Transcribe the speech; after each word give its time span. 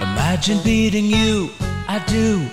Imagine 0.00 0.58
beating 0.62 1.06
you, 1.06 1.50
I 1.88 2.04
do. 2.06 2.46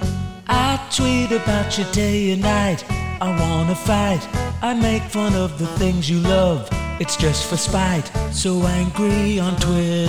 I 0.47 0.79
tweet 0.95 1.31
about 1.31 1.77
you 1.77 1.85
day 1.91 2.31
and 2.31 2.41
night. 2.41 2.85
I 3.21 3.29
wanna 3.39 3.75
fight. 3.75 4.27
I 4.61 4.73
make 4.73 5.03
fun 5.03 5.33
of 5.35 5.57
the 5.57 5.67
things 5.79 6.09
you 6.09 6.19
love. 6.19 6.70
It's 6.99 7.18
just 7.18 7.49
for 7.49 7.57
spite. 7.57 8.11
So 8.31 8.61
angry 8.63 9.39
on 9.39 9.55
Twitter. 9.55 10.07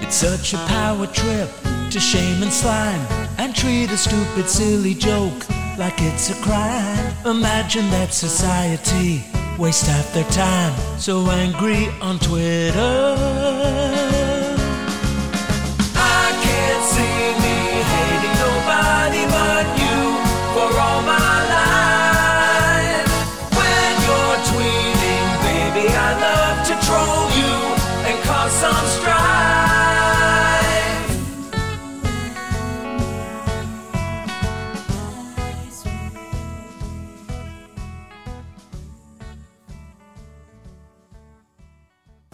It's 0.00 0.16
such 0.16 0.54
a 0.54 0.58
power 0.68 1.06
trip 1.06 1.50
to 1.90 1.98
shame 2.00 2.42
and 2.42 2.52
slime 2.52 3.00
and 3.38 3.54
treat 3.54 3.90
a 3.90 3.96
stupid, 3.96 4.48
silly 4.48 4.94
joke 4.94 5.48
like 5.76 6.00
it's 6.00 6.30
a 6.30 6.34
crime. 6.42 7.09
Imagine 7.26 7.90
that 7.90 8.14
society 8.14 9.22
waste 9.58 9.86
half 9.86 10.12
their 10.14 10.24
time 10.30 10.72
so 10.98 11.28
angry 11.28 11.88
on 12.00 12.18
Twitter. 12.18 14.09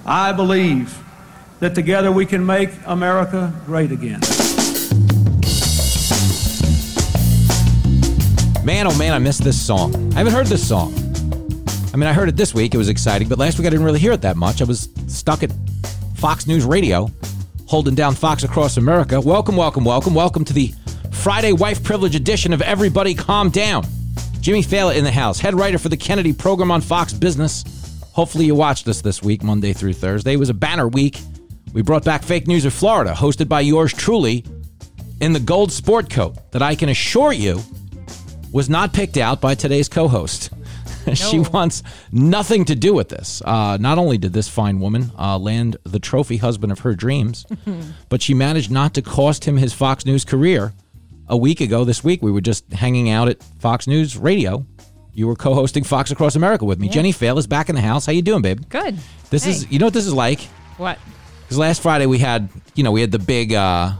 I 0.08 0.30
believe 0.30 1.02
that 1.58 1.74
together 1.74 2.12
we 2.12 2.26
can 2.26 2.46
make 2.46 2.70
America 2.84 3.52
great 3.66 3.90
again. 3.90 4.20
Man, 8.64 8.86
oh 8.86 8.96
man, 8.96 9.12
I 9.12 9.18
missed 9.18 9.42
this 9.42 9.60
song. 9.60 10.12
I 10.14 10.18
haven't 10.18 10.32
heard 10.32 10.46
this 10.46 10.66
song. 10.66 10.94
I 11.92 11.96
mean, 11.96 12.08
I 12.08 12.12
heard 12.12 12.28
it 12.28 12.36
this 12.36 12.54
week. 12.54 12.72
It 12.72 12.78
was 12.78 12.88
exciting, 12.88 13.28
but 13.28 13.38
last 13.38 13.58
week 13.58 13.66
I 13.66 13.70
didn't 13.70 13.84
really 13.84 13.98
hear 13.98 14.12
it 14.12 14.22
that 14.22 14.36
much. 14.36 14.62
I 14.62 14.64
was 14.64 14.88
stuck 15.08 15.42
at 15.42 15.52
Fox 16.14 16.46
News 16.46 16.64
Radio, 16.64 17.10
holding 17.66 17.96
down 17.96 18.14
Fox 18.14 18.44
Across 18.44 18.76
America. 18.76 19.20
Welcome, 19.20 19.56
welcome, 19.56 19.84
welcome, 19.84 20.14
welcome 20.14 20.44
to 20.44 20.52
the 20.52 20.72
Friday 21.10 21.52
Wife 21.52 21.82
Privilege 21.82 22.14
edition 22.14 22.52
of 22.52 22.62
Everybody 22.62 23.12
Calm 23.12 23.50
Down. 23.50 23.84
Jimmy 24.40 24.62
Failla 24.62 24.94
in 24.94 25.02
the 25.02 25.10
house, 25.10 25.40
head 25.40 25.54
writer 25.54 25.78
for 25.78 25.88
the 25.88 25.96
Kennedy 25.96 26.32
program 26.32 26.70
on 26.70 26.80
Fox 26.80 27.12
Business. 27.12 27.64
Hopefully, 28.16 28.46
you 28.46 28.54
watched 28.54 28.88
us 28.88 29.02
this 29.02 29.22
week, 29.22 29.42
Monday 29.42 29.74
through 29.74 29.92
Thursday. 29.92 30.32
It 30.32 30.38
was 30.38 30.48
a 30.48 30.54
banner 30.54 30.88
week. 30.88 31.20
We 31.74 31.82
brought 31.82 32.02
back 32.02 32.22
Fake 32.22 32.46
News 32.46 32.64
of 32.64 32.72
Florida, 32.72 33.12
hosted 33.12 33.46
by 33.46 33.60
yours 33.60 33.92
truly, 33.92 34.42
in 35.20 35.34
the 35.34 35.38
gold 35.38 35.70
sport 35.70 36.08
coat 36.08 36.34
that 36.52 36.62
I 36.62 36.76
can 36.76 36.88
assure 36.88 37.34
you 37.34 37.60
was 38.52 38.70
not 38.70 38.94
picked 38.94 39.18
out 39.18 39.42
by 39.42 39.54
today's 39.54 39.90
co 39.90 40.08
host. 40.08 40.48
she 41.12 41.40
wants 41.40 41.82
nothing 42.10 42.64
to 42.64 42.74
do 42.74 42.94
with 42.94 43.10
this. 43.10 43.42
Uh, 43.44 43.76
not 43.78 43.98
only 43.98 44.16
did 44.16 44.32
this 44.32 44.48
fine 44.48 44.80
woman 44.80 45.12
uh, 45.18 45.36
land 45.36 45.76
the 45.84 45.98
trophy 45.98 46.38
husband 46.38 46.72
of 46.72 46.78
her 46.78 46.94
dreams, 46.94 47.44
but 48.08 48.22
she 48.22 48.32
managed 48.32 48.70
not 48.70 48.94
to 48.94 49.02
cost 49.02 49.44
him 49.44 49.58
his 49.58 49.74
Fox 49.74 50.06
News 50.06 50.24
career. 50.24 50.72
A 51.28 51.36
week 51.36 51.60
ago, 51.60 51.84
this 51.84 52.02
week, 52.02 52.22
we 52.22 52.32
were 52.32 52.40
just 52.40 52.72
hanging 52.72 53.10
out 53.10 53.28
at 53.28 53.42
Fox 53.58 53.86
News 53.86 54.16
Radio. 54.16 54.64
You 55.16 55.26
were 55.26 55.34
co-hosting 55.34 55.82
Fox 55.84 56.10
Across 56.10 56.36
America 56.36 56.66
with 56.66 56.78
me. 56.78 56.90
Jenny 56.90 57.10
Fail 57.10 57.38
is 57.38 57.46
back 57.46 57.70
in 57.70 57.74
the 57.74 57.80
house. 57.80 58.04
How 58.04 58.12
you 58.12 58.20
doing, 58.20 58.42
babe? 58.42 58.68
Good. 58.68 58.98
This 59.30 59.44
Hey. 59.44 59.52
is, 59.52 59.70
you 59.72 59.78
know 59.78 59.86
what 59.86 59.94
this 59.94 60.06
is 60.06 60.12
like? 60.12 60.40
What? 60.76 60.98
Because 61.40 61.56
last 61.56 61.80
Friday 61.80 62.04
we 62.04 62.18
had, 62.18 62.50
you 62.74 62.84
know, 62.84 62.92
we 62.92 63.00
had 63.00 63.10
the 63.12 63.18
big 63.18 63.54
uh, 63.54 63.92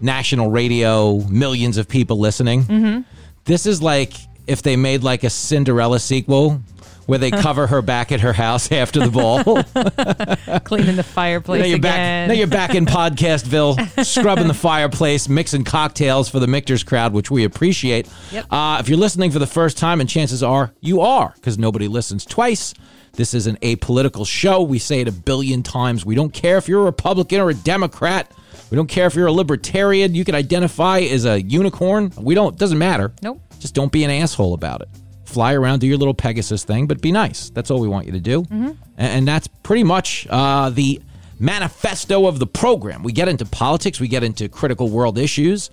national 0.00 0.50
radio, 0.50 1.18
millions 1.28 1.76
of 1.76 1.88
people 1.88 2.18
listening. 2.18 2.64
Mm-hmm. 2.64 3.00
This 3.44 3.64
is 3.64 3.80
like 3.80 4.14
if 4.48 4.62
they 4.62 4.74
made 4.74 5.04
like 5.04 5.22
a 5.22 5.30
Cinderella 5.30 6.00
sequel 6.00 6.60
where 7.06 7.18
they 7.18 7.30
cover 7.30 7.66
her 7.66 7.82
back 7.82 8.12
at 8.12 8.20
her 8.20 8.32
house 8.32 8.70
after 8.72 9.00
the 9.00 9.10
ball. 9.10 9.42
Cleaning 10.60 10.96
the 10.96 11.02
fireplace 11.02 11.60
now 11.60 11.66
you're 11.66 11.76
again. 11.76 12.28
back. 12.28 12.28
Now 12.28 12.34
you're 12.34 12.46
back 12.46 12.74
in 12.74 12.86
Podcastville, 12.86 14.04
scrubbing 14.04 14.48
the 14.48 14.54
fireplace, 14.54 15.28
mixing 15.28 15.64
cocktails 15.64 16.28
for 16.28 16.40
the 16.40 16.46
Michter's 16.46 16.82
crowd, 16.84 17.12
which 17.12 17.30
we 17.30 17.44
appreciate. 17.44 18.08
Yep. 18.32 18.46
Uh, 18.50 18.78
if 18.80 18.88
you're 18.88 18.98
listening 18.98 19.30
for 19.30 19.38
the 19.38 19.46
first 19.46 19.78
time, 19.78 20.00
and 20.00 20.08
chances 20.08 20.42
are 20.42 20.72
you 20.80 21.00
are, 21.00 21.32
because 21.36 21.58
nobody 21.58 21.88
listens 21.88 22.24
twice. 22.24 22.74
This 23.12 23.32
is 23.32 23.46
an 23.46 23.56
apolitical 23.58 24.26
show. 24.26 24.62
We 24.62 24.78
say 24.80 25.00
it 25.00 25.08
a 25.08 25.12
billion 25.12 25.62
times. 25.62 26.04
We 26.04 26.16
don't 26.16 26.32
care 26.32 26.56
if 26.58 26.68
you're 26.68 26.80
a 26.80 26.84
Republican 26.84 27.40
or 27.40 27.50
a 27.50 27.54
Democrat. 27.54 28.32
We 28.70 28.76
don't 28.76 28.88
care 28.88 29.06
if 29.06 29.14
you're 29.14 29.28
a 29.28 29.32
libertarian. 29.32 30.14
You 30.16 30.24
can 30.24 30.34
identify 30.34 30.98
as 31.00 31.24
a 31.24 31.40
unicorn. 31.40 32.12
We 32.16 32.34
don't. 32.34 32.58
Doesn't 32.58 32.78
matter. 32.78 33.12
Nope. 33.22 33.40
Just 33.60 33.74
don't 33.74 33.92
be 33.92 34.02
an 34.02 34.10
asshole 34.10 34.52
about 34.54 34.82
it. 34.82 34.88
Fly 35.24 35.54
around, 35.54 35.80
do 35.80 35.86
your 35.86 35.96
little 35.98 36.14
Pegasus 36.14 36.64
thing, 36.64 36.86
but 36.86 37.00
be 37.00 37.12
nice. 37.12 37.50
That's 37.50 37.70
all 37.70 37.80
we 37.80 37.88
want 37.88 38.06
you 38.06 38.12
to 38.12 38.20
do. 38.20 38.44
And, 38.50 38.78
and 38.96 39.28
that's 39.28 39.46
pretty 39.46 39.84
much 39.84 40.26
uh, 40.30 40.70
the 40.70 41.00
manifesto 41.38 42.26
of 42.26 42.38
the 42.38 42.46
program. 42.46 43.02
We 43.02 43.12
get 43.12 43.28
into 43.28 43.44
politics, 43.44 44.00
we 44.00 44.08
get 44.08 44.22
into 44.22 44.48
critical 44.48 44.88
world 44.88 45.18
issues, 45.18 45.70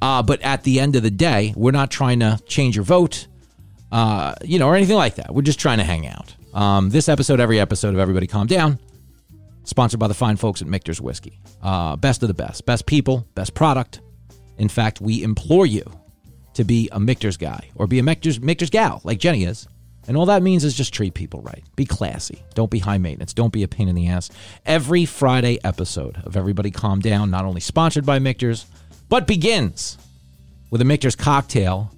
uh, 0.00 0.22
but 0.22 0.40
at 0.42 0.64
the 0.64 0.80
end 0.80 0.96
of 0.96 1.02
the 1.02 1.10
day, 1.10 1.52
we're 1.56 1.72
not 1.72 1.90
trying 1.90 2.20
to 2.20 2.40
change 2.46 2.76
your 2.76 2.84
vote, 2.84 3.26
uh, 3.90 4.34
you 4.42 4.58
know, 4.58 4.68
or 4.68 4.76
anything 4.76 4.96
like 4.96 5.16
that. 5.16 5.34
We're 5.34 5.42
just 5.42 5.60
trying 5.60 5.78
to 5.78 5.84
hang 5.84 6.06
out. 6.06 6.34
Um, 6.54 6.90
this 6.90 7.08
episode, 7.08 7.40
every 7.40 7.60
episode 7.60 7.94
of 7.94 8.00
Everybody 8.00 8.26
Calm 8.26 8.46
Down, 8.46 8.78
sponsored 9.64 10.00
by 10.00 10.08
the 10.08 10.14
fine 10.14 10.36
folks 10.36 10.60
at 10.60 10.68
Michter's 10.68 11.00
Whiskey. 11.00 11.40
Uh, 11.62 11.96
best 11.96 12.22
of 12.22 12.28
the 12.28 12.34
best, 12.34 12.66
best 12.66 12.86
people, 12.86 13.26
best 13.34 13.54
product. 13.54 14.00
In 14.58 14.68
fact, 14.68 15.00
we 15.00 15.22
implore 15.22 15.66
you 15.66 15.84
to 16.54 16.64
be 16.64 16.88
a 16.92 17.00
Michter's 17.00 17.36
guy 17.36 17.70
or 17.74 17.86
be 17.86 17.98
a 17.98 18.02
Michter's, 18.02 18.40
Michter's 18.40 18.70
gal 18.70 19.00
like 19.04 19.18
Jenny 19.18 19.44
is. 19.44 19.66
And 20.08 20.16
all 20.16 20.26
that 20.26 20.42
means 20.42 20.64
is 20.64 20.74
just 20.74 20.92
treat 20.92 21.14
people 21.14 21.42
right. 21.42 21.62
Be 21.76 21.84
classy. 21.84 22.42
Don't 22.54 22.70
be 22.70 22.80
high 22.80 22.98
maintenance. 22.98 23.32
Don't 23.32 23.52
be 23.52 23.62
a 23.62 23.68
pain 23.68 23.88
in 23.88 23.94
the 23.94 24.08
ass. 24.08 24.30
Every 24.66 25.04
Friday 25.04 25.58
episode 25.62 26.20
of 26.24 26.36
Everybody 26.36 26.72
Calm 26.72 26.98
Down, 26.98 27.30
not 27.30 27.44
only 27.44 27.60
sponsored 27.60 28.04
by 28.04 28.18
Michter's, 28.18 28.66
but 29.08 29.28
begins 29.28 29.98
with 30.70 30.80
a 30.80 30.84
Michter's 30.84 31.14
cocktail 31.14 31.94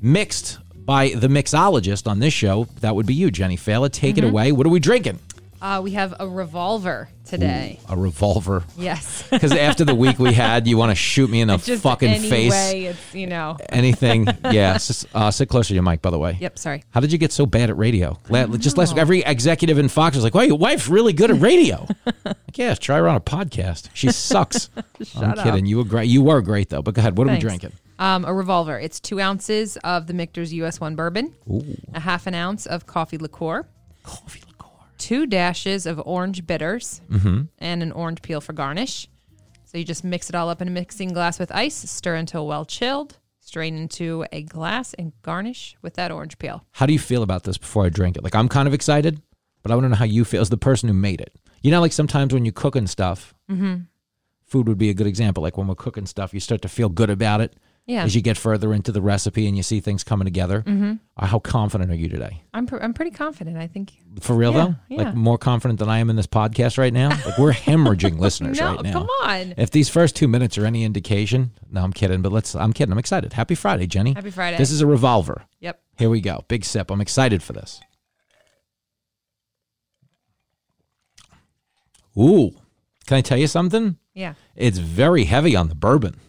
mixed 0.00 0.58
by 0.74 1.08
the 1.08 1.28
mixologist 1.28 2.06
on 2.06 2.20
this 2.20 2.32
show. 2.32 2.68
That 2.80 2.94
would 2.94 3.06
be 3.06 3.14
you, 3.14 3.30
Jenny 3.30 3.56
Failla. 3.56 3.90
Take 3.90 4.18
it 4.18 4.20
mm-hmm. 4.20 4.30
away. 4.30 4.52
What 4.52 4.66
are 4.66 4.70
we 4.70 4.80
drinking? 4.80 5.18
Uh, 5.62 5.80
we 5.80 5.92
have 5.92 6.12
a 6.18 6.28
revolver 6.28 7.08
today. 7.24 7.78
A 7.88 7.96
revolver. 7.96 8.64
Yes. 8.76 9.22
Because 9.32 9.52
after 9.52 9.84
the 9.84 9.94
week 9.94 10.18
we 10.18 10.32
had, 10.32 10.66
you 10.66 10.76
want 10.76 10.90
to 10.90 10.94
shoot 10.94 11.30
me 11.30 11.40
in 11.40 11.48
the 11.48 11.56
Just 11.64 11.82
fucking 11.84 12.08
any 12.10 12.28
face. 12.28 12.50
way 12.50 12.84
it's, 12.86 13.14
you 13.14 13.26
know. 13.28 13.56
Anything. 13.70 14.26
Yeah. 14.50 14.78
Uh, 15.14 15.30
sit 15.30 15.48
closer 15.48 15.68
to 15.68 15.74
your 15.74 15.82
mic, 15.84 16.02
by 16.02 16.10
the 16.10 16.18
way. 16.18 16.36
Yep, 16.40 16.58
sorry. 16.58 16.82
How 16.90 16.98
did 17.00 17.12
you 17.12 17.18
get 17.18 17.32
so 17.32 17.46
bad 17.46 17.70
at 17.70 17.76
radio? 17.78 18.18
Just 18.58 18.76
last 18.76 18.92
week, 18.92 19.00
every 19.00 19.20
executive 19.20 19.78
in 19.78 19.88
Fox 19.88 20.16
was 20.16 20.24
like, 20.24 20.34
"Wow, 20.34 20.42
your 20.42 20.58
wife's 20.58 20.88
really 20.88 21.12
good 21.12 21.30
at 21.30 21.40
radio." 21.40 21.86
like, 22.24 22.58
yeah, 22.58 22.74
try 22.74 22.98
her 22.98 23.08
on 23.08 23.16
a 23.16 23.20
podcast. 23.20 23.88
She 23.94 24.10
sucks. 24.10 24.68
I'm 25.16 25.30
up. 25.38 25.44
kidding. 25.44 25.64
You 25.66 25.78
were 25.78 25.84
great. 25.84 26.08
You 26.08 26.22
were 26.22 26.42
great 26.42 26.68
though. 26.70 26.82
But 26.82 26.94
go 26.94 27.00
ahead. 27.00 27.16
What 27.16 27.28
are 27.28 27.30
we 27.30 27.38
drinking? 27.38 27.72
Um, 27.98 28.24
a 28.24 28.34
revolver. 28.34 28.78
It's 28.78 28.98
two 29.00 29.20
ounces 29.20 29.76
of 29.78 30.06
the 30.08 30.12
Michter's 30.14 30.52
US 30.54 30.80
1 30.80 30.96
bourbon, 30.96 31.34
Ooh. 31.48 31.64
a 31.94 32.00
half 32.00 32.26
an 32.26 32.34
ounce 32.34 32.66
of 32.66 32.84
coffee 32.86 33.16
liqueur, 33.18 33.64
Coffee 34.02 34.40
liqueur. 34.40 34.51
Two 35.02 35.26
dashes 35.26 35.84
of 35.86 36.00
orange 36.06 36.46
bitters, 36.46 37.00
Mm-hmm. 37.10 37.42
and 37.58 37.82
an 37.82 37.92
orange 37.92 38.22
peel 38.22 38.40
for 38.40 38.52
garnish. 38.52 39.08
So 39.64 39.78
you 39.78 39.84
just 39.84 40.04
mix 40.04 40.28
it 40.28 40.34
all 40.36 40.48
up 40.48 40.62
in 40.62 40.68
a 40.68 40.70
mixing 40.70 41.12
glass 41.12 41.38
with 41.38 41.50
ice, 41.52 41.74
stir 41.74 42.14
until 42.16 42.46
well 42.46 42.64
chilled, 42.64 43.18
strain 43.40 43.76
into 43.76 44.24
a 44.30 44.42
glass, 44.42 44.94
and 44.94 45.12
garnish 45.22 45.76
with 45.82 45.94
that 45.94 46.10
orange 46.12 46.38
peel. 46.38 46.64
How 46.72 46.86
do 46.86 46.92
you 46.92 46.98
feel 46.98 47.22
about 47.22 47.42
this 47.44 47.58
before 47.58 47.84
I 47.84 47.88
drink 47.88 48.16
it? 48.16 48.22
Like 48.22 48.34
I'm 48.34 48.48
kind 48.48 48.68
of 48.68 48.74
excited, 48.74 49.20
but 49.62 49.72
I 49.72 49.74
want 49.74 49.86
to 49.86 49.88
know 49.88 49.96
how 49.96 50.04
you 50.04 50.24
feel 50.24 50.40
as 50.42 50.50
the 50.50 50.56
person 50.56 50.88
who 50.88 50.94
made 50.94 51.20
it. 51.20 51.34
You 51.62 51.70
know, 51.70 51.80
like 51.80 51.92
sometimes 51.92 52.32
when 52.34 52.44
you're 52.44 52.52
cooking 52.52 52.86
stuff, 52.86 53.34
Mm-hmm. 53.50 53.82
food 54.46 54.68
would 54.68 54.78
be 54.78 54.90
a 54.90 54.94
good 54.94 55.06
example. 55.06 55.42
Like 55.42 55.56
when 55.58 55.66
we're 55.66 55.74
cooking 55.74 56.06
stuff, 56.06 56.32
you 56.34 56.40
start 56.40 56.62
to 56.62 56.68
feel 56.68 56.88
good 56.88 57.10
about 57.10 57.40
it 57.40 57.54
Yeah. 57.84 58.04
as 58.04 58.14
you 58.14 58.22
get 58.22 58.38
further 58.38 58.72
into 58.72 58.92
the 58.92 59.02
recipe 59.02 59.48
and 59.48 59.56
you 59.56 59.62
see 59.64 59.80
things 59.80 60.04
coming 60.04 60.24
together. 60.24 60.62
Mm-hmm. 60.62 60.94
How 61.18 61.40
confident 61.40 61.90
are 61.90 61.96
you 61.96 62.08
today? 62.08 62.42
I'm, 62.54 62.64
pr- 62.66 62.76
I'm 62.80 62.94
pretty 62.94 63.10
confident. 63.10 63.56
I 63.58 63.66
think. 63.66 63.92
For 64.20 64.34
real 64.36 64.52
Yeah, 64.52 64.64
though, 64.66 64.74
yeah. 64.88 65.02
like 65.02 65.14
more 65.16 65.36
confident 65.36 65.80
than 65.80 65.88
I 65.88 65.98
am 65.98 66.08
in 66.08 66.14
this 66.14 66.28
podcast 66.28 66.78
right 66.78 66.92
now. 66.92 67.08
Like 67.08 67.38
we're 67.38 67.52
hemorrhaging 67.52 68.18
listeners 68.20 68.60
No, 68.60 68.74
right 68.76 68.82
now. 68.84 68.92
come 68.92 69.08
on. 69.24 69.54
If 69.56 69.72
these 69.72 69.88
first 69.88 70.14
two 70.14 70.28
minutes 70.28 70.56
are 70.58 70.64
any 70.64 70.84
indication, 70.84 71.50
no, 71.72 71.82
I'm 71.82 71.92
kidding. 71.92 72.22
But 72.22 72.30
let's. 72.30 72.54
I'm 72.54 72.72
kidding. 72.72 72.92
I'm 72.92 72.98
excited. 72.98 73.32
Happy 73.32 73.56
Friday, 73.56 73.86
Jenny. 73.88 74.12
Happy 74.14 74.30
Friday. 74.30 74.58
This 74.58 74.70
is 74.70 74.80
a 74.80 74.86
revolver. 74.86 75.42
Yep. 75.60 75.80
Here 75.98 76.08
we 76.08 76.20
go. 76.20 76.44
Big 76.46 76.64
sip. 76.64 76.88
I'm 76.90 77.00
excited 77.00 77.42
for 77.42 77.52
this. 77.52 77.80
Ooh, 82.18 82.50
can 83.06 83.16
I 83.16 83.20
tell 83.22 83.38
you 83.38 83.46
something? 83.46 83.96
Yeah. 84.14 84.34
It's 84.54 84.78
very 84.78 85.24
heavy 85.24 85.56
on 85.56 85.68
the 85.68 85.74
bourbon. 85.74 86.20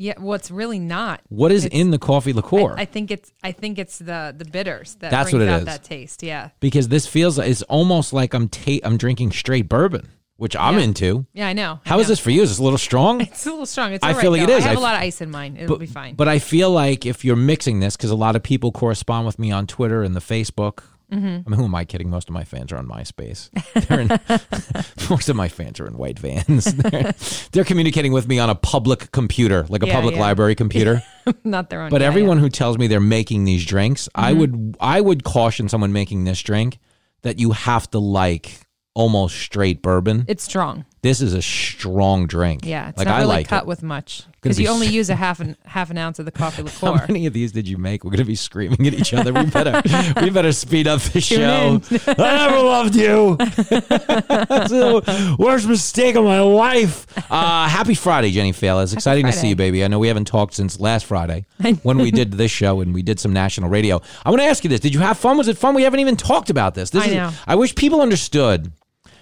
Yeah, 0.00 0.14
well, 0.20 0.34
it's 0.34 0.50
really 0.50 0.78
not. 0.78 1.20
What 1.28 1.50
is 1.50 1.64
It's- 1.64 1.80
in 1.80 1.90
the 1.90 1.98
coffee 1.98 2.32
liqueur? 2.32 2.74
I 2.78 2.84
think 2.84 3.10
it's 3.10 3.32
I 3.42 3.50
think 3.52 3.78
it's 3.78 3.98
the 3.98 4.32
the 4.36 4.44
bitters 4.44 4.94
that 5.00 5.10
That's 5.10 5.30
brings 5.32 5.42
what 5.44 5.48
it 5.48 5.52
out 5.52 5.58
is. 5.60 5.64
that 5.66 5.82
taste. 5.84 6.22
Yeah, 6.22 6.50
because 6.60 6.86
this 6.88 7.06
feels 7.06 7.38
it's 7.38 7.62
almost 7.62 8.12
like 8.12 8.32
I'm 8.32 8.48
ta- 8.48 8.78
I'm 8.84 8.96
drinking 8.96 9.32
straight 9.32 9.68
bourbon, 9.68 10.08
which 10.36 10.54
I'm 10.54 10.78
Yeah. 10.78 10.84
into. 10.84 11.26
yeah, 11.34 11.48
I 11.48 11.52
know. 11.52 11.80
I 11.84 11.88
How 11.88 11.98
is 11.98 12.06
know. 12.06 12.12
this 12.12 12.20
for 12.20 12.30
you? 12.30 12.42
Is 12.42 12.50
this 12.50 12.58
a 12.58 12.62
little 12.62 12.78
strong? 12.78 13.20
It's 13.28 13.44
a 13.44 13.50
little 13.50 13.66
strong. 13.66 13.92
It's 13.92 14.04
I 14.04 14.12
right, 14.12 14.20
feel 14.20 14.30
like 14.30 14.42
it 14.42 14.46
though. 14.46 14.56
is. 14.58 14.64
I 14.64 14.68
have 14.68 14.76
I 14.78 14.80
a 14.80 14.82
lot 14.84 14.94
of 14.94 15.00
ice 15.00 15.20
in 15.20 15.30
mine. 15.32 15.56
It'll 15.58 15.78
be 15.78 15.86
fine. 15.86 16.14
But 16.14 16.28
I 16.28 16.38
feel 16.38 16.70
like 16.70 17.04
if 17.04 17.24
you're 17.24 17.34
mixing 17.36 17.80
this, 17.80 17.96
because 17.96 18.10
a 18.10 18.16
lot 18.16 18.36
of 18.36 18.42
people 18.44 18.70
correspond 18.70 19.26
with 19.26 19.38
me 19.40 19.50
on 19.50 19.66
Twitter 19.66 20.04
and 20.04 20.14
the 20.14 20.20
Facebook. 20.20 20.84
Mm-hmm. 21.12 21.26
I 21.46 21.50
mean, 21.50 21.58
who 21.58 21.64
am 21.64 21.74
I 21.74 21.84
kidding? 21.84 22.10
Most 22.10 22.28
of 22.28 22.34
my 22.34 22.44
fans 22.44 22.70
are 22.72 22.76
on 22.76 22.86
MySpace. 22.86 23.48
In, 23.90 25.08
most 25.10 25.28
of 25.28 25.36
my 25.36 25.48
fans 25.48 25.80
are 25.80 25.86
in 25.86 25.96
white 25.96 26.18
vans. 26.18 26.64
They're, 26.74 27.14
they're 27.52 27.64
communicating 27.64 28.12
with 28.12 28.28
me 28.28 28.38
on 28.38 28.50
a 28.50 28.54
public 28.54 29.10
computer, 29.12 29.64
like 29.70 29.82
a 29.82 29.86
Yeah, 29.86 29.94
public 29.94 30.14
yeah. 30.16 30.20
library 30.20 30.54
computer. 30.54 31.02
not 31.44 31.70
their 31.70 31.82
own. 31.82 31.90
But 31.90 32.02
everyone 32.02 32.36
yeah. 32.38 32.42
who 32.42 32.50
tells 32.50 32.76
me 32.78 32.86
they're 32.88 33.00
making 33.00 33.44
these 33.44 33.64
drinks, 33.64 34.08
I 34.14 34.32
Mm-hmm. 34.32 34.40
would 34.40 34.76
I 34.80 35.00
would 35.00 35.24
caution 35.24 35.68
someone 35.68 35.92
making 35.92 36.24
this 36.24 36.42
drink 36.42 36.78
that 37.22 37.38
you 37.38 37.52
have 37.52 37.90
to 37.92 37.98
like 37.98 38.60
almost 38.94 39.36
straight 39.36 39.80
bourbon. 39.80 40.24
it's 40.28 40.42
strong. 40.44 40.84
This 41.00 41.20
is 41.20 41.32
a 41.32 41.42
strong 41.42 42.26
drink. 42.26 42.64
Yeah, 42.64 42.88
it's 42.88 42.98
like 42.98 43.06
not 43.06 43.16
I 43.16 43.18
really 43.20 43.28
like 43.28 43.48
cut 43.48 43.62
it. 43.62 43.66
with 43.66 43.82
much 43.82 44.24
because 44.42 44.56
be 44.56 44.64
you 44.64 44.68
only 44.68 44.88
use 44.88 45.10
a 45.10 45.14
half 45.16 45.38
an 45.38 45.56
half 45.64 45.90
an 45.90 45.98
ounce 45.98 46.18
of 46.18 46.24
the 46.24 46.32
coffee 46.32 46.62
liqueur. 46.62 46.96
How 46.98 47.06
many 47.06 47.26
of 47.26 47.32
these 47.32 47.52
did 47.52 47.68
you 47.68 47.78
make? 47.78 48.04
We're 48.04 48.10
gonna 48.10 48.24
be 48.24 48.34
screaming 48.34 48.84
at 48.86 48.94
each 48.94 49.14
other. 49.14 49.32
We 49.32 49.46
better 49.46 49.80
we 50.20 50.30
better 50.30 50.52
speed 50.52 50.88
up 50.88 51.00
the 51.00 51.20
show. 51.20 51.80
I 52.06 52.14
never 52.16 52.58
loved 52.58 52.96
you. 52.96 53.36
That's 53.36 54.70
the 54.70 55.36
worst 55.38 55.68
mistake 55.68 56.16
of 56.16 56.24
my 56.24 56.40
life. 56.40 57.06
Uh, 57.30 57.68
happy 57.68 57.94
Friday, 57.94 58.30
Jenny 58.32 58.52
Failla. 58.52 58.82
It's 58.82 58.92
exciting 58.92 59.26
to 59.26 59.32
see 59.32 59.50
you, 59.50 59.56
baby. 59.56 59.84
I 59.84 59.88
know 59.88 60.00
we 60.00 60.08
haven't 60.08 60.26
talked 60.26 60.54
since 60.54 60.80
last 60.80 61.06
Friday 61.06 61.46
when 61.82 61.98
we 61.98 62.10
did 62.10 62.32
this 62.32 62.50
show 62.50 62.80
and 62.80 62.92
we 62.92 63.02
did 63.02 63.20
some 63.20 63.32
national 63.32 63.70
radio. 63.70 64.00
I 64.24 64.30
want 64.30 64.40
to 64.42 64.46
ask 64.46 64.64
you 64.64 64.70
this: 64.70 64.80
Did 64.80 64.94
you 64.94 65.00
have 65.00 65.18
fun? 65.18 65.38
Was 65.38 65.46
it 65.46 65.58
fun? 65.58 65.74
We 65.74 65.82
haven't 65.82 66.00
even 66.00 66.16
talked 66.16 66.50
about 66.50 66.74
this. 66.74 66.90
This 66.90 67.04
I 67.04 67.06
is, 67.06 67.14
know. 67.14 67.30
I 67.46 67.54
wish 67.54 67.74
people 67.74 68.00
understood 68.00 68.72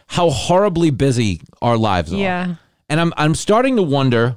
how 0.07 0.31
horribly 0.31 0.91
busy 0.91 1.41
our 1.61 1.77
lives 1.77 2.13
are. 2.13 2.17
Yeah. 2.17 2.55
And 2.89 3.01
I'm 3.01 3.13
I'm 3.17 3.35
starting 3.35 3.77
to 3.77 3.83
wonder 3.83 4.37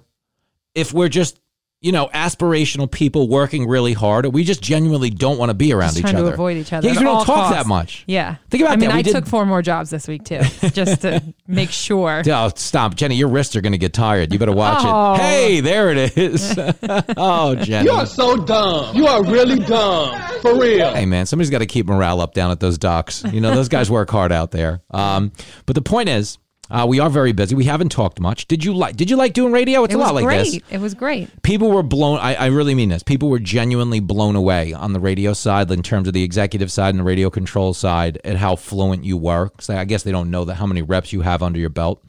if 0.75 0.93
we're 0.93 1.09
just 1.09 1.39
you 1.81 1.91
know 1.93 2.07
aspirational 2.13 2.91
people 2.91 3.29
working 3.29 3.67
really 3.67 3.93
hard, 3.93 4.25
we 4.27 4.43
just 4.43 4.61
genuinely 4.61 5.09
don't 5.09 5.37
want 5.37 5.49
to 5.49 5.53
be 5.53 5.71
around 5.71 5.87
Just 5.89 5.97
each 5.99 6.01
trying 6.03 6.15
other. 6.17 6.27
to 6.31 6.33
avoid 6.33 6.57
each 6.57 6.73
other. 6.73 6.87
Yeah, 6.87 6.93
'cause 6.93 6.97
at 6.97 7.01
we 7.01 7.05
don't 7.05 7.15
all 7.17 7.25
talk 7.25 7.35
costs. 7.35 7.55
that 7.55 7.67
much. 7.67 8.03
Yeah. 8.05 8.35
Think 8.49 8.61
about 8.63 8.71
that. 8.71 8.73
I 8.73 8.75
mean, 8.77 8.89
that. 8.89 8.93
We 8.95 8.99
I 8.99 9.01
did- 9.03 9.13
took 9.13 9.25
four 9.27 9.45
more 9.45 9.61
jobs 9.61 9.89
this 9.89 10.07
week 10.07 10.23
too, 10.25 10.41
just 10.73 11.01
to 11.01 11.21
make 11.47 11.71
sure. 11.71 12.21
Oh, 12.27 12.51
stop, 12.55 12.95
Jenny! 12.95 13.15
Your 13.15 13.29
wrists 13.29 13.55
are 13.55 13.61
going 13.61 13.71
to 13.71 13.77
get 13.77 13.93
tired. 13.93 14.33
You 14.33 14.39
better 14.39 14.51
watch 14.51 14.79
Oh. 14.81 15.13
it. 15.13 15.19
Hey, 15.21 15.59
there 15.61 15.89
it 15.91 16.17
is. 16.17 16.53
oh, 17.17 17.55
Jenny. 17.55 17.85
You 17.85 17.91
are 17.95 18.05
so 18.05 18.35
dumb. 18.37 18.95
You 18.95 19.07
are 19.07 19.23
really 19.23 19.59
dumb. 19.59 20.19
For 20.41 20.59
real. 20.59 20.93
Hey 20.93 21.05
man, 21.05 21.25
somebody's 21.25 21.49
got 21.49 21.59
to 21.59 21.65
keep 21.65 21.85
morale 21.87 22.19
up 22.21 22.33
down 22.33 22.51
at 22.51 22.59
those 22.59 22.77
docks. 22.77 23.23
You 23.31 23.39
know, 23.41 23.55
those 23.55 23.69
guys 23.69 23.89
work 23.89 24.09
hard 24.09 24.31
out 24.31 24.51
there. 24.51 24.81
Um, 24.91 25.31
but 25.65 25.75
the 25.75 25.81
point 25.81 26.09
is, 26.09 26.37
uh, 26.69 26.85
we 26.87 26.99
are 26.99 27.09
very 27.09 27.31
busy. 27.31 27.55
We 27.55 27.65
haven't 27.65 27.89
talked 27.89 28.19
much. 28.19 28.47
Did 28.47 28.63
you 28.63 28.73
like? 28.73 28.95
Did 28.95 29.09
you 29.09 29.15
like 29.15 29.33
doing 29.33 29.51
radio? 29.51 29.83
It's 29.83 29.93
It 29.93 29.97
a 29.97 29.99
lot 29.99 30.13
like 30.13 30.25
great. 30.25 30.43
this. 30.51 30.59
It 30.69 30.79
was 30.79 30.93
great. 30.93 31.41
People 31.41 31.71
were 31.71 31.83
blown. 31.83 32.19
I, 32.19 32.35
I 32.35 32.45
really 32.47 32.75
mean 32.75 32.89
this. 32.89 33.03
People 33.03 33.29
were 33.29 33.39
genuinely 33.39 33.99
blown 33.99 34.35
away 34.35 34.73
on 34.73 34.93
the 34.93 34.99
radio 34.99 35.33
side, 35.33 35.71
in 35.71 35.81
terms 35.83 36.07
of 36.07 36.13
the 36.13 36.23
executive 36.23 36.71
side 36.71 36.89
and 36.89 36.99
the 36.99 37.03
radio 37.03 37.29
control 37.29 37.73
side, 37.73 38.19
at 38.23 38.35
how 38.37 38.55
fluent 38.55 39.03
you 39.03 39.17
were. 39.17 39.49
So 39.59 39.75
I 39.75 39.85
guess 39.85 40.03
they 40.03 40.11
don't 40.11 40.29
know 40.31 40.45
that 40.45 40.55
how 40.55 40.65
many 40.67 40.81
reps 40.81 41.11
you 41.11 41.21
have 41.21 41.41
under 41.41 41.59
your 41.59 41.69
belt. 41.69 42.03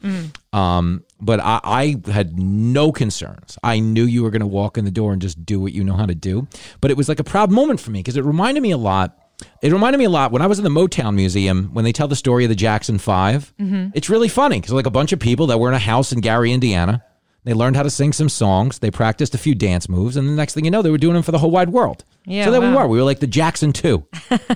Um, 0.53 1.03
but 1.19 1.39
I, 1.39 1.59
I 1.63 2.11
had 2.11 2.37
no 2.37 2.91
concerns. 2.91 3.57
I 3.63 3.79
knew 3.79 4.03
you 4.03 4.23
were 4.23 4.31
going 4.31 4.41
to 4.41 4.47
walk 4.47 4.77
in 4.77 4.85
the 4.85 4.91
door 4.91 5.13
and 5.13 5.21
just 5.21 5.45
do 5.45 5.59
what 5.61 5.71
you 5.71 5.83
know 5.83 5.95
how 5.95 6.05
to 6.05 6.15
do. 6.15 6.47
But 6.81 6.91
it 6.91 6.97
was 6.97 7.07
like 7.07 7.19
a 7.19 7.23
proud 7.23 7.51
moment 7.51 7.79
for 7.79 7.91
me 7.91 7.99
because 7.99 8.17
it 8.17 8.25
reminded 8.25 8.61
me 8.61 8.71
a 8.71 8.77
lot. 8.77 9.17
It 9.61 9.71
reminded 9.71 9.97
me 9.99 10.05
a 10.05 10.09
lot 10.09 10.31
when 10.31 10.41
I 10.41 10.47
was 10.47 10.57
in 10.59 10.63
the 10.63 10.69
Motown 10.69 11.15
Museum 11.15 11.69
when 11.73 11.85
they 11.85 11.91
tell 11.91 12.07
the 12.07 12.15
story 12.15 12.43
of 12.45 12.49
the 12.49 12.55
Jackson 12.55 12.97
5 12.97 13.53
mm-hmm. 13.59 13.89
It's 13.93 14.09
really 14.09 14.27
funny 14.29 14.59
because 14.59 14.73
like 14.73 14.85
a 14.85 14.91
bunch 14.91 15.11
of 15.11 15.19
people 15.19 15.47
that 15.47 15.59
were 15.59 15.69
in 15.69 15.75
a 15.75 15.79
house 15.79 16.11
in 16.11 16.19
Gary, 16.21 16.51
Indiana. 16.51 17.03
They 17.43 17.55
learned 17.55 17.75
how 17.75 17.81
to 17.81 17.89
sing 17.89 18.13
some 18.13 18.29
songs. 18.29 18.77
They 18.77 18.91
practiced 18.91 19.33
a 19.33 19.37
few 19.39 19.55
dance 19.55 19.89
moves, 19.89 20.15
and 20.15 20.27
the 20.29 20.33
next 20.33 20.53
thing 20.53 20.63
you 20.63 20.69
know, 20.69 20.83
they 20.83 20.91
were 20.91 20.99
doing 20.99 21.15
them 21.15 21.23
for 21.23 21.31
the 21.31 21.39
whole 21.39 21.49
wide 21.49 21.69
world. 21.69 22.05
Yeah, 22.23 22.45
so 22.45 22.51
there 22.51 22.61
we 22.61 22.69
were. 22.71 22.85
We 22.87 22.99
were 22.99 23.03
like 23.03 23.19
the 23.19 23.25
Jackson 23.25 23.73
Two, 23.73 24.05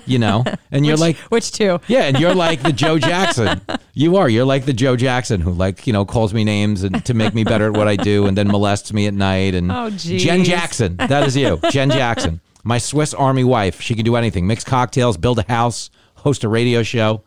you 0.06 0.20
know. 0.20 0.44
And 0.72 0.86
you're 0.86 0.96
like, 0.98 1.18
Which 1.32 1.52
two? 1.52 1.80
yeah, 1.88 2.02
and 2.04 2.20
you're 2.20 2.36
like 2.36 2.62
the 2.62 2.72
Joe 2.72 3.00
Jackson. 3.10 3.60
You 3.96 4.18
are. 4.18 4.30
You're 4.30 4.46
like 4.46 4.66
the 4.66 4.74
Joe 4.74 4.96
Jackson 4.96 5.42
who, 5.42 5.52
like, 5.52 5.88
you 5.88 5.94
know, 5.94 6.06
calls 6.06 6.32
me 6.32 6.44
names 6.44 6.84
and 6.84 7.04
to 7.06 7.16
make 7.16 7.34
me 7.34 7.44
better 7.44 7.66
at 7.66 7.74
what 7.74 7.88
I 7.88 7.96
do, 7.96 8.28
and 8.28 8.38
then 8.38 8.48
molests 8.50 8.94
me 8.94 9.08
at 9.08 9.16
night. 9.16 9.56
And 9.56 9.72
Oh, 9.72 9.90
Jen. 9.90 10.44
Jackson. 10.44 10.98
That 10.98 11.26
is 11.26 11.36
you, 11.36 11.60
Jen 11.72 11.90
Jackson, 11.90 12.40
my 12.66 12.78
Swiss 12.80 13.14
Army 13.14 13.46
wife. 13.46 13.80
She 13.80 13.96
can 13.96 14.04
do 14.04 14.18
anything: 14.18 14.46
mix 14.46 14.66
cocktails, 14.66 15.16
build 15.16 15.40
a 15.40 15.46
house, 15.48 15.90
host 16.16 16.44
a 16.44 16.50
radio 16.50 16.84
show. 16.84 17.24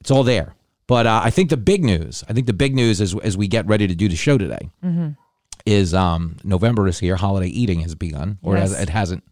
It's 0.00 0.10
all 0.10 0.22
there. 0.24 0.54
But 0.86 1.06
uh, 1.06 1.20
I 1.22 1.28
think 1.28 1.50
the 1.50 1.58
big 1.58 1.84
news. 1.84 2.24
I 2.28 2.32
think 2.32 2.46
the 2.46 2.54
big 2.54 2.74
news 2.74 3.00
is 3.02 3.14
as 3.16 3.36
we 3.36 3.46
get 3.48 3.66
ready 3.66 3.86
to 3.86 3.94
do 3.94 4.08
the 4.08 4.16
show 4.16 4.38
today. 4.38 4.70
Mm-hmm. 4.82 5.08
Is 5.66 5.92
um, 5.92 6.36
November 6.44 6.88
is 6.88 6.98
here. 6.98 7.16
Holiday 7.16 7.48
eating 7.48 7.80
has 7.80 7.94
begun, 7.94 8.38
or 8.42 8.56
Yes. 8.56 8.72
it 8.80 8.88
hasn't 8.88 9.22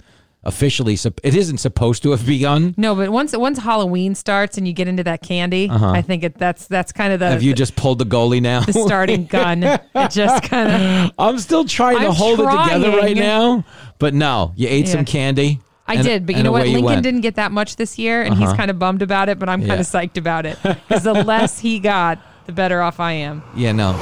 officially. 0.46 0.94
It 1.22 1.34
isn't 1.34 1.58
supposed 1.58 2.02
to 2.04 2.12
have 2.12 2.24
begun. 2.26 2.74
No, 2.78 2.94
but 2.94 3.10
once 3.10 3.36
once 3.36 3.58
Halloween 3.58 4.14
starts 4.14 4.56
and 4.56 4.66
you 4.66 4.72
get 4.72 4.88
into 4.88 5.04
that 5.04 5.20
candy, 5.22 5.68
I 5.70 6.00
think 6.02 6.22
it 6.24 6.38
that's 6.38 6.66
that's 6.66 6.92
kind 6.92 7.12
of 7.12 7.18
the 7.20 7.26
Uh-huh. 7.26 7.32
Have 7.34 7.42
you 7.42 7.52
just 7.54 7.76
pulled 7.76 7.98
the 7.98 8.06
goalie 8.06 8.40
now? 8.40 8.60
the 8.60 8.72
starting 8.72 9.26
gun. 9.36 9.62
It 9.62 9.82
just 10.10 10.42
kind 10.44 10.70
of 10.70 11.12
I'm 11.18 11.38
still 11.38 11.64
trying 11.64 11.98
to 12.00 12.06
I'm 12.06 12.12
hold 12.14 12.40
it 12.40 12.44
together 12.50 12.90
right 12.96 13.16
now. 13.16 13.64
But 13.98 14.14
no, 14.14 14.52
you 14.56 14.68
ate 14.68 14.88
some 14.88 15.04
candy. 15.04 15.60
I 15.88 15.94
and- 15.94 16.02
did, 16.04 16.26
but 16.26 16.36
you 16.36 16.42
know 16.42 16.50
what? 16.52 16.64
Lincoln 16.66 16.84
went. 16.84 17.02
didn't 17.04 17.20
get 17.20 17.36
that 17.36 17.52
much 17.52 17.76
this 17.76 17.96
year, 17.98 18.22
and 18.22 18.34
he's 18.34 18.52
kind 18.54 18.70
of 18.70 18.78
bummed 18.78 19.02
about 19.02 19.28
it. 19.28 19.38
But 19.38 19.48
I'm 19.48 19.60
kind 19.60 19.72
Yeah. 19.74 19.80
of 19.80 19.86
psyched 19.86 20.16
about 20.16 20.44
it 20.46 20.58
because 20.62 21.04
the 21.04 21.12
less 21.14 21.58
he 21.60 21.78
got, 21.78 22.18
the 22.46 22.52
better 22.52 22.82
off 22.82 22.98
I 23.00 23.12
am. 23.12 23.42
Yeah, 23.54 23.72
no. 23.72 23.92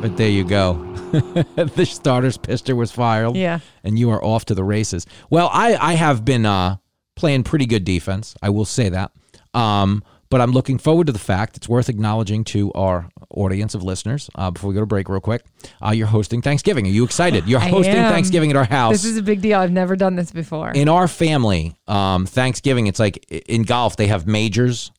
But 0.00 0.16
there 0.16 0.30
you 0.30 0.44
go. 0.44 0.91
the 1.56 1.86
starter's 1.88 2.36
pister 2.38 2.74
was 2.74 2.90
fired. 2.92 3.36
Yeah. 3.36 3.60
And 3.84 3.98
you 3.98 4.10
are 4.10 4.22
off 4.24 4.44
to 4.46 4.54
the 4.54 4.64
races. 4.64 5.06
Well, 5.30 5.48
I, 5.52 5.76
I 5.76 5.94
have 5.94 6.24
been 6.24 6.46
uh, 6.46 6.76
playing 7.16 7.44
pretty 7.44 7.66
good 7.66 7.84
defense. 7.84 8.34
I 8.42 8.50
will 8.50 8.64
say 8.64 8.88
that. 8.88 9.12
Um, 9.54 10.02
but 10.30 10.40
I'm 10.40 10.52
looking 10.52 10.78
forward 10.78 11.08
to 11.08 11.12
the 11.12 11.18
fact 11.18 11.58
it's 11.58 11.68
worth 11.68 11.90
acknowledging 11.90 12.42
to 12.44 12.72
our 12.72 13.10
audience 13.30 13.74
of 13.74 13.82
listeners 13.82 14.30
uh, 14.34 14.50
before 14.50 14.68
we 14.68 14.74
go 14.74 14.80
to 14.80 14.86
break 14.86 15.10
real 15.10 15.20
quick. 15.20 15.44
Uh, 15.84 15.90
you're 15.90 16.06
hosting 16.06 16.40
Thanksgiving. 16.40 16.86
Are 16.86 16.90
you 16.90 17.04
excited? 17.04 17.46
You're 17.46 17.60
hosting. 17.76 17.92
Thanksgiving 17.94 18.48
at 18.48 18.56
our 18.56 18.64
house. 18.64 18.92
This 18.94 19.04
is 19.04 19.18
a 19.18 19.22
big 19.22 19.42
deal. 19.42 19.58
I've 19.58 19.70
never 19.72 19.94
done 19.94 20.16
this 20.16 20.30
before. 20.32 20.70
in 20.70 20.88
our 20.88 21.06
family, 21.06 21.76
um, 21.86 22.24
Thanksgiving, 22.24 22.86
it's 22.86 22.98
like 22.98 23.26
in 23.46 23.64
golf, 23.64 23.96
they 23.96 24.06
have 24.06 24.26
majors, 24.26 24.90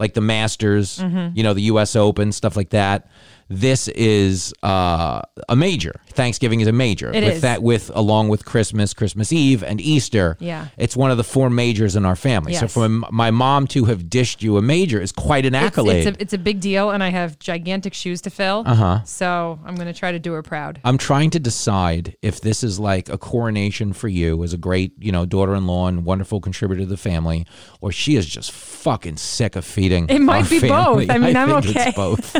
like 0.00 0.14
the 0.14 0.20
Masters, 0.20 0.98
Mm-hmm. 0.98 1.36
you 1.36 1.44
know, 1.44 1.54
the 1.54 1.62
U.S. 1.62 1.94
Open, 1.94 2.32
stuff 2.32 2.56
like 2.56 2.70
that. 2.70 3.08
This 3.52 3.88
is 3.88 4.54
uh, 4.62 5.22
a 5.48 5.56
major. 5.56 6.00
Thanksgiving 6.06 6.60
is 6.60 6.68
a 6.68 6.72
major. 6.72 7.08
It 7.12 7.24
with 7.24 7.34
is. 7.34 7.40
that, 7.42 7.62
with 7.62 7.90
along 7.94 8.28
with 8.28 8.44
Christmas, 8.44 8.94
Christmas 8.94 9.32
Eve, 9.32 9.64
and 9.64 9.80
Easter. 9.80 10.36
Yeah. 10.38 10.68
it's 10.76 10.96
one 10.96 11.10
of 11.10 11.16
the 11.16 11.24
four 11.24 11.50
majors 11.50 11.96
in 11.96 12.04
our 12.04 12.14
family. 12.16 12.54
So 12.54 12.68
for 12.68 12.88
my 12.88 13.30
mom 13.32 13.66
to 13.68 13.86
have 13.86 14.08
dished 14.08 14.42
you 14.42 14.56
a 14.56 14.62
major 14.62 15.00
is 15.00 15.10
quite 15.12 15.44
an 15.46 15.56
accolade. 15.56 16.06
it's 16.06 16.16
a 16.18 16.22
it's 16.22 16.32
a 16.32 16.38
big 16.38 16.60
deal, 16.60 16.90
and 16.90 17.02
I 17.02 17.08
have 17.08 17.38
gigantic 17.40 17.92
shoes 17.92 18.20
to 18.22 18.30
fill. 18.30 18.62
Uh 18.66 18.70
Uh-huh. 18.70 19.04
So 19.04 19.58
I'm 19.64 19.74
going 19.74 19.88
to 19.88 19.98
try 19.98 20.12
to 20.12 20.18
do 20.20 20.32
her 20.32 20.42
proud. 20.42 20.80
I'm 20.84 20.96
trying 20.96 21.30
to 21.30 21.40
decide 21.40 22.16
if 22.22 22.40
this 22.40 22.62
is 22.62 22.78
like 22.78 23.08
a 23.08 23.18
coronation 23.18 23.92
for 23.92 24.08
you 24.08 24.42
as 24.44 24.52
a 24.52 24.58
great, 24.58 24.92
you 24.98 25.10
know, 25.10 25.26
daughter-in-law 25.26 25.88
and 25.88 26.04
wonderful 26.04 26.40
contributor 26.40 26.82
to 26.82 26.86
the 26.86 26.96
family, 26.96 27.46
or 27.80 27.90
she 27.90 28.14
is 28.14 28.26
just 28.26 28.52
fucking 28.52 29.16
sick 29.16 29.56
of 29.56 29.64
feeding. 29.64 30.08
It 30.08 30.20
might 30.20 30.48
be 30.48 30.60
family. 30.60 31.06
both. 31.06 31.14
I 31.14 31.18
mean, 31.18 31.36
I'm 31.40 31.48
think 31.62 31.76
okay. 31.76 31.88
It's 31.88 31.96
both. 31.96 32.36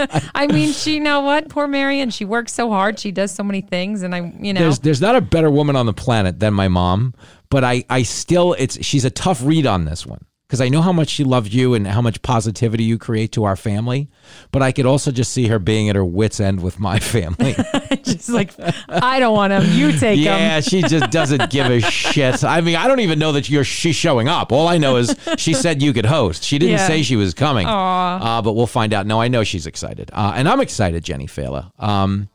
I 0.34 0.47
mean, 0.52 0.72
she 0.72 0.94
you 0.94 1.00
know 1.00 1.20
what? 1.20 1.48
Poor 1.48 1.66
Marion. 1.66 2.10
She 2.10 2.24
works 2.24 2.52
so 2.52 2.70
hard. 2.70 2.98
She 2.98 3.12
does 3.12 3.30
so 3.30 3.42
many 3.42 3.60
things, 3.60 4.02
and 4.02 4.14
I, 4.14 4.32
you 4.40 4.52
know, 4.52 4.60
There's 4.60 4.78
there's 4.80 5.00
not 5.00 5.16
a 5.16 5.20
better 5.20 5.50
woman 5.50 5.76
on 5.76 5.86
the 5.86 5.92
planet 5.92 6.40
than 6.40 6.54
my 6.54 6.68
mom, 6.68 7.14
but 7.50 7.64
I 7.64 7.84
I 7.88 8.02
still 8.02 8.54
it's 8.58 8.84
she's 8.84 9.04
a 9.04 9.10
tough 9.10 9.42
read 9.42 9.66
on 9.66 9.84
this 9.84 10.06
one 10.06 10.24
because 10.48 10.62
I 10.62 10.70
know 10.70 10.80
how 10.80 10.94
much 10.94 11.10
she 11.10 11.24
loved 11.24 11.52
you 11.52 11.74
and 11.74 11.86
how 11.86 12.00
much 12.00 12.22
positivity 12.22 12.82
you 12.82 12.96
create 12.96 13.32
to 13.32 13.44
our 13.44 13.54
family, 13.54 14.08
but 14.50 14.62
I 14.62 14.72
could 14.72 14.86
also 14.86 15.10
just 15.12 15.30
see 15.30 15.48
her 15.48 15.58
being 15.58 15.90
at 15.90 15.94
her 15.96 16.04
wits 16.06 16.40
end 16.40 16.62
with 16.62 16.80
my 16.80 16.98
family. 17.14 17.54
just 18.02 18.30
like 18.30 18.52
I 18.88 19.20
don't 19.20 19.34
want 19.34 19.50
them. 19.50 19.64
You 19.78 19.92
take 19.92 20.16
them. 20.16 20.40
Yeah, 20.40 20.60
she 20.60 20.80
just 20.80 21.10
doesn't 21.10 21.50
give 21.50 21.66
a 21.66 21.80
shit. 21.90 22.42
I 22.44 22.62
mean, 22.62 22.76
I 22.76 22.88
don't 22.88 23.00
even 23.00 23.18
know 23.18 23.32
that 23.32 23.50
you're 23.50 23.62
she's 23.64 23.94
showing 23.96 24.26
up. 24.26 24.50
All 24.50 24.68
I 24.68 24.78
know 24.78 24.96
is 24.96 25.14
she 25.36 25.52
said 25.52 25.82
you 25.82 25.92
could 25.92 26.06
host. 26.06 26.42
She 26.42 26.58
didn't 26.58 26.76
Yeah. 26.78 26.86
say 26.86 27.02
she 27.02 27.16
was 27.16 27.34
coming. 27.34 27.66
Uh, 27.66 28.40
but 28.40 28.54
we'll 28.54 28.66
find 28.66 28.94
out. 28.94 29.06
No, 29.06 29.20
I 29.20 29.28
know 29.28 29.44
she's 29.44 29.66
excited, 29.66 30.10
uh, 30.14 30.32
and 30.34 30.48
I'm 30.48 30.60
excited, 30.60 31.04
Jenny 31.04 31.26
Failla. 31.26 31.70
Um, 31.78 32.30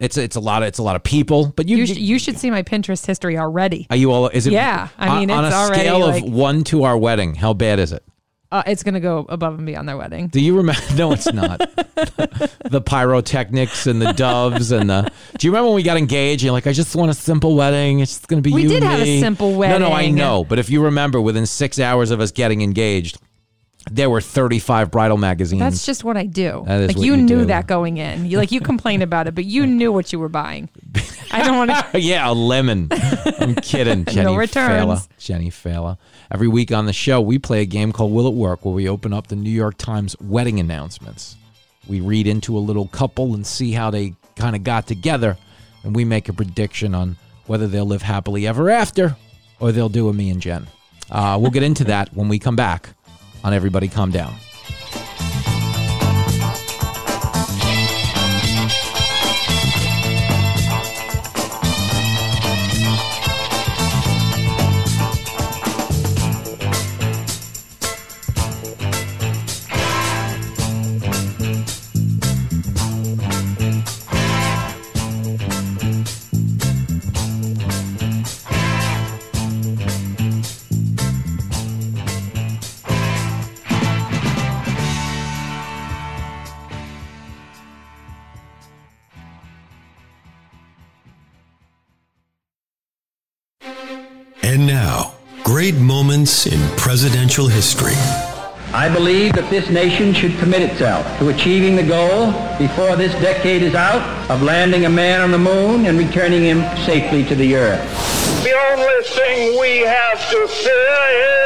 it's 0.00 0.16
it's 0.16 0.36
a 0.36 0.40
lot 0.40 0.62
of 0.62 0.68
it's 0.68 0.78
a 0.78 0.82
lot 0.82 0.96
of 0.96 1.02
people, 1.02 1.52
but 1.56 1.68
you 1.68 1.78
You, 1.78 1.86
sh- 1.86 1.96
you 1.98 2.18
should 2.18 2.38
see 2.38 2.50
my 2.50 2.62
Pinterest 2.62 3.04
history 3.06 3.38
already. 3.38 3.86
are 3.90 3.96
you 3.96 4.12
all 4.12 4.28
is 4.28 4.46
it 4.46 4.52
Yeah, 4.52 4.88
I 4.98 5.18
mean, 5.20 5.30
on 5.30 5.44
it's 5.44 5.54
a 5.54 5.66
scale 5.74 6.00
like- 6.00 6.22
of 6.24 6.32
one 6.32 6.64
to 6.64 6.84
our 6.84 6.96
wedding. 6.98 7.34
How 7.34 7.54
bad 7.54 7.78
is 7.78 7.92
it? 7.92 8.02
Uh, 8.52 8.62
it's 8.66 8.84
gonna 8.84 9.00
go 9.00 9.26
above 9.28 9.54
and 9.58 9.66
beyond 9.66 9.88
their 9.88 9.96
wedding. 9.96 10.28
Do 10.28 10.40
you 10.40 10.56
remember? 10.56 10.80
No, 10.96 11.12
it's 11.12 11.32
not. 11.32 11.58
the 12.70 12.80
pyrotechnics 12.84 13.86
and 13.88 14.00
the 14.00 14.12
doves 14.12 14.70
and 14.70 14.88
the. 14.88 15.10
Do 15.38 15.46
you 15.46 15.50
remember 15.50 15.68
when 15.68 15.76
we 15.76 15.82
got 15.82 15.96
engaged? 15.96 16.44
You're 16.44 16.52
like, 16.52 16.66
I 16.68 16.72
just 16.72 16.94
want 16.94 17.10
a 17.10 17.14
simple 17.14 17.56
wedding. 17.56 17.98
It's 18.00 18.12
just 18.12 18.28
going 18.28 18.40
to 18.42 18.48
be 18.48 18.54
We 18.54 18.62
you 18.62 18.68
did 18.68 18.82
have 18.84 19.00
a 19.00 19.02
me." 19.02 19.20
simple 19.20 19.50
No, 19.58 19.78
no, 19.78 19.92
I 19.92 20.10
know. 20.10 20.44
But 20.44 20.58
if 20.60 20.70
you 20.70 20.84
remember, 20.84 21.20
within 21.20 21.44
six 21.44 21.80
hours 21.80 22.10
of 22.12 22.20
us 22.20 22.30
getting 22.30 22.62
engaged, 22.62 23.18
there 23.90 24.10
were 24.10 24.20
35 24.20 24.90
bridal 24.90 25.16
magazines. 25.16 25.60
That's 25.60 25.86
just 25.86 26.02
what 26.02 26.16
I 26.16 26.26
do. 26.26 26.64
That 26.66 26.82
is 26.82 26.88
like 26.88 27.04
you 27.04 27.14
you 27.14 27.22
knew 27.22 27.38
do. 27.40 27.44
that 27.46 27.66
going 27.66 27.98
in. 27.98 28.26
You 28.26 28.38
like 28.38 28.50
you 28.50 28.60
complain 28.60 29.00
about 29.00 29.28
it, 29.28 29.34
but 29.34 29.44
you 29.44 29.66
knew 29.66 29.92
what 29.92 30.12
you 30.12 30.18
were 30.18 30.28
buying. 30.28 30.68
I 31.30 31.44
don't 31.44 31.56
want 31.56 31.70
to. 31.92 31.98
yeah, 32.00 32.28
a 32.28 32.32
lemon. 32.32 32.88
I'm 32.90 33.54
kidding. 33.54 34.04
Jenny 34.06 34.36
returns. 34.36 35.00
Failla. 35.00 35.08
Jenny 35.18 35.50
Failla. 35.50 35.98
Every 36.32 36.48
week 36.48 36.72
on 36.72 36.86
the 36.86 36.92
show, 36.92 37.20
we 37.20 37.38
play 37.38 37.62
a 37.62 37.66
game 37.66 37.92
called 37.92 38.12
Will 38.12 38.26
It 38.26 38.34
Work, 38.34 38.64
where 38.64 38.74
we 38.74 38.88
open 38.88 39.12
up 39.12 39.28
the 39.28 39.36
New 39.36 39.50
York 39.50 39.78
Times 39.78 40.16
wedding 40.20 40.58
announcements. 40.58 41.36
We 41.86 42.00
read 42.00 42.26
into 42.26 42.56
a 42.56 42.60
little 42.60 42.88
couple 42.88 43.34
and 43.34 43.46
see 43.46 43.70
how 43.70 43.90
they 43.90 44.14
kind 44.34 44.56
of 44.56 44.64
got 44.64 44.88
together, 44.88 45.36
and 45.84 45.94
we 45.94 46.04
make 46.04 46.28
a 46.28 46.32
prediction 46.32 46.94
on 46.94 47.16
whether 47.46 47.68
they'll 47.68 47.86
live 47.86 48.02
happily 48.02 48.48
ever 48.48 48.68
after 48.68 49.16
or 49.60 49.70
they'll 49.70 49.88
do 49.88 50.08
a 50.08 50.12
me 50.12 50.30
and 50.30 50.42
Jen. 50.42 50.66
Uh, 51.08 51.38
we'll 51.40 51.52
get 51.52 51.62
into 51.62 51.84
that 51.84 52.12
when 52.14 52.28
we 52.28 52.40
come 52.40 52.56
back 52.56 52.95
on 53.46 53.54
Everybody 53.54 53.86
Calm 53.86 54.10
Down. 54.10 54.45
Great 95.46 95.76
moments 95.76 96.44
in 96.44 96.58
presidential 96.76 97.46
history. 97.46 97.94
I 98.74 98.90
believe 98.92 99.32
that 99.34 99.48
this 99.48 99.70
nation 99.70 100.12
should 100.12 100.36
commit 100.38 100.60
itself 100.60 101.06
to 101.20 101.28
achieving 101.28 101.76
the 101.76 101.84
goal 101.84 102.32
before 102.58 102.96
this 102.96 103.12
decade 103.22 103.62
is 103.62 103.76
out 103.76 104.02
of 104.28 104.42
landing 104.42 104.86
a 104.86 104.90
man 104.90 105.20
on 105.20 105.30
the 105.30 105.38
moon 105.38 105.86
and 105.86 105.96
returning 105.96 106.42
him 106.42 106.62
safely 106.84 107.24
to 107.26 107.36
the 107.36 107.54
earth. 107.54 107.80
The 108.42 108.54
only 108.72 109.04
thing 109.04 109.60
we 109.60 109.86
have 109.86 110.18
to 110.30 110.48
fear 110.48 110.98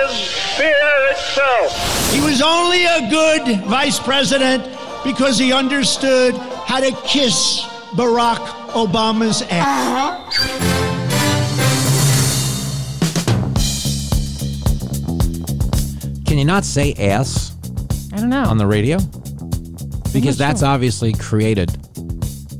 is 0.07 0.33
fear 0.57 0.93
itself. 1.11 2.11
He 2.11 2.23
was 2.23 2.41
only 2.41 2.87
a 2.87 3.11
good 3.11 3.61
vice 3.67 4.01
president 4.01 4.65
because 5.05 5.39
he 5.39 5.53
understood 5.53 6.35
how 6.65 6.81
to 6.81 6.91
kiss 7.07 7.61
Barack 7.93 8.47
Obama's 8.73 9.43
ass. 9.43 10.39
Uh-huh. 10.39 10.70
Can 16.31 16.39
you 16.39 16.45
not 16.45 16.65
say 16.65 16.93
ass 16.95 17.57
I 18.13 18.19
don't 18.19 18.29
know. 18.29 18.45
on 18.45 18.57
the 18.57 18.65
radio? 18.65 18.99
Because 20.13 20.39
that's 20.39 20.63
obviously 20.63 21.13
created 21.13 21.77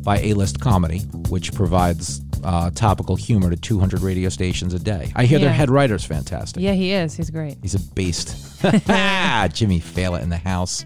by 0.03 0.19
A 0.19 0.33
List 0.35 0.59
Comedy, 0.61 0.99
which 1.29 1.55
provides 1.55 2.21
uh, 2.43 2.71
topical 2.71 3.15
humor 3.15 3.49
to 3.49 3.55
200 3.57 4.01
radio 4.01 4.29
stations 4.29 4.75
a 4.75 4.81
day. 4.81 5.13
I 5.15 5.25
hear 5.25 5.39
their 5.39 5.51
Yeah. 5.51 5.55
head 5.55 5.71
writer's 5.71 6.03
fantastic. 6.05 6.61
yeah, 6.61 6.73
he 6.73 6.91
is. 6.91 7.15
He's 7.15 7.31
great. 7.31 7.59
He's 7.63 7.77
a 7.77 7.79
beast. 7.95 8.31
Jimmy 9.55 9.79
Failla 9.79 10.21
in 10.21 10.31
the 10.31 10.41
house. 10.43 10.85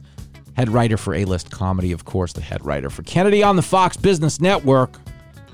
Head 0.55 0.69
writer 0.69 0.99
for 0.99 1.15
A 1.15 1.25
List 1.25 1.51
Comedy, 1.51 1.91
of 1.93 2.05
course, 2.05 2.35
the 2.35 2.43
head 2.43 2.67
writer 2.67 2.91
for 2.91 3.03
Kennedy 3.05 3.43
on 3.43 3.57
the 3.57 3.63
Fox 3.63 3.97
Business 3.97 4.43
Network. 4.43 4.99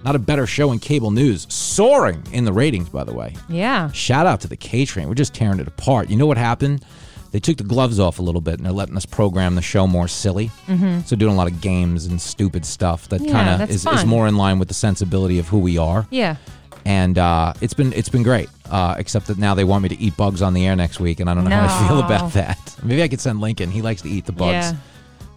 Not 0.05 0.17
a 0.17 0.19
better 0.19 0.49
show 0.49 0.73
in 0.73 0.81
cable 0.81 1.13
news. 1.13 1.47
Soaring 1.49 2.25
in 2.33 2.45
the 2.45 2.53
ratings, 2.53 2.89
by 2.89 3.05
the 3.05 3.15
way. 3.15 3.37
Yeah. 3.49 3.93
Shout 3.93 4.27
out 4.27 4.41
to 4.41 4.49
the 4.49 4.57
K 4.57 4.85
Train. 4.85 5.07
We're 5.07 5.15
just 5.15 5.33
tearing 5.33 5.61
it 5.61 5.69
apart. 5.69 6.11
You 6.11 6.17
know 6.17 6.27
what 6.27 6.37
happened? 6.37 6.85
They 7.33 7.41
took 7.41 7.57
the 7.59 7.65
gloves 7.65 8.01
off 8.01 8.19
a 8.19 8.23
little 8.23 8.41
bit 8.41 8.55
and 8.57 8.65
they're 8.65 8.73
letting 8.73 8.97
us 8.97 9.07
program 9.07 9.55
the 9.55 9.63
show 9.63 9.87
more 9.87 10.09
silly. 10.09 10.51
Mm-hmm. 10.67 11.01
So 11.03 11.15
doing 11.17 11.33
a 11.33 11.37
lot 11.37 11.47
of 11.51 11.61
games 11.61 12.07
and 12.07 12.21
stupid 12.21 12.67
stuff 12.67 13.09
that 13.11 13.21
Yeah, 13.21 13.33
kind 13.33 13.63
of 13.63 13.71
is, 13.71 13.87
is 13.87 14.05
more 14.05 14.27
in 14.27 14.37
line 14.37 14.59
with 14.59 14.69
the 14.69 14.75
sensibility 14.75 15.39
of 15.39 15.47
who 15.49 15.59
we 15.59 15.79
are. 15.79 16.07
Yeah. 16.11 16.37
And 16.85 17.19
uh, 17.19 17.53
it's 17.61 17.75
been 17.75 17.93
it's 17.93 18.09
been 18.09 18.23
great. 18.23 18.49
Uh, 18.71 18.95
except 18.99 19.27
that 19.27 19.37
now 19.39 19.55
they 19.55 19.65
want 19.65 19.83
me 19.83 19.89
to 19.91 19.99
eat 20.01 20.17
bugs 20.17 20.43
on 20.43 20.55
the 20.55 20.67
air 20.67 20.75
next 20.77 20.99
week, 21.01 21.21
and 21.21 21.29
I 21.29 21.35
don't 21.35 21.45
know 21.45 21.51
how 21.57 21.85
I 21.85 21.89
feel 21.89 21.99
about 22.01 22.33
that. 22.35 22.77
Maybe 22.83 23.03
I 23.03 23.09
could 23.09 23.21
send 23.21 23.41
Lincoln. 23.41 23.71
He 23.71 23.83
likes 23.83 24.01
to 24.03 24.09
eat 24.09 24.25
the 24.27 24.33
bugs. 24.33 24.73
Yeah. 24.73 24.77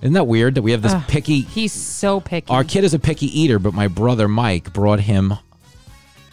Isn't 0.01 0.13
that 0.13 0.25
weird 0.27 0.55
that 0.55 0.61
we 0.61 0.71
have 0.71 0.81
this 0.81 0.93
picky? 1.07 1.41
He's 1.41 1.73
so 1.73 2.19
picky. 2.21 2.49
Our 2.49 2.63
kid 2.63 2.83
is 2.83 2.93
a 2.93 2.99
picky 2.99 3.25
eater, 3.39 3.57
but 3.59 3.73
my 3.73 3.87
brother 3.87 4.27
Mike 4.27 4.71
brought 4.73 4.99
him 4.99 5.33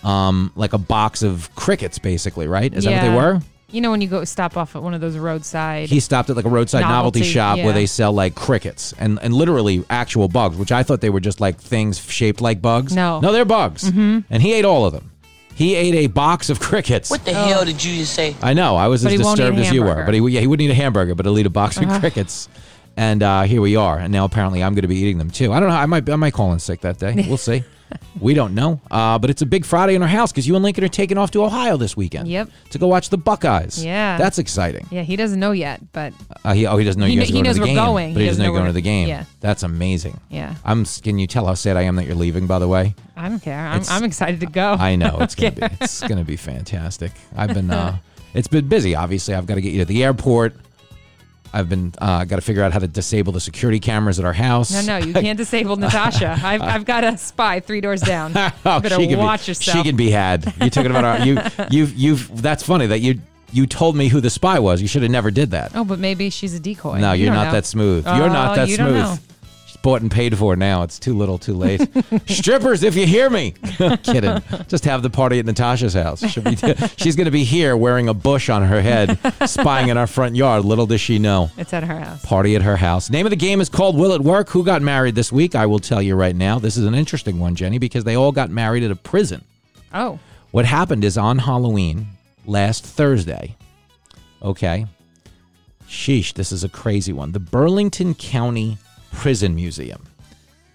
um 0.04 0.50
like 0.56 0.72
a 0.72 0.78
box 0.78 1.22
of 1.22 1.54
crickets, 1.54 1.98
basically. 1.98 2.46
Right? 2.46 2.72
Is 2.72 2.84
that 2.84 2.92
what 3.02 3.10
they 3.10 3.14
were? 3.16 3.40
You 3.72 3.80
know 3.80 3.90
when 3.90 4.00
you 4.00 4.08
go 4.08 4.24
stop 4.24 4.56
off 4.56 4.74
at 4.76 4.82
one 4.82 4.94
of 4.94 5.00
those 5.00 5.16
roadside. 5.16 5.88
He 5.88 6.00
stopped 6.00 6.30
at 6.30 6.36
like 6.36 6.44
a 6.44 6.48
roadside 6.48 6.82
novelty, 6.82 7.20
Novelty, 7.20 7.32
shop 7.32 7.58
where 7.58 7.72
they 7.72 7.86
sell 7.86 8.12
like 8.12 8.34
crickets 8.34 8.92
and, 8.98 9.18
and 9.22 9.32
literally 9.32 9.84
actual 9.90 10.28
bugs, 10.28 10.56
which 10.56 10.72
I 10.72 10.82
thought 10.82 11.00
they 11.00 11.10
were 11.10 11.20
just 11.20 11.40
like 11.40 11.60
things 11.60 11.98
shaped 11.98 12.40
like 12.40 12.60
bugs. 12.60 12.94
No. 12.94 13.20
No, 13.20 13.32
they're 13.32 13.44
bugs. 13.44 13.84
Mm-hmm. 13.84 14.20
And 14.30 14.42
he 14.42 14.52
ate 14.54 14.64
all 14.64 14.84
of 14.86 14.92
them. 14.92 15.10
He 15.54 15.74
ate 15.74 15.94
a 15.94 16.06
box 16.06 16.48
of 16.48 16.58
crickets. 16.68 17.10
What 17.10 17.24
the 17.24 17.34
hell 17.34 17.64
did 17.64 17.84
you 17.84 17.96
just 17.96 18.14
say? 18.14 18.34
I 18.42 18.54
know. 18.54 18.76
I 18.76 18.88
was 18.88 19.02
But 19.02 19.12
as 19.12 19.18
he 19.18 19.24
won't 19.24 19.38
eat 19.38 19.42
a 19.42 19.50
disturbed 19.50 19.66
as 19.66 19.72
you 19.72 19.82
were. 19.82 20.04
But 20.04 20.14
he, 20.14 20.20
yeah, 20.30 20.40
he 20.40 20.46
wouldn't 20.46 20.66
eat 20.66 20.72
a 20.72 20.74
hamburger, 20.74 21.14
but 21.14 21.26
he'll 21.26 21.38
eat 21.38 21.46
a 21.46 21.50
box 21.50 21.76
of 21.76 21.88
crickets. 22.00 22.48
And 22.96 23.22
uh, 23.22 23.42
here 23.42 23.60
we 23.60 23.76
are. 23.76 23.98
And 23.98 24.12
now 24.12 24.24
apparently 24.24 24.62
I'm 24.62 24.74
going 24.74 24.82
to 24.82 24.88
be 24.88 24.96
eating 24.96 25.18
them 25.18 25.30
too. 25.30 25.52
I 25.52 25.60
don't 25.60 25.68
know. 25.70 25.74
I 25.76 25.86
might 25.86 26.08
I 26.08 26.16
might 26.16 26.34
call 26.34 26.52
in 26.52 26.58
sick 26.58 26.80
that 26.82 26.98
day. 26.98 27.14
We'll 27.28 27.36
see. 27.38 27.64
we 28.20 28.34
don't 28.34 28.54
know. 28.54 28.80
Uh, 28.90 29.18
but 29.18 29.30
it's 29.30 29.42
a 29.42 29.46
big 29.46 29.64
Friday 29.64 29.94
in 29.94 30.02
our 30.02 30.08
house 30.08 30.30
because 30.30 30.46
you 30.46 30.54
and 30.54 30.62
Lincoln 30.62 30.84
are 30.84 30.88
taking 30.88 31.16
off 31.18 31.30
to 31.32 31.42
Ohio 31.44 31.76
this 31.76 31.96
weekend. 31.96 32.28
Yep. 32.28 32.48
To 32.70 32.78
go 32.78 32.86
watch 32.86 33.08
the 33.08 33.18
Buckeyes. 33.18 33.82
Yeah. 33.84 34.16
That's 34.18 34.38
exciting. 34.38 34.86
yeah, 34.90 35.02
he 35.02 35.16
doesn't 35.16 35.40
know 35.40 35.50
yet, 35.52 35.80
but 35.92 36.12
Uh, 36.44 36.52
he, 36.52 36.66
oh, 36.66 36.76
he 36.76 36.84
doesn't 36.84 37.00
know 37.00 37.06
He 37.06 37.14
you 37.14 37.20
guys 37.20 37.30
are 37.30 37.34
he 37.34 37.42
knows 37.42 37.58
we're 37.58 37.66
game. 37.66 37.74
going. 37.76 38.12
But 38.14 38.20
he 38.20 38.28
doesn't 38.28 38.42
know 38.42 38.50
you're 38.50 38.58
going 38.58 38.66
to 38.68 38.72
the 38.72 38.80
game. 38.80 39.08
yeah. 39.08 39.24
That's 39.40 39.62
amazing. 39.62 40.20
yeah, 40.28 40.54
I'm. 40.64 40.84
Can 40.84 41.18
you 41.18 41.26
tell 41.26 41.46
how 41.46 41.54
sad 41.54 41.76
I 41.76 41.82
am 41.82 41.96
that 41.96 42.04
you're 42.06 42.14
leaving? 42.14 42.46
By 42.46 42.58
the 42.58 42.68
way, 42.68 42.94
I 43.16 43.28
don't 43.28 43.40
care. 43.40 43.58
I'm, 43.66 43.82
I'm 43.88 44.04
excited 44.04 44.40
to 44.40 44.46
go. 44.46 44.72
I 44.78 44.94
know 44.96 45.16
it's 45.20 45.34
gonna 45.34 45.52
be 45.52 45.62
it's 45.80 46.00
gonna 46.06 46.24
be 46.24 46.36
fantastic. 46.36 47.12
I've 47.36 47.54
been 47.54 47.70
uh, 47.70 47.98
it's 48.34 48.48
been 48.48 48.68
busy. 48.68 48.94
Obviously, 48.94 49.34
I've 49.34 49.46
got 49.46 49.54
to 49.56 49.60
get 49.62 49.72
you 49.72 49.78
to 49.80 49.84
the 49.86 50.04
airport. 50.04 50.54
I've 51.52 51.68
been 51.68 51.92
uh, 51.98 52.24
got 52.24 52.36
to 52.36 52.42
figure 52.42 52.62
out 52.62 52.72
how 52.72 52.78
to 52.78 52.86
disable 52.86 53.32
the 53.32 53.40
security 53.40 53.80
cameras 53.80 54.18
at 54.18 54.24
our 54.24 54.32
house. 54.32 54.70
No, 54.86 54.98
no, 54.98 55.04
you 55.04 55.12
can't 55.12 55.36
disable 55.36 55.76
Natasha. 55.86 56.38
I've, 56.42 56.62
I've 56.62 56.84
got 56.84 57.02
a 57.04 57.16
spy 57.18 57.60
three 57.60 57.80
doors 57.80 58.00
down. 58.00 58.32
You 58.34 58.50
Oh, 58.64 58.80
better 58.80 58.96
she 58.96 59.06
can 59.08 59.18
watch 59.18 59.46
be, 59.46 59.50
yourself. 59.50 59.76
She 59.76 59.82
can 59.82 59.96
be 59.96 60.10
had. 60.10 60.52
You 60.60 60.70
took 60.70 60.84
it 60.84 60.90
about 60.90 61.04
our, 61.04 61.18
you. 61.26 61.38
You've 61.70 61.94
you've. 61.94 62.42
That's 62.42 62.62
funny 62.62 62.86
that 62.86 63.00
you 63.00 63.20
you 63.52 63.66
told 63.66 63.96
me 63.96 64.08
who 64.08 64.20
the 64.20 64.30
spy 64.30 64.58
was. 64.60 64.80
You 64.80 64.86
should 64.88 65.02
have 65.02 65.10
never 65.10 65.30
did 65.30 65.50
that. 65.50 65.72
oh, 65.74 65.84
but 65.84 65.98
maybe 65.98 66.30
she's 66.30 66.54
a 66.54 66.60
decoy. 66.60 66.98
No, 67.00 67.12
You 67.12 67.24
you're 67.26 67.34
don't 67.34 67.46
know. 67.46 67.52
that 67.52 67.66
smooth. 67.66 68.06
You're 68.06 68.28
not 68.30 68.52
Oh, 68.52 68.54
that 68.56 68.68
you 68.68 68.76
smooth. 68.76 69.20
Bought 69.82 70.02
and 70.02 70.10
paid 70.10 70.36
for 70.36 70.56
now. 70.56 70.82
It's 70.82 70.98
too 70.98 71.16
little, 71.16 71.38
too 71.38 71.54
late. 71.54 71.80
Strippers, 72.26 72.82
if 72.82 72.94
you 72.96 73.06
hear 73.06 73.30
me. 73.30 73.52
Kidding. 74.02 74.42
Just 74.68 74.84
have 74.84 75.02
the 75.02 75.08
party 75.08 75.38
at 75.38 75.46
Natasha's 75.46 75.94
house. 75.94 76.20
She'll 76.28 76.42
be, 76.42 76.56
she's 76.98 77.16
going 77.16 77.24
to 77.24 77.30
be 77.30 77.44
here 77.44 77.74
wearing 77.76 78.08
a 78.08 78.12
bush 78.14 78.50
on 78.50 78.62
her 78.62 78.82
head, 78.82 79.18
spying 79.48 79.88
in 79.88 79.96
our 79.96 80.06
front 80.06 80.36
yard. 80.36 80.66
Little 80.66 80.86
does 80.86 81.00
she 81.00 81.18
know. 81.18 81.50
It's 81.56 81.72
at 81.72 81.82
her 81.84 81.98
house. 81.98 82.22
Party 82.24 82.54
at 82.56 82.62
her 82.62 82.76
house. 82.76 83.08
Name 83.08 83.24
of 83.24 83.30
the 83.30 83.36
game 83.36 83.60
is 83.62 83.70
called 83.70 83.96
Will 83.96 84.12
It 84.12 84.20
Work? 84.20 84.50
Who 84.50 84.64
got 84.64 84.82
married 84.82 85.14
this 85.14 85.32
week? 85.32 85.54
I 85.54 85.64
will 85.64 85.78
tell 85.78 86.02
you 86.02 86.14
right 86.14 86.36
now. 86.36 86.58
This 86.58 86.76
is 86.76 86.84
an 86.84 86.94
interesting 86.94 87.38
one, 87.38 87.54
Jenny, 87.54 87.78
because 87.78 88.04
they 88.04 88.16
all 88.16 88.32
got 88.32 88.50
married 88.50 88.82
at 88.82 88.90
a 88.90 88.96
prison. 88.96 89.44
Oh, 89.94 90.18
What 90.50 90.66
happened 90.66 91.04
is 91.04 91.16
on 91.16 91.38
Halloween 91.38 92.06
last 92.44 92.84
Thursday, 92.84 93.56
okay, 94.42 94.86
sheesh, 95.88 96.34
this 96.34 96.52
is 96.52 96.64
a 96.64 96.68
crazy 96.68 97.12
one. 97.12 97.32
The 97.32 97.40
Burlington 97.40 98.14
County 98.14 98.78
Prison 99.12 99.54
Museum 99.54 100.06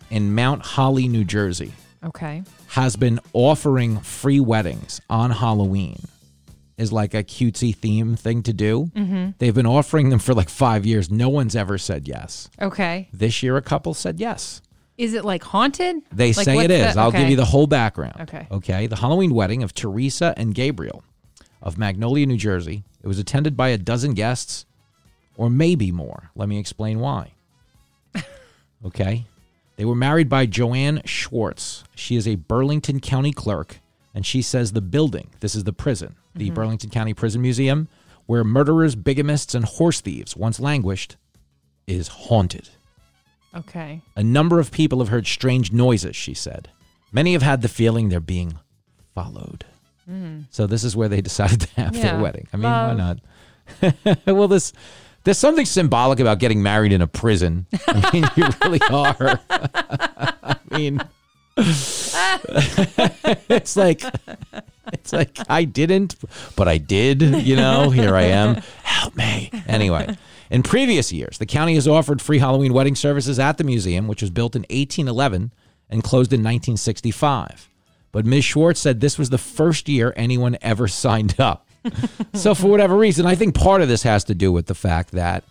in 0.09 0.35
Mount 0.35 0.61
Holly, 0.61 1.07
New 1.07 1.23
Jersey, 1.23 1.73
okay. 2.03 2.43
has 2.67 2.95
been 2.95 3.19
offering 3.33 3.99
free 3.99 4.39
weddings 4.39 5.01
on 5.09 5.31
Halloween. 5.31 5.99
Is 6.77 6.91
like 6.91 7.13
a 7.13 7.23
cutesy 7.23 7.73
theme 7.73 8.17
thing 8.17 8.43
to 8.43 8.51
do. 8.51 8.91
Mm-hmm. 8.93 9.29
They've 9.37 9.55
been 9.55 9.65
offering 9.65 10.09
them 10.09 10.19
for 10.19 10.33
like 10.33 10.49
five 10.49 10.85
years. 10.85 11.09
No 11.09 11.29
one's 11.29 11.55
ever 11.55 11.77
said 11.77 12.05
yes. 12.05 12.49
Okay. 12.61 13.07
This 13.13 13.41
year, 13.41 13.55
a 13.55 13.61
couple 13.61 13.93
said 13.93 14.19
yes. 14.19 14.61
Is 14.97 15.13
it 15.13 15.23
like 15.23 15.41
haunted? 15.41 16.01
They 16.11 16.33
Like, 16.33 16.43
say 16.43 16.55
what's 16.55 16.65
it 16.65 16.71
is. 16.71 16.97
I'll 16.97 17.11
give 17.13 17.21
okay. 17.21 17.29
you 17.29 17.37
the 17.37 17.45
whole 17.45 17.65
background. 17.67 18.19
Okay. 18.23 18.45
Okay. 18.51 18.87
The 18.87 18.97
Halloween 18.97 19.33
wedding 19.33 19.63
of 19.63 19.73
Teresa 19.73 20.33
and 20.35 20.53
Gabriel 20.53 21.01
of 21.61 21.77
Magnolia, 21.77 22.25
New 22.25 22.35
Jersey. 22.35 22.83
It 23.01 23.07
was 23.07 23.19
attended 23.19 23.55
by 23.55 23.69
a 23.69 23.77
dozen 23.77 24.13
guests. 24.13 24.65
or 25.37 25.49
maybe 25.49 25.93
more. 25.93 26.29
Let 26.35 26.49
me 26.49 26.59
explain 26.59 26.99
why. 26.99 27.34
Okay. 28.83 29.25
They 29.77 29.85
were 29.85 29.95
married 29.95 30.29
by 30.29 30.45
Joanne 30.45 31.01
Schwartz. 31.05 31.83
She 31.95 32.15
is 32.15 32.27
a 32.27 32.35
Burlington 32.35 32.99
County 32.99 33.33
clerk, 33.33 33.79
and 34.13 34.25
she 34.25 34.41
says 34.41 34.71
the 34.71 34.81
building, 34.81 35.29
this 35.41 35.55
is 35.55 35.65
the 35.65 35.73
prison, 35.73 36.15
the 36.33 36.45
mm-hmm. 36.45 36.55
Burlington 36.55 36.89
County 36.89 37.13
Prison 37.13 37.41
Museum, 37.41 37.87
where 38.25 38.43
murderers, 38.43 38.95
bigamists, 38.95 39.53
and 39.53 39.65
horse 39.65 40.01
thieves 40.01 40.35
once 40.35 40.59
languished, 40.59 41.17
is 41.87 42.07
haunted. 42.07 42.69
Okay. 43.55 44.01
A 44.15 44.23
number 44.23 44.59
of 44.59 44.71
people 44.71 44.99
have 44.99 45.09
heard 45.09 45.27
strange 45.27 45.71
noises, 45.71 46.15
she 46.15 46.33
said. 46.33 46.69
Many 47.11 47.33
have 47.33 47.41
had 47.41 47.61
the 47.61 47.69
feeling 47.69 48.09
they're 48.09 48.19
being 48.19 48.59
followed. 49.13 49.65
Mm. 50.09 50.45
So 50.49 50.67
this 50.67 50.83
is 50.83 50.95
where 50.95 51.09
they 51.09 51.21
decided 51.29 51.61
to 51.61 51.81
have 51.81 51.93
their 51.93 52.19
wedding. 52.19 52.47
I 52.51 52.57
mean, 52.57 52.63
Love. 52.63 52.97
why 52.97 53.15
not? 53.95 54.25
well, 54.25 54.47
this 54.47 54.73
there's 55.25 55.37
something 55.37 55.65
symbolic 55.65 56.19
about 56.19 56.39
getting 56.39 56.63
married 56.63 56.93
in 56.93 57.01
a 57.01 57.07
prison. 57.07 57.67
I 57.87 58.09
mean, 58.13 58.25
you 58.35 58.47
really 58.63 58.79
are. 58.89 59.41
I 59.49 60.57
mean, 60.71 61.01
it's 61.57 62.15
like 63.75 64.01
it's 64.93 65.11
like 65.11 65.37
I 65.49 65.63
didn't, 65.63 66.15
but 66.55 66.67
I 66.67 66.77
did. 66.77 67.21
You 67.21 67.55
know, 67.55 67.89
here 67.89 68.15
I 68.15 68.23
am. 68.23 68.55
Help 68.83 69.15
me. 69.15 69.51
Anyway, 69.67 70.15
in 70.49 70.63
previous 70.63 71.11
years, 71.11 71.37
the 71.39 71.45
county 71.45 71.75
has 71.75 71.87
offered 71.87 72.21
free 72.21 72.39
Halloween 72.39 72.73
wedding 72.73 72.95
services 72.95 73.39
at 73.39 73.57
the 73.57 73.63
museum, 73.63 74.07
which 74.07 74.21
was 74.21 74.29
built 74.29 74.55
in 74.55 74.61
1811 74.63 75.51
and 75.89 76.03
closed 76.03 76.31
in 76.33 76.41
1965. 76.41 77.69
But 78.11 78.25
Ms. 78.25 78.45
Schwartz 78.45 78.79
said 78.79 79.01
this 79.01 79.17
was 79.17 79.29
the 79.29 79.37
first 79.37 79.89
year 79.89 80.13
anyone 80.15 80.57
ever 80.61 80.87
signed 80.87 81.39
up. 81.39 81.64
so, 82.33 82.55
for 82.55 82.67
whatever 82.67 82.95
reason, 82.97 83.25
I 83.25 83.35
think 83.35 83.55
part 83.55 83.81
of 83.81 83.87
this 83.87 84.03
has 84.03 84.23
to 84.25 84.35
do 84.35 84.51
with 84.51 84.67
the 84.67 84.75
fact 84.75 85.11
that, 85.11 85.43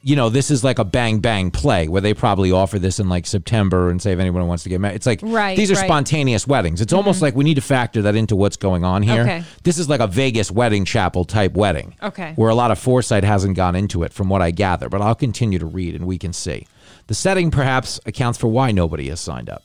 you 0.00 0.14
know, 0.14 0.28
this 0.28 0.50
is 0.50 0.62
like 0.62 0.78
a 0.78 0.84
bang 0.84 1.18
bang 1.18 1.50
play 1.50 1.88
where 1.88 2.00
they 2.00 2.14
probably 2.14 2.52
offer 2.52 2.78
this 2.78 3.00
in 3.00 3.08
like 3.08 3.26
September 3.26 3.90
and 3.90 4.00
say 4.00 4.12
if 4.12 4.18
anyone 4.18 4.46
wants 4.46 4.62
to 4.62 4.68
get 4.68 4.80
married. 4.80 4.94
It's 4.96 5.06
like 5.06 5.20
Right, 5.22 5.56
these 5.56 5.70
are 5.70 5.74
right. 5.74 5.84
spontaneous 5.84 6.46
weddings. 6.46 6.80
It's 6.80 6.92
almost 6.92 7.20
like 7.20 7.34
we 7.34 7.44
need 7.44 7.54
to 7.54 7.60
factor 7.60 8.02
that 8.02 8.14
into 8.14 8.36
what's 8.36 8.56
going 8.56 8.84
on 8.84 9.02
here. 9.02 9.22
Okay. 9.22 9.44
This 9.64 9.76
is 9.76 9.88
like 9.88 10.00
a 10.00 10.06
Vegas 10.06 10.50
wedding 10.50 10.84
chapel 10.84 11.24
type 11.24 11.54
wedding. 11.54 11.96
Okay. 12.02 12.32
Where 12.36 12.48
a 12.48 12.54
lot 12.54 12.70
of 12.70 12.78
foresight 12.78 13.24
hasn't 13.24 13.56
gone 13.56 13.74
into 13.74 14.04
it, 14.04 14.12
from 14.12 14.28
what 14.28 14.40
I 14.40 14.52
gather. 14.52 14.88
But 14.88 15.02
I'll 15.02 15.16
continue 15.16 15.58
to 15.58 15.66
read 15.66 15.94
and 15.94 16.06
we 16.06 16.16
can 16.16 16.32
see. 16.32 16.66
The 17.08 17.14
setting 17.14 17.50
perhaps 17.50 17.98
accounts 18.06 18.38
for 18.38 18.48
why 18.48 18.70
nobody 18.70 19.08
has 19.08 19.20
signed 19.20 19.50
up. 19.50 19.64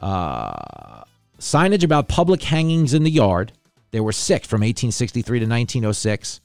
Uh, 0.00 1.04
signage 1.38 1.84
about 1.84 2.08
public 2.08 2.42
hangings 2.42 2.94
in 2.94 3.04
the 3.04 3.10
yard. 3.10 3.52
There 3.92 4.02
were 4.02 4.08
oh 4.08 4.12
six 4.12 4.48
from 4.48 4.62
1863 4.62 5.38
to 5.38 5.46
1906. 5.46 6.40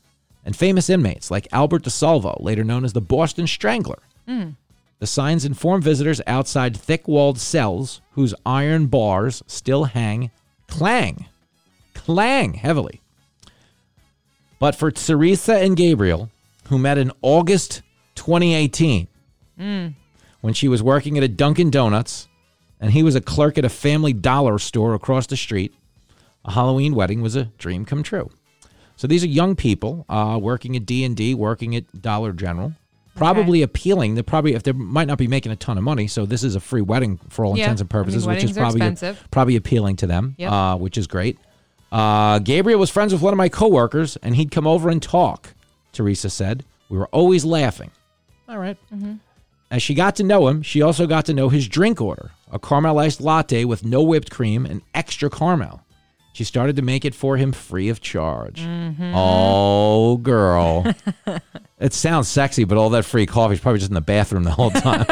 And 0.45 0.55
famous 0.55 0.89
inmates 0.89 1.29
like 1.29 1.47
Albert 1.51 1.83
DeSalvo, 1.83 2.41
later 2.41 2.63
known 2.63 2.85
as 2.85 2.93
the 2.93 3.01
Boston 3.01 3.47
Strangler. 3.47 3.99
Hmm. 4.25 4.51
The 4.99 5.07
signs 5.07 5.43
inform 5.43 5.81
visitors 5.81 6.21
outside 6.25 6.77
thick 6.77 7.07
walled 7.07 7.37
cells 7.37 8.01
whose 8.11 8.33
iron 8.45 8.87
bars 8.87 9.43
still 9.45 9.85
hang 9.85 10.31
clang, 10.67 11.25
clang 11.93 12.53
heavily. 12.53 13.01
But 14.59 14.75
for 14.75 14.91
Teresa 14.91 15.57
and 15.57 15.77
Gabriel, 15.77 16.29
who 16.69 16.77
met 16.77 16.97
in 16.97 17.11
August 17.21 17.81
2018, 18.15 19.07
hmm. 19.57 19.87
when 20.41 20.53
she 20.53 20.67
was 20.67 20.81
working 20.81 21.17
at 21.17 21.23
a 21.23 21.27
Dunkin' 21.27 21.69
Donuts 21.69 22.27
and 22.79 22.91
he 22.91 23.03
was 23.03 23.15
a 23.15 23.21
clerk 23.21 23.57
at 23.57 23.65
a 23.65 23.69
family 23.69 24.13
dollar 24.13 24.59
store 24.59 24.93
across 24.93 25.27
the 25.27 25.37
street, 25.37 25.73
a 26.47 26.51
Halloween 26.51 26.95
wedding 26.95 27.21
was 27.21 27.35
a 27.35 27.45
dream 27.57 27.85
come 27.85 28.01
true. 28.03 28.29
So 28.95 29.05
these 29.07 29.23
are 29.23 29.27
young 29.27 29.55
people 29.55 30.05
uh, 30.09 30.39
working 30.41 30.75
at 30.75 30.85
D 30.85 31.03
and 31.03 31.15
D, 31.15 31.35
working 31.35 31.75
at 31.75 32.01
Dollar 32.01 32.31
General, 32.33 32.73
probably 33.15 33.61
appealing. 33.61 34.15
They're 34.15 34.23
probably 34.23 34.53
if 34.55 34.63
they 34.63 34.71
might 34.71 35.07
not 35.07 35.17
be 35.19 35.27
making 35.27 35.51
a 35.51 35.55
ton 35.55 35.77
of 35.77 35.83
money, 35.83 36.07
so 36.07 36.25
this 36.25 36.43
is 36.43 36.55
a 36.55 36.59
free 36.59 36.81
wedding 36.81 37.19
for 37.29 37.45
all 37.45 37.55
Yeah. 37.57 37.65
intents 37.65 37.81
and 37.81 37.91
I 37.91 37.95
mean, 37.97 38.03
purposes, 38.03 38.25
which 38.25 38.43
is 38.43 38.53
probably 38.53 38.79
expensive. 38.81 39.27
probably 39.29 39.55
appealing 39.55 39.97
to 39.97 40.07
them, 40.07 40.33
Yep. 40.39 40.51
uh, 40.51 40.77
which 40.77 40.97
is 40.97 41.05
great. 41.05 41.37
Uh, 41.91 42.39
Gabriel 42.39 42.79
was 42.79 42.89
friends 42.89 43.13
with 43.13 43.21
one 43.21 43.33
of 43.33 43.37
my 43.37 43.49
coworkers, 43.49 44.17
and 44.17 44.35
he'd 44.35 44.51
come 44.51 44.65
over 44.67 44.89
and 44.89 45.01
talk. 45.01 45.53
Teresa 45.93 46.29
said 46.29 46.63
we 46.89 46.97
were 46.97 47.07
always 47.07 47.45
laughing. 47.45 47.91
All 48.49 48.57
right. 48.57 48.77
As 49.69 49.81
she 49.83 49.93
got 49.93 50.15
to 50.15 50.23
know 50.23 50.47
him, 50.47 50.61
she 50.63 50.81
also 50.81 51.05
got 51.07 51.25
to 51.25 51.33
know 51.33 51.49
his 51.49 51.67
drink 51.67 51.99
order 52.01 52.31
a 52.51 52.57
caramel 52.57 52.97
iced 52.99 53.19
latte 53.19 53.65
with 53.65 53.83
no 53.83 54.01
whipped 54.01 54.31
cream 54.31 54.65
and 54.65 54.81
extra 54.95 55.29
caramel. 55.29 55.81
She 56.37 56.43
started 56.43 56.75
to 56.75 56.83
make 56.83 57.03
it 57.03 57.15
for 57.15 57.35
him 57.35 57.51
free 57.51 57.89
of 57.89 57.99
charge. 57.99 58.61
Mm-hmm. 58.61 59.11
Oh, 59.15 60.17
girl. 60.17 60.85
it 61.79 61.93
sounds 61.93 62.27
sexy, 62.27 62.63
but 62.63 62.77
all 62.77 62.91
that 62.91 63.05
free 63.05 63.25
coffee 63.25 63.55
is 63.55 63.59
probably 63.59 63.79
just 63.79 63.89
in 63.89 63.95
the 63.95 64.01
bathroom 64.01 64.43
the 64.43 64.51
whole 64.51 64.69
time. 64.69 65.07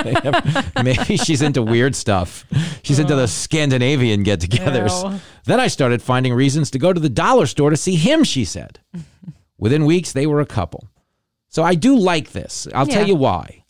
Maybe 0.84 1.18
she's 1.18 1.42
into 1.42 1.64
weird 1.64 1.96
stuff. 1.96 2.46
She's 2.84 3.00
into 3.00 3.16
the 3.16 3.28
Scandinavian 3.28 4.22
get 4.22 4.40
togethers. 4.40 5.14
Ew. 5.14 5.20
Then 5.46 5.60
I 5.60 5.66
started 5.66 6.04
finding 6.04 6.32
reasons 6.32 6.70
to 6.70 6.78
go 6.78 6.94
to 6.94 7.00
the 7.00 7.10
dollar 7.10 7.48
store 7.48 7.72
to 7.72 7.76
see 7.76 7.96
him, 7.96 8.24
she 8.24 8.46
said. 8.46 8.78
Within 9.58 9.86
weeks, 9.86 10.12
they 10.12 10.28
were 10.28 10.42
a 10.42 10.46
couple. 10.46 10.88
So 11.50 11.64
I 11.64 11.74
do 11.74 11.98
like 11.98 12.34
this. 12.34 12.68
I'll 12.76 12.86
tell 12.86 13.08
you 13.08 13.16
why. 13.16 13.66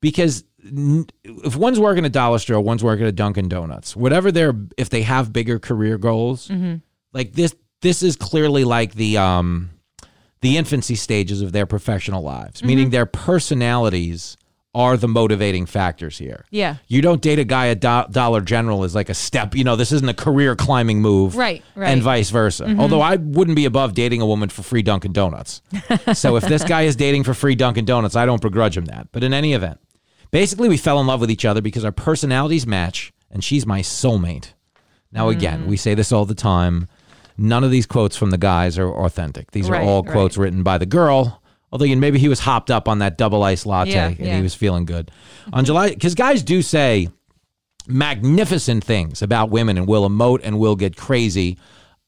Because 0.00 0.44
if 0.62 1.56
one's 1.56 1.78
working 1.78 2.04
at 2.04 2.12
Dollar 2.12 2.38
Store, 2.38 2.60
one's 2.60 2.82
working 2.82 3.06
at 3.06 3.14
Dunkin' 3.14 3.48
Donuts, 3.48 3.94
whatever 3.94 4.32
they're, 4.32 4.54
if 4.76 4.90
they 4.90 5.02
have 5.02 5.32
bigger 5.32 5.58
career 5.58 5.98
goals, 5.98 6.48
mm-hmm. 6.48 6.76
like 7.12 7.32
this, 7.32 7.54
this 7.80 8.02
is 8.02 8.16
clearly 8.16 8.64
like 8.64 8.94
the 8.94 9.18
um, 9.18 9.70
the 10.40 10.56
infancy 10.56 10.94
stages 10.94 11.42
of 11.42 11.52
their 11.52 11.66
professional 11.66 12.22
lives, 12.22 12.62
meaning 12.62 12.86
mm-hmm. 12.86 12.92
their 12.92 13.06
personalities 13.06 14.36
are 14.74 14.96
the 14.96 15.08
motivating 15.08 15.66
factors 15.66 16.18
here. 16.18 16.44
Yeah. 16.50 16.76
You 16.86 17.00
don't 17.02 17.22
date 17.22 17.38
a 17.38 17.44
guy 17.44 17.68
at 17.68 17.80
Do- 17.80 18.04
Dollar 18.10 18.40
General 18.40 18.84
is 18.84 18.94
like 18.94 19.08
a 19.08 19.14
step. 19.14 19.54
You 19.54 19.64
know, 19.64 19.76
this 19.76 19.92
isn't 19.92 20.08
a 20.08 20.14
career 20.14 20.54
climbing 20.54 21.00
move, 21.00 21.36
Right, 21.36 21.64
right. 21.74 21.88
And 21.88 22.02
vice 22.02 22.30
versa. 22.30 22.64
Mm-hmm. 22.64 22.80
Although 22.80 23.00
I 23.00 23.16
wouldn't 23.16 23.56
be 23.56 23.64
above 23.64 23.94
dating 23.94 24.20
a 24.20 24.26
woman 24.26 24.50
for 24.50 24.62
free 24.62 24.82
Dunkin' 24.82 25.12
Donuts. 25.12 25.62
so 26.12 26.36
if 26.36 26.44
this 26.44 26.64
guy 26.64 26.82
is 26.82 26.96
dating 26.96 27.24
for 27.24 27.34
free 27.34 27.54
Dunkin' 27.54 27.86
Donuts, 27.86 28.14
I 28.14 28.26
don't 28.26 28.42
begrudge 28.42 28.76
him 28.76 28.84
that. 28.84 29.08
But 29.10 29.24
in 29.24 29.32
any 29.32 29.54
event, 29.54 29.80
basically, 30.30 30.68
we 30.68 30.76
fell 30.76 31.00
in 31.00 31.06
love 31.06 31.20
with 31.20 31.30
each 31.30 31.44
other 31.44 31.60
because 31.60 31.84
our 31.84 31.92
personalities 31.92 32.66
match, 32.66 33.12
and 33.30 33.42
she's 33.42 33.66
my 33.66 33.80
soulmate. 33.80 34.52
Now, 35.10 35.28
again, 35.30 35.66
we 35.66 35.76
say 35.76 35.94
this 35.94 36.12
all 36.12 36.24
the 36.26 36.34
time. 36.34 36.86
None 37.38 37.64
of 37.64 37.70
these 37.70 37.86
quotes 37.86 38.16
from 38.16 38.30
the 38.30 38.38
guys 38.38 38.78
are 38.78 38.92
authentic. 38.92 39.52
These 39.52 39.70
Right, 39.70 39.80
are 39.80 39.84
all 39.84 40.02
quotes 40.02 40.36
written 40.36 40.62
by 40.62 40.76
the 40.76 40.86
girl. 40.86 41.40
Although 41.70 41.84
you 41.84 41.94
know, 41.94 42.00
maybe 42.00 42.18
he 42.18 42.28
was 42.28 42.40
hopped 42.40 42.70
up 42.70 42.88
on 42.88 42.98
that 42.98 43.16
double 43.18 43.42
ice 43.42 43.64
latte 43.64 43.90
Yeah, 43.92 44.06
and 44.08 44.18
yeah. 44.18 44.36
he 44.36 44.42
was 44.42 44.54
feeling 44.54 44.86
good. 44.86 45.10
On 45.52 45.64
July, 45.64 45.90
because 45.90 46.14
guys 46.14 46.42
do 46.42 46.62
say 46.62 47.08
magnificent 47.86 48.84
things 48.84 49.22
about 49.22 49.50
women 49.50 49.76
and 49.78 49.86
will 49.86 50.08
emote 50.08 50.40
and 50.42 50.58
will 50.58 50.76
get 50.76 50.96
crazy, 50.96 51.58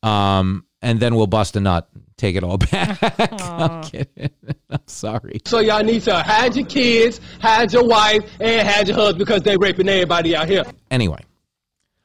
um, 0.03 0.65
and 0.83 0.99
then 1.01 1.15
we'll 1.15 1.27
bust 1.27 1.57
a 1.57 1.61
nut, 1.61 1.89
take 2.21 2.37
it 2.37 2.45
all 2.45 2.59
back. 2.59 2.99
I'm 3.41 3.83
kidding. 3.83 4.31
I'm 4.71 4.79
sorry. 4.87 5.41
So 5.47 5.59
y'all 5.59 5.83
need 5.83 6.03
to 6.03 6.23
hide 6.23 6.55
your 6.55 6.67
kids, 6.67 7.21
hide 7.41 7.73
your 7.73 7.87
wife, 7.87 8.23
and 8.39 8.69
hide 8.69 8.87
your 8.89 8.97
husband 8.97 9.19
because 9.19 9.43
they're 9.43 9.59
raping 9.59 9.89
everybody 9.89 10.37
out 10.37 10.49
here. 10.49 10.65
Anyway, 10.91 11.25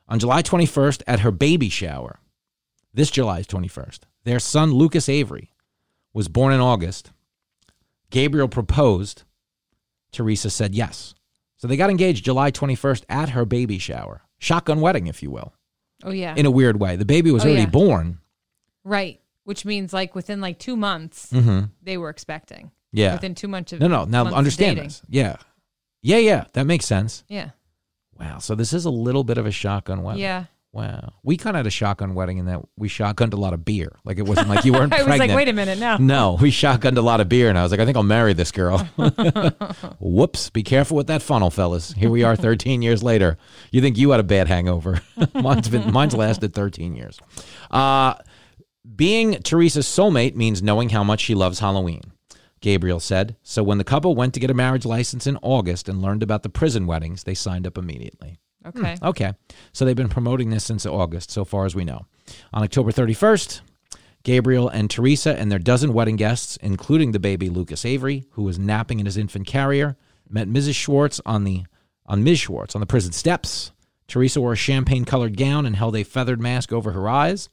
on 0.08 0.19
July 0.19 0.41
21st, 0.41 1.04
at 1.06 1.19
her 1.19 1.32
baby 1.32 1.69
shower, 1.69 2.19
this 2.93 3.12
July's 3.12 3.45
21st, 3.47 3.99
their 4.23 4.39
son 4.39 4.71
Lucas 4.71 5.10
Avery 5.10 5.51
was 6.13 6.28
born 6.28 6.54
in 6.54 6.60
August. 6.62 7.12
Gabriel 8.10 8.47
proposed. 8.47 9.23
Teresa 10.12 10.49
said 10.49 10.73
yes. 10.73 11.13
So 11.58 11.67
they 11.67 11.75
got 11.78 11.89
engaged 11.89 12.23
July 12.23 12.51
21st 12.51 13.04
at 13.10 13.30
her 13.30 13.43
baby 13.45 13.80
shower. 13.80 14.21
Shotgun 14.38 14.80
wedding, 14.80 15.08
if 15.08 15.21
you 15.21 15.30
will, 15.32 15.54
Oh 16.04 16.12
yeah. 16.12 16.34
in 16.38 16.45
a 16.45 16.51
weird 16.51 16.80
way. 16.80 16.95
The 16.95 17.06
baby 17.06 17.32
was 17.32 17.43
Oh, 17.43 17.47
already 17.47 17.63
yeah. 17.63 17.69
born. 17.69 18.19
right. 18.84 19.19
Which 19.45 19.63
means 19.65 19.93
like 19.93 20.13
within 20.15 20.41
like 20.41 20.60
two 20.60 20.75
months 20.75 21.31
Mhm. 21.31 21.69
they 21.81 21.97
were 21.97 22.10
expecting. 22.10 22.71
Yeah. 22.91 23.13
Within 23.13 23.34
two 23.36 23.47
months 23.47 23.71
of 23.73 23.79
No, 23.79 23.88
no. 23.88 24.03
Now 24.05 24.25
understand 24.25 24.77
this. 24.79 25.01
Yeah. 25.10 25.38
Yeah, 26.01 26.17
yeah. 26.17 26.45
That 26.53 26.65
makes 26.65 26.86
sense. 26.86 27.23
Yeah. 27.29 27.51
Wow. 28.19 28.39
So 28.39 28.55
this 28.55 28.73
is 28.73 28.86
a 28.86 28.89
little 28.91 29.23
bit 29.23 29.38
of 29.38 29.45
a 29.45 29.51
shotgun 29.51 30.01
wedding. 30.03 30.21
Yeah. 30.23 30.45
Wow. 30.71 31.13
We 31.23 31.38
kind 31.38 31.55
of 31.55 31.60
had 31.60 31.67
a 31.67 31.71
shotgun 31.71 32.15
wedding 32.15 32.38
in 32.38 32.47
that 32.47 32.62
we 32.77 32.89
shotgunned 32.89 33.34
a 33.34 33.38
lot 33.38 33.53
of 33.53 33.63
beer. 33.63 33.93
Like 34.03 34.17
it 34.17 34.23
wasn't 34.23 34.49
like 34.49 34.65
you 34.65 34.73
weren't 34.73 34.91
I 34.93 34.97
was 34.97 35.05
pregnant. 35.05 35.29
like, 35.29 35.36
wait 35.38 35.47
a 35.47 35.53
minute 35.53 35.79
now. 35.79 35.95
No, 35.97 36.38
we 36.41 36.51
shotgunned 36.51 36.97
a 36.97 37.01
lot 37.01 37.21
of 37.21 37.29
beer, 37.29 37.47
and 37.47 37.58
I 37.58 37.63
was 37.63 37.71
like, 37.71 37.79
I 37.79 37.86
think 37.86 37.95
I'll 37.95 38.03
marry 38.03 38.34
this 38.34 38.51
girl. 38.51 38.79
Whoops! 39.99 40.49
Be 40.49 40.63
careful 40.63 40.97
with 40.97 41.08
that 41.08 41.21
funnel, 41.21 41.49
fellas. 41.49 41.93
Here 41.93 42.10
we 42.10 42.23
are, 42.23 42.36
13 42.36 42.81
years 42.81 43.03
later. 43.03 43.38
You 43.71 43.79
think 43.81 43.97
you 43.97 44.12
had 44.12 44.19
a 44.19 44.23
bad 44.23 44.47
hangover? 44.49 45.01
mine's 45.34 45.69
been 45.69 45.91
mine's 45.93 46.13
lasted 46.15 46.53
13 46.53 46.95
years. 46.95 47.19
Uh, 47.71 48.15
being 48.95 49.33
Teresa's 49.41 49.87
soulmate 49.87 50.35
means 50.35 50.61
knowing 50.61 50.89
how 50.89 51.03
much 51.03 51.21
she 51.21 51.35
loves 51.35 51.59
Halloween. 51.59 52.01
Gabriel 52.61 52.99
said. 52.99 53.35
So 53.43 53.63
when 53.63 53.77
the 53.77 53.83
couple 53.83 54.15
went 54.15 54.33
to 54.33 54.39
get 54.39 54.49
a 54.49 54.55
marriage 54.55 54.85
license 54.85 55.27
in 55.27 55.37
August 55.41 55.87
and 55.87 56.01
learned 56.01 56.23
about 56.23 56.43
the 56.43 56.49
prison 56.49 56.87
weddings, 56.87 57.23
they 57.23 57.35
signed 57.35 57.67
up 57.67 57.77
immediately. 57.77 58.37
Hmm. 58.63 58.69
Okay. 58.69 58.95
Hmm. 58.95 59.05
Okay. 59.05 59.33
So 59.71 59.85
they've 59.85 59.95
been 59.95 60.09
promoting 60.09 60.49
this 60.49 60.63
since 60.63 60.85
August, 60.85 61.29
so 61.31 61.45
far 61.45 61.65
as 61.65 61.75
we 61.75 61.85
know. 61.85 62.05
On 62.53 62.63
October 62.63 62.91
31st, 62.91 63.61
Gabriel 64.23 64.67
and 64.67 64.89
Teresa 64.89 65.39
and 65.39 65.51
their 65.51 65.59
dozen 65.59 65.93
wedding 65.93 66.15
guests, 66.15 66.57
including 66.57 67.11
the 67.11 67.19
baby 67.19 67.49
Lucas 67.49 67.85
Avery, 67.85 68.25
who 68.31 68.43
was 68.43 68.57
napping 68.57 68.99
in 68.99 69.05
his 69.05 69.17
infant 69.17 69.45
carrier, 69.45 69.95
met 70.27 70.47
Mrs. 70.47 70.73
Schwartz 70.73 71.21
on 71.25 71.43
the 71.43 71.63
on 72.07 72.23
Ms. 72.23 72.39
Schwartz 72.39 72.75
on 72.75 72.79
the 72.79 72.87
prison 72.87 73.11
steps. 73.11 73.71
Teresa 74.07 74.39
wore 74.39 74.53
a 74.53 74.55
champagne-colored 74.55 75.37
gown 75.37 75.65
and 75.65 75.75
held 75.75 75.95
a 75.95 76.03
feathered 76.03 76.39
mask 76.39 76.71
over 76.71 76.91
her 76.91 77.09
eyes. 77.09 77.49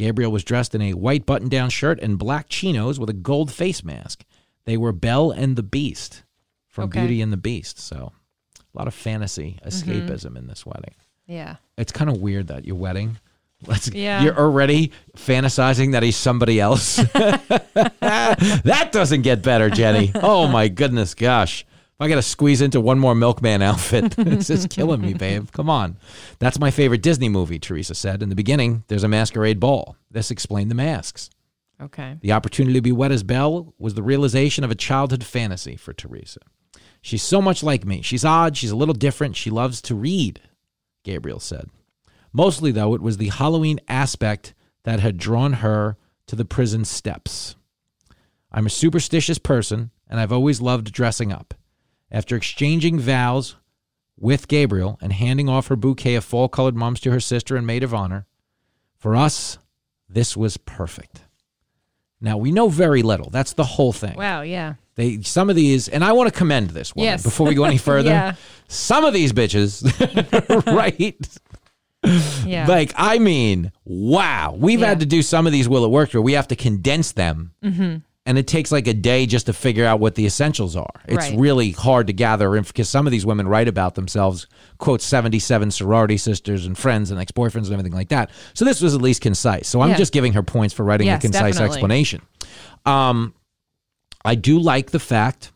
Gabriel 0.00 0.32
was 0.32 0.44
dressed 0.44 0.74
in 0.74 0.80
a 0.80 0.94
white 0.94 1.26
button-down 1.26 1.68
shirt 1.68 2.00
and 2.00 2.18
black 2.18 2.48
chinos 2.48 2.98
with 2.98 3.10
a 3.10 3.12
gold 3.12 3.52
face 3.52 3.84
mask. 3.84 4.24
They 4.64 4.78
were 4.78 4.92
Belle 4.92 5.30
and 5.30 5.56
the 5.56 5.62
Beast 5.62 6.22
from 6.66 6.84
Okay. 6.84 7.00
Beauty 7.00 7.20
and 7.20 7.30
the 7.30 7.36
Beast. 7.36 7.78
So, 7.78 8.12
a 8.58 8.78
lot 8.78 8.88
of 8.88 8.94
fantasy 8.94 9.58
mm-hmm. 9.62 9.68
escapism 9.68 10.38
in 10.38 10.46
this 10.46 10.64
wedding. 10.64 10.94
Yeah. 11.26 11.56
It's 11.76 11.92
kind 11.92 12.08
of 12.08 12.16
weird 12.16 12.46
that 12.46 12.64
your 12.64 12.76
wedding. 12.76 13.18
Let's, 13.66 13.88
Yeah. 13.88 14.22
You're 14.22 14.38
already 14.38 14.92
fantasizing 15.18 15.92
that 15.92 16.02
he's 16.02 16.16
somebody 16.16 16.58
else. 16.58 16.96
that 17.12 18.88
doesn't 18.92 19.20
get 19.20 19.42
better, 19.42 19.68
Jenny. 19.68 20.12
Oh 20.22 20.48
my 20.48 20.68
goodness, 20.68 21.12
gosh. 21.12 21.66
I 22.00 22.08
got 22.08 22.14
to 22.14 22.22
squeeze 22.22 22.62
into 22.62 22.80
one 22.80 22.98
more 22.98 23.14
milkman 23.14 23.60
outfit, 23.60 24.14
it's 24.18 24.46
just 24.46 24.70
killing 24.70 25.02
me, 25.02 25.12
babe. 25.12 25.48
Come 25.52 25.68
on. 25.68 25.98
That's 26.38 26.58
my 26.58 26.70
favorite 26.70 27.02
Disney 27.02 27.28
movie, 27.28 27.58
Teresa 27.58 27.94
said. 27.94 28.22
In 28.22 28.30
the 28.30 28.34
beginning, 28.34 28.84
there's 28.88 29.04
a 29.04 29.08
masquerade 29.08 29.60
ball. 29.60 29.96
This 30.10 30.30
explained 30.30 30.70
the 30.70 30.74
masks. 30.74 31.28
Okay. 31.78 32.16
The 32.22 32.32
opportunity 32.32 32.74
to 32.74 32.80
be 32.80 32.92
wet 32.92 33.12
as 33.12 33.22
Belle 33.22 33.74
was 33.78 33.94
the 33.94 34.02
realization 34.02 34.64
of 34.64 34.70
a 34.70 34.74
childhood 34.74 35.22
fantasy 35.24 35.76
for 35.76 35.92
Teresa. 35.92 36.40
She's 37.02 37.22
so 37.22 37.42
much 37.42 37.62
like 37.62 37.84
me. 37.84 38.00
She's 38.00 38.24
odd. 38.24 38.56
She's 38.56 38.70
a 38.70 38.76
little 38.76 38.94
different. 38.94 39.36
She 39.36 39.50
loves 39.50 39.82
to 39.82 39.94
read, 39.94 40.40
Gabriel 41.04 41.40
said. 41.40 41.68
Mostly, 42.32 42.70
though, 42.72 42.94
it 42.94 43.02
was 43.02 43.18
the 43.18 43.28
Halloween 43.28 43.78
aspect 43.88 44.54
that 44.84 45.00
had 45.00 45.18
drawn 45.18 45.54
her 45.54 45.96
to 46.26 46.36
the 46.36 46.44
prison 46.44 46.84
steps. 46.84 47.56
I'm 48.52 48.66
a 48.66 48.70
superstitious 48.70 49.38
person, 49.38 49.90
and 50.08 50.18
I've 50.18 50.32
always 50.32 50.60
loved 50.60 50.92
dressing 50.92 51.32
up. 51.32 51.54
After 52.10 52.36
exchanging 52.36 52.98
vows 52.98 53.56
with 54.18 54.48
Gabriel 54.48 54.98
and 55.00 55.12
handing 55.12 55.48
off 55.48 55.68
her 55.68 55.76
bouquet 55.76 56.14
of 56.16 56.24
fall 56.24 56.48
colored 56.48 56.76
mums 56.76 57.00
to 57.00 57.10
her 57.12 57.20
sister 57.20 57.56
and 57.56 57.66
maid 57.66 57.82
of 57.82 57.94
honor, 57.94 58.26
for 58.96 59.14
us, 59.16 59.58
this 60.08 60.36
was 60.36 60.56
perfect. 60.56 61.22
Now, 62.20 62.36
we 62.36 62.52
know 62.52 62.68
very 62.68 63.02
little. 63.02 63.30
That's 63.30 63.54
the 63.54 63.64
whole 63.64 63.92
thing. 63.94 64.16
Wow. 64.16 64.42
Yeah. 64.42 64.74
They 64.96 65.22
some 65.22 65.48
of 65.48 65.56
these, 65.56 65.88
and 65.88 66.04
I 66.04 66.12
want 66.12 66.30
to 66.30 66.36
commend 66.36 66.70
this 66.70 66.94
woman 66.94 67.06
Yes. 67.12 67.22
before 67.22 67.46
we 67.48 67.54
go 67.54 67.64
any 67.64 67.78
further. 67.90 68.10
Yeah. 68.10 68.34
Some 68.68 69.04
of 69.04 69.14
these 69.14 69.32
bitches, 69.32 69.86
right? 70.66 71.16
Yeah. 72.44 72.66
Like, 72.66 72.92
I 72.96 73.18
mean, 73.18 73.72
wow. 73.84 74.54
We've 74.58 74.80
Yeah. 74.80 74.88
had 74.88 75.00
to 75.00 75.06
do 75.06 75.22
some 75.22 75.46
of 75.46 75.52
these 75.52 75.68
will 75.68 75.84
it 75.84 75.90
work 75.90 76.12
where 76.12 76.20
we 76.22 76.32
have 76.34 76.48
to 76.48 76.56
condense 76.56 77.12
them. 77.12 77.52
Mm-hmm. 77.64 77.96
And 78.30 78.38
it 78.38 78.46
takes 78.46 78.70
like 78.70 78.86
a 78.86 78.94
day 78.94 79.26
just 79.26 79.46
to 79.46 79.52
figure 79.52 79.84
out 79.84 79.98
what 79.98 80.14
the 80.14 80.24
essentials 80.24 80.76
are. 80.76 80.92
It's 81.08 81.16
Right. 81.30 81.36
really 81.36 81.72
hard 81.72 82.06
to 82.06 82.12
gather 82.12 82.54
info 82.54 82.68
because 82.68 82.88
some 82.88 83.04
of 83.04 83.10
these 83.10 83.26
women 83.26 83.48
write 83.48 83.66
about 83.66 83.96
themselves, 83.96 84.46
quote, 84.78 85.02
77 85.02 85.72
sorority 85.72 86.16
sisters 86.16 86.64
and 86.64 86.78
friends 86.78 87.10
and 87.10 87.18
ex 87.18 87.32
boyfriends 87.32 87.64
and 87.64 87.72
everything 87.72 87.92
like 87.92 88.10
that. 88.10 88.30
So 88.54 88.64
this 88.64 88.80
was 88.80 88.94
at 88.94 89.02
least 89.02 89.20
concise. 89.20 89.66
So 89.66 89.80
I'm 89.80 89.90
Yeah. 89.90 89.96
just 89.96 90.12
giving 90.12 90.34
her 90.34 90.44
points 90.44 90.72
for 90.72 90.84
writing 90.84 91.08
a 91.08 91.18
concise 91.18 91.56
definitely. 91.56 91.66
explanation. 91.74 92.22
Um, 92.86 93.34
I 94.24 94.36
do 94.36 94.60
like 94.60 94.92
the 94.92 95.00
fact 95.00 95.50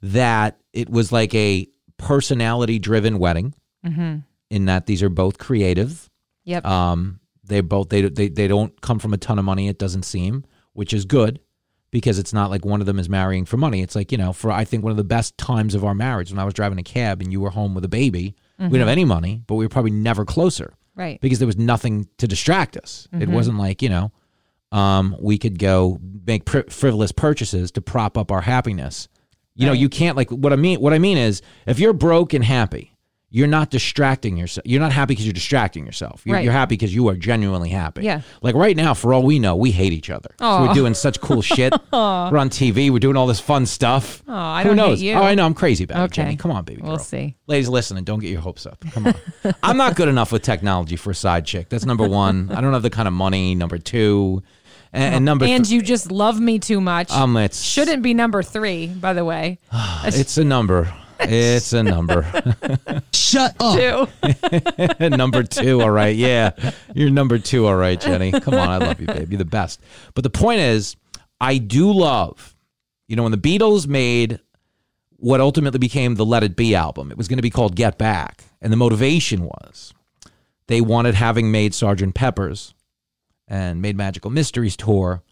that 0.00 0.56
it 0.72 0.88
was 0.88 1.12
like 1.12 1.34
a 1.34 1.68
personality 1.98 2.78
driven 2.78 3.18
wedding 3.18 3.52
Mm-hmm. 3.86 4.20
in 4.50 4.64
that 4.64 4.86
these 4.86 5.02
are 5.02 5.10
both 5.10 5.36
creative. 5.36 6.08
Yep. 6.46 6.64
Um, 6.66 7.20
they 7.44 7.60
both 7.60 7.90
they, 7.90 8.02
they 8.08 8.28
they 8.28 8.48
don't 8.48 8.80
come 8.80 8.98
from 8.98 9.12
a 9.12 9.16
ton 9.18 9.38
of 9.38 9.44
money. 9.44 9.68
It 9.68 9.78
doesn't 9.78 10.04
seem, 10.04 10.44
which 10.72 10.94
is 10.94 11.04
good 11.04 11.40
because 11.98 12.18
it's 12.18 12.34
not 12.34 12.50
like 12.50 12.62
one 12.62 12.80
of 12.82 12.86
them 12.86 12.98
is 12.98 13.08
marrying 13.08 13.46
for 13.46 13.56
money. 13.56 13.80
It's 13.80 13.96
like 13.96 14.12
you 14.12 14.18
know, 14.18 14.34
for 14.34 14.50
I 14.50 14.66
think 14.66 14.84
one 14.84 14.90
of 14.90 14.98
the 14.98 15.04
best 15.16 15.38
times 15.38 15.74
of 15.74 15.82
our 15.82 15.94
marriage 15.94 16.30
when 16.30 16.38
I 16.38 16.44
was 16.44 16.52
driving 16.52 16.78
a 16.78 16.82
cab 16.82 17.22
and 17.22 17.32
you 17.32 17.40
were 17.40 17.48
home 17.48 17.74
with 17.74 17.84
a 17.86 17.88
baby. 17.88 18.34
We 18.58 18.64
didn't 18.66 18.80
have 18.80 18.88
any 18.88 19.06
money, 19.06 19.40
but 19.46 19.54
we 19.54 19.64
were 19.64 19.70
probably 19.70 19.92
never 19.92 20.24
closer 20.26 20.74
Mm-hmm. 20.74 21.00
right. 21.00 21.20
because 21.22 21.38
there 21.38 21.46
was 21.46 21.56
nothing 21.56 22.06
to 22.18 22.26
distract 22.28 22.76
us. 22.76 23.08
It 23.12 23.28
Mhm. 23.30 23.32
wasn't 23.32 23.56
like 23.58 23.80
you 23.80 23.88
know, 23.88 24.12
um, 24.72 25.16
we 25.20 25.38
could 25.38 25.58
go 25.58 25.98
make 26.26 26.44
pri 26.44 26.64
frivolous 26.68 27.12
purchases 27.12 27.70
to 27.72 27.80
prop 27.80 28.18
up 28.18 28.30
our 28.30 28.42
happiness. 28.42 29.08
You 29.54 29.64
know, 29.66 29.72
you 29.72 29.88
can't 29.88 30.16
like 30.18 30.30
what 30.30 30.52
I 30.52 30.56
mean. 30.56 30.80
What 30.80 30.92
I 30.92 30.98
mean 30.98 31.16
is, 31.16 31.40
if 31.66 31.78
you're 31.78 31.94
broke 31.94 32.34
and 32.34 32.44
happy, 32.44 32.92
you're 33.28 33.46
not 33.48 33.70
distracting 33.70 34.36
yourself. 34.36 34.64
You're 34.66 34.80
not 34.80 34.92
happy 34.92 35.12
because 35.12 35.26
you're 35.26 35.32
distracting 35.32 35.84
yourself. 35.84 36.22
You're, 36.24 36.36
Right. 36.36 36.44
you're 36.44 36.52
happy 36.52 36.74
because 36.74 36.94
you 36.94 37.08
are 37.08 37.16
genuinely 37.16 37.70
happy. 37.70 38.02
Yeah. 38.04 38.20
Like 38.40 38.54
right 38.54 38.76
now, 38.76 38.94
for 38.94 39.12
all 39.12 39.22
we 39.24 39.38
know, 39.38 39.56
we 39.56 39.72
hate 39.72 39.92
each 39.92 40.10
other. 40.10 40.30
So 40.38 40.62
we're 40.62 40.74
doing 40.74 40.94
such 40.94 41.20
cool 41.20 41.42
shit. 41.54 41.72
We're 41.92 41.98
on 42.38 42.50
TV. 42.50 42.90
We're 42.90 43.00
doing 43.00 43.16
all 43.16 43.26
this 43.26 43.40
fun 43.40 43.66
stuff. 43.66 44.22
Oh, 44.28 44.32
I 44.32 44.62
Who 44.62 44.74
don't 44.74 44.90
hate 44.90 45.00
you. 45.00 45.14
Oh, 45.14 45.22
I 45.22 45.34
know. 45.34 45.44
I'm 45.44 45.54
crazy 45.54 45.84
about 45.84 45.98
it, 45.98 46.04
Okay. 46.04 46.22
Jenny. 46.22 46.36
Come 46.36 46.52
on, 46.52 46.64
baby. 46.64 46.80
Girl. 46.82 46.90
We'll 46.90 46.98
see. 47.00 47.34
Ladies, 47.48 47.68
listen 47.68 47.96
and 47.96 48.06
don't 48.06 48.20
get 48.20 48.30
your 48.30 48.40
hopes 48.40 48.64
up. 48.64 48.82
Come 48.92 49.08
on. 49.08 49.14
I'm 49.62 49.76
not 49.76 49.96
good 49.96 50.08
enough 50.08 50.30
with 50.30 50.42
technology 50.42 50.96
for 50.96 51.10
a 51.10 51.14
side 51.14 51.44
chick. 51.44 51.68
That's 51.68 51.84
number 51.84 52.08
one. 52.08 52.50
I 52.52 52.60
don't 52.60 52.72
have 52.72 52.82
the 52.82 52.90
kind 52.90 53.08
of 53.08 53.14
money. 53.14 53.54
Number 53.54 53.78
two. 53.78 54.42
And, 54.92 55.16
and 55.16 55.24
number 55.24 55.44
and 55.44 55.66
three. 55.66 55.74
you 55.76 55.82
just 55.82 56.10
love 56.12 56.40
me 56.40 56.58
too 56.60 56.80
much. 56.80 57.10
Um, 57.10 57.36
it's 57.36 57.60
Shouldn't 57.60 58.02
be 58.02 58.14
number 58.14 58.42
three, 58.42 58.86
by 58.86 59.12
the 59.14 59.24
way. 59.24 59.58
it's 60.04 60.38
a 60.38 60.44
number. 60.44 60.90
It's 61.20 61.72
a 61.72 61.82
number. 61.82 62.22
Shut 63.12 63.56
up. 63.60 64.10
Two. 64.20 65.08
number 65.10 65.42
two, 65.42 65.80
all 65.80 65.90
right. 65.90 66.14
Yeah. 66.14 66.50
You're 66.94 67.10
number 67.10 67.38
two, 67.38 67.66
all 67.66 67.76
right, 67.76 68.00
Jenny. 68.00 68.32
Come 68.32 68.54
on, 68.54 68.68
I 68.68 68.78
love 68.78 69.00
you, 69.00 69.06
babe. 69.06 69.30
You're 69.30 69.38
the 69.38 69.44
best. 69.44 69.80
But 70.14 70.24
the 70.24 70.30
point 70.30 70.60
is, 70.60 70.96
I 71.40 71.58
do 71.58 71.92
love, 71.92 72.54
you 73.08 73.16
know, 73.16 73.22
when 73.22 73.32
the 73.32 73.38
Beatles 73.38 73.86
made 73.86 74.40
what 75.18 75.40
ultimately 75.40 75.78
became 75.78 76.14
the 76.14 76.26
Let 76.26 76.42
It 76.42 76.56
Be 76.56 76.74
album, 76.74 77.10
it 77.10 77.16
was 77.16 77.28
going 77.28 77.38
to 77.38 77.42
be 77.42 77.50
called 77.50 77.74
Get 77.74 77.98
Back. 77.98 78.44
And 78.60 78.72
the 78.72 78.76
motivation 78.76 79.44
was 79.44 79.92
they 80.66 80.80
wanted, 80.80 81.14
having 81.14 81.50
made 81.50 81.72
Sgt. 81.72 82.14
Pepper's 82.14 82.74
and 83.48 83.80
made 83.80 83.96
Magical 83.96 84.30
Mysteries 84.30 84.76
tour, 84.76 85.22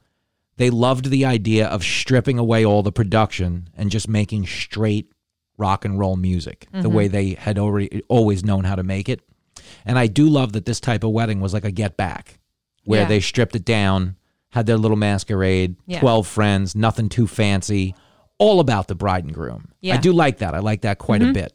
they 0.56 0.70
loved 0.70 1.10
the 1.10 1.24
idea 1.24 1.66
of 1.66 1.82
stripping 1.82 2.38
away 2.38 2.64
all 2.64 2.82
the 2.82 2.92
production 2.92 3.68
and 3.76 3.90
just 3.90 4.08
making 4.08 4.46
straight 4.46 5.10
rock 5.56 5.84
and 5.84 5.98
roll 5.98 6.16
music 6.16 6.66
the 6.72 6.88
way 6.90 7.06
they 7.08 7.30
had 7.34 7.58
already 7.58 8.02
always 8.08 8.44
known 8.44 8.64
how 8.64 8.74
to 8.74 8.82
make 8.82 9.08
it. 9.08 9.20
And 9.86 9.98
I 9.98 10.06
do 10.08 10.28
love 10.28 10.52
that 10.54 10.64
this 10.66 10.80
type 10.80 11.04
of 11.04 11.10
wedding 11.10 11.40
was 11.40 11.52
like 11.54 11.64
a 11.64 11.70
get 11.70 11.96
back 11.96 12.38
where 12.84 13.02
Yeah. 13.02 13.08
they 13.08 13.20
stripped 13.20 13.54
it 13.56 13.64
down, 13.64 14.16
had 14.50 14.66
their 14.66 14.76
little 14.76 14.96
masquerade, 14.96 15.76
Yeah. 15.86 16.00
12 16.00 16.26
friends, 16.26 16.74
nothing 16.74 17.08
too 17.08 17.26
fancy, 17.26 17.94
all 18.38 18.58
about 18.60 18.88
the 18.88 18.94
bride 18.94 19.24
and 19.24 19.32
groom. 19.32 19.68
Yeah. 19.80 19.94
I 19.94 19.96
do 19.98 20.12
like 20.12 20.38
that. 20.38 20.54
I 20.54 20.58
like 20.58 20.82
that 20.82 20.98
quite 20.98 21.22
a 21.22 21.32
bit. 21.32 21.52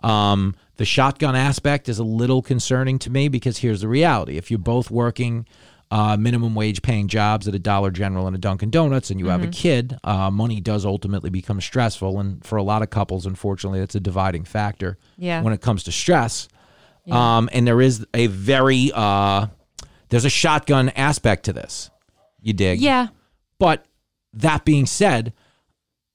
Um, 0.00 0.54
the 0.76 0.84
shotgun 0.84 1.34
aspect 1.34 1.88
is 1.88 1.98
a 1.98 2.04
little 2.04 2.42
concerning 2.42 2.98
to 3.00 3.10
me 3.10 3.28
because 3.28 3.58
here's 3.58 3.80
the 3.80 3.88
reality. 3.88 4.36
If 4.36 4.50
you're 4.50 4.58
both 4.58 4.90
working 4.90 5.46
uh, 5.90 6.16
minimum 6.16 6.54
wage 6.54 6.82
paying 6.82 7.06
jobs 7.08 7.46
at 7.46 7.54
a 7.54 7.58
Dollar 7.58 7.90
General 7.90 8.26
and 8.26 8.34
a 8.34 8.38
Dunkin' 8.38 8.70
Donuts 8.70 9.10
and 9.10 9.20
you 9.20 9.26
have 9.28 9.42
a 9.44 9.46
kid, 9.48 9.96
uh, 10.02 10.30
money 10.30 10.60
does 10.60 10.84
ultimately 10.84 11.30
become 11.30 11.60
stressful. 11.60 12.18
And 12.18 12.44
for 12.44 12.56
a 12.56 12.62
lot 12.62 12.82
of 12.82 12.90
couples, 12.90 13.24
unfortunately, 13.26 13.78
that's 13.80 13.94
a 13.94 14.00
dividing 14.00 14.44
factor 14.44 14.98
Yeah. 15.16 15.42
when 15.42 15.52
it 15.52 15.60
comes 15.60 15.84
to 15.84 15.92
stress. 15.92 16.48
Um, 17.10 17.48
and 17.52 17.66
there 17.66 17.80
is 17.80 18.04
a 18.14 18.26
very, 18.26 18.90
uh, 18.92 19.46
there's 20.08 20.24
a 20.24 20.30
shotgun 20.30 20.88
aspect 20.90 21.44
to 21.44 21.52
this. 21.52 21.88
You 22.42 22.52
dig? 22.52 22.80
Yeah. 22.80 23.08
But 23.60 23.84
that 24.32 24.64
being 24.64 24.86
said, 24.86 25.32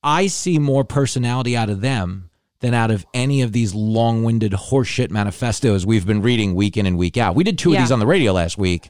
I 0.03 0.27
see 0.27 0.59
more 0.59 0.83
personality 0.83 1.55
out 1.55 1.69
of 1.69 1.79
them 1.81 2.29
than 2.59 2.73
out 2.73 2.91
of 2.91 3.05
any 3.13 3.41
of 3.41 3.53
these 3.53 3.73
long-winded 3.73 4.51
horseshit 4.51 5.09
manifestos 5.11 5.85
we've 5.85 6.05
been 6.05 6.21
reading 6.21 6.55
week 6.55 6.75
in 6.77 6.85
and 6.85 6.97
week 6.97 7.17
out. 7.17 7.35
We 7.35 7.43
did 7.43 7.57
two 7.57 7.71
Yeah. 7.71 7.77
of 7.79 7.83
these 7.85 7.91
on 7.91 7.99
the 7.99 8.05
radio 8.05 8.33
last 8.33 8.57
week. 8.57 8.89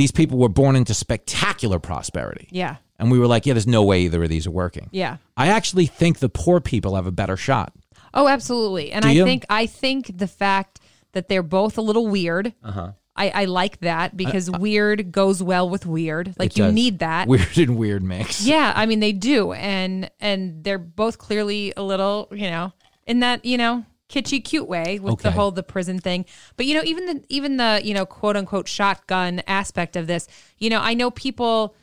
These 0.00 0.12
people 0.12 0.38
were 0.38 0.48
born 0.48 0.76
into 0.76 0.94
spectacular 0.94 1.78
prosperity. 1.78 2.48
Yeah. 2.50 2.76
And 2.98 3.10
we 3.10 3.18
were 3.18 3.26
like, 3.26 3.44
yeah, 3.44 3.52
there's 3.52 3.66
no 3.66 3.82
way 3.82 4.00
either 4.00 4.22
of 4.22 4.30
these 4.30 4.46
are 4.46 4.50
working. 4.50 4.88
Yeah. 4.92 5.18
I 5.36 5.48
actually 5.48 5.84
think 5.84 6.20
the 6.20 6.30
poor 6.30 6.58
people 6.58 6.96
have 6.96 7.06
a 7.06 7.10
better 7.12 7.36
shot. 7.36 7.74
Oh, 8.14 8.26
absolutely. 8.26 8.92
And 8.92 9.02
Do 9.02 9.08
I 9.08 9.12
you? 9.12 9.24
think 9.24 9.44
I 9.50 9.66
think 9.66 10.16
the 10.16 10.26
fact 10.26 10.80
that 11.12 11.28
they're 11.28 11.42
both 11.42 11.76
a 11.76 11.82
little 11.82 12.06
weird. 12.06 12.54
Uh-huh. 12.64 12.92
I, 13.14 13.28
I 13.28 13.44
like 13.44 13.80
that 13.80 14.16
because 14.16 14.50
weird 14.50 15.12
goes 15.12 15.42
well 15.42 15.68
with 15.68 15.84
weird. 15.84 16.34
Like 16.38 16.56
you 16.56 16.64
does. 16.64 16.74
need 16.74 17.00
that. 17.00 17.28
Weird 17.28 17.58
and 17.58 17.76
weird 17.76 18.02
mix. 18.02 18.46
Yeah, 18.46 18.72
I 18.74 18.86
mean 18.86 19.00
they 19.00 19.12
do, 19.12 19.52
and 19.52 20.10
and 20.18 20.64
they're 20.64 20.78
both 20.78 21.18
clearly 21.18 21.74
a 21.76 21.82
little, 21.82 22.28
you 22.30 22.48
know, 22.48 22.72
in 23.06 23.20
that 23.20 23.44
you 23.44 23.58
know 23.58 23.84
kitschy 24.10 24.42
cute 24.44 24.68
way 24.68 24.98
with 24.98 25.20
the 25.20 25.30
whole 25.30 25.50
the 25.52 25.62
prison 25.62 25.98
thing. 25.98 26.24
But 26.56 26.66
you 26.66 26.74
know, 26.74 26.82
even 26.84 27.06
the 27.06 27.24
even 27.28 27.56
the 27.56 27.80
you 27.84 27.94
know 27.94 28.04
quote 28.04 28.36
unquote 28.36 28.68
shotgun 28.68 29.42
aspect 29.46 29.96
of 29.96 30.06
this, 30.06 30.26
you 30.58 30.68
know, 30.68 30.80
I 30.80 30.94
know 30.94 31.10
people 31.10 31.74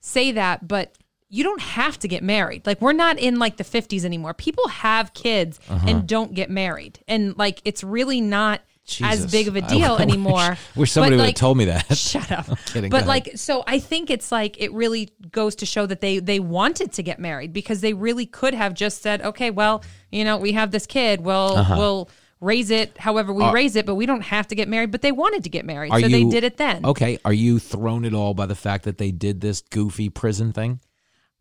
say 0.00 0.32
that, 0.32 0.66
but 0.68 0.96
you 1.28 1.42
don't 1.42 1.60
have 1.62 1.98
to 1.98 2.06
get 2.08 2.22
married. 2.22 2.64
Like 2.66 2.80
we're 2.80 2.92
not 2.92 3.18
in 3.18 3.38
like 3.38 3.56
the 3.56 3.64
50s 3.64 4.04
anymore. 4.04 4.34
People 4.34 4.68
have 4.68 5.12
kids 5.14 5.58
Uh-huh. 5.68 5.86
and 5.88 6.06
don't 6.06 6.32
get 6.34 6.48
married. 6.50 7.00
And 7.08 7.36
like 7.36 7.60
it's 7.64 7.82
really 7.82 8.20
not 8.20 8.60
as 9.02 9.30
big 9.30 9.48
of 9.48 9.56
a 9.56 9.60
deal 9.62 9.92
wish- 9.94 10.00
anymore. 10.00 10.58
Wish 10.76 10.92
somebody 10.92 11.16
But, 11.16 11.20
would 11.22 11.26
have 11.28 11.34
told 11.34 11.56
me 11.58 11.64
that. 11.66 11.96
Shut 11.96 12.30
up. 12.30 12.46
kidding, 12.66 12.90
go 12.90 12.96
But 12.96 12.96
ahead. 13.04 13.08
like, 13.08 13.30
so 13.36 13.64
I 13.66 13.78
think 13.78 14.10
it's 14.10 14.30
like 14.30 14.60
it 14.60 14.72
really 14.72 15.10
goes 15.30 15.54
to 15.56 15.66
show 15.66 15.86
that 15.86 16.00
they 16.00 16.18
they 16.18 16.38
wanted 16.40 16.92
to 16.92 17.02
get 17.02 17.18
married 17.18 17.52
because 17.52 17.80
they 17.80 17.92
really 17.94 18.26
could 18.26 18.54
have 18.54 18.74
just 18.74 19.00
said, 19.02 19.22
okay, 19.22 19.50
well, 19.50 19.82
you 20.12 20.24
know, 20.24 20.36
we 20.38 20.52
have 20.52 20.70
this 20.70 20.86
kid, 20.86 21.20
we'll 21.22 21.56
Uh-huh. 21.56 21.74
we'll 21.78 22.10
raise 22.40 22.70
it 22.70 22.98
however 22.98 23.32
we 23.32 23.42
Are- 23.42 23.54
raise 23.54 23.74
it, 23.74 23.86
but 23.86 23.94
we 23.94 24.04
don't 24.04 24.20
have 24.20 24.46
to 24.48 24.54
get 24.54 24.68
married. 24.68 24.90
But 24.90 25.00
they 25.00 25.12
wanted 25.12 25.44
to 25.44 25.48
get 25.50 25.64
married, 25.64 25.92
so 25.92 26.06
they 26.08 26.24
did 26.24 26.44
it 26.44 26.58
then. 26.58 26.84
Okay, 26.84 27.18
are 27.24 27.32
you 27.32 27.58
thrown 27.58 28.04
at 28.04 28.12
all 28.12 28.34
by 28.34 28.44
the 28.46 28.54
fact 28.54 28.84
that 28.84 28.98
they 28.98 29.10
did 29.12 29.40
this 29.40 29.62
goofy 29.62 30.10
prison 30.10 30.52
thing? 30.52 30.80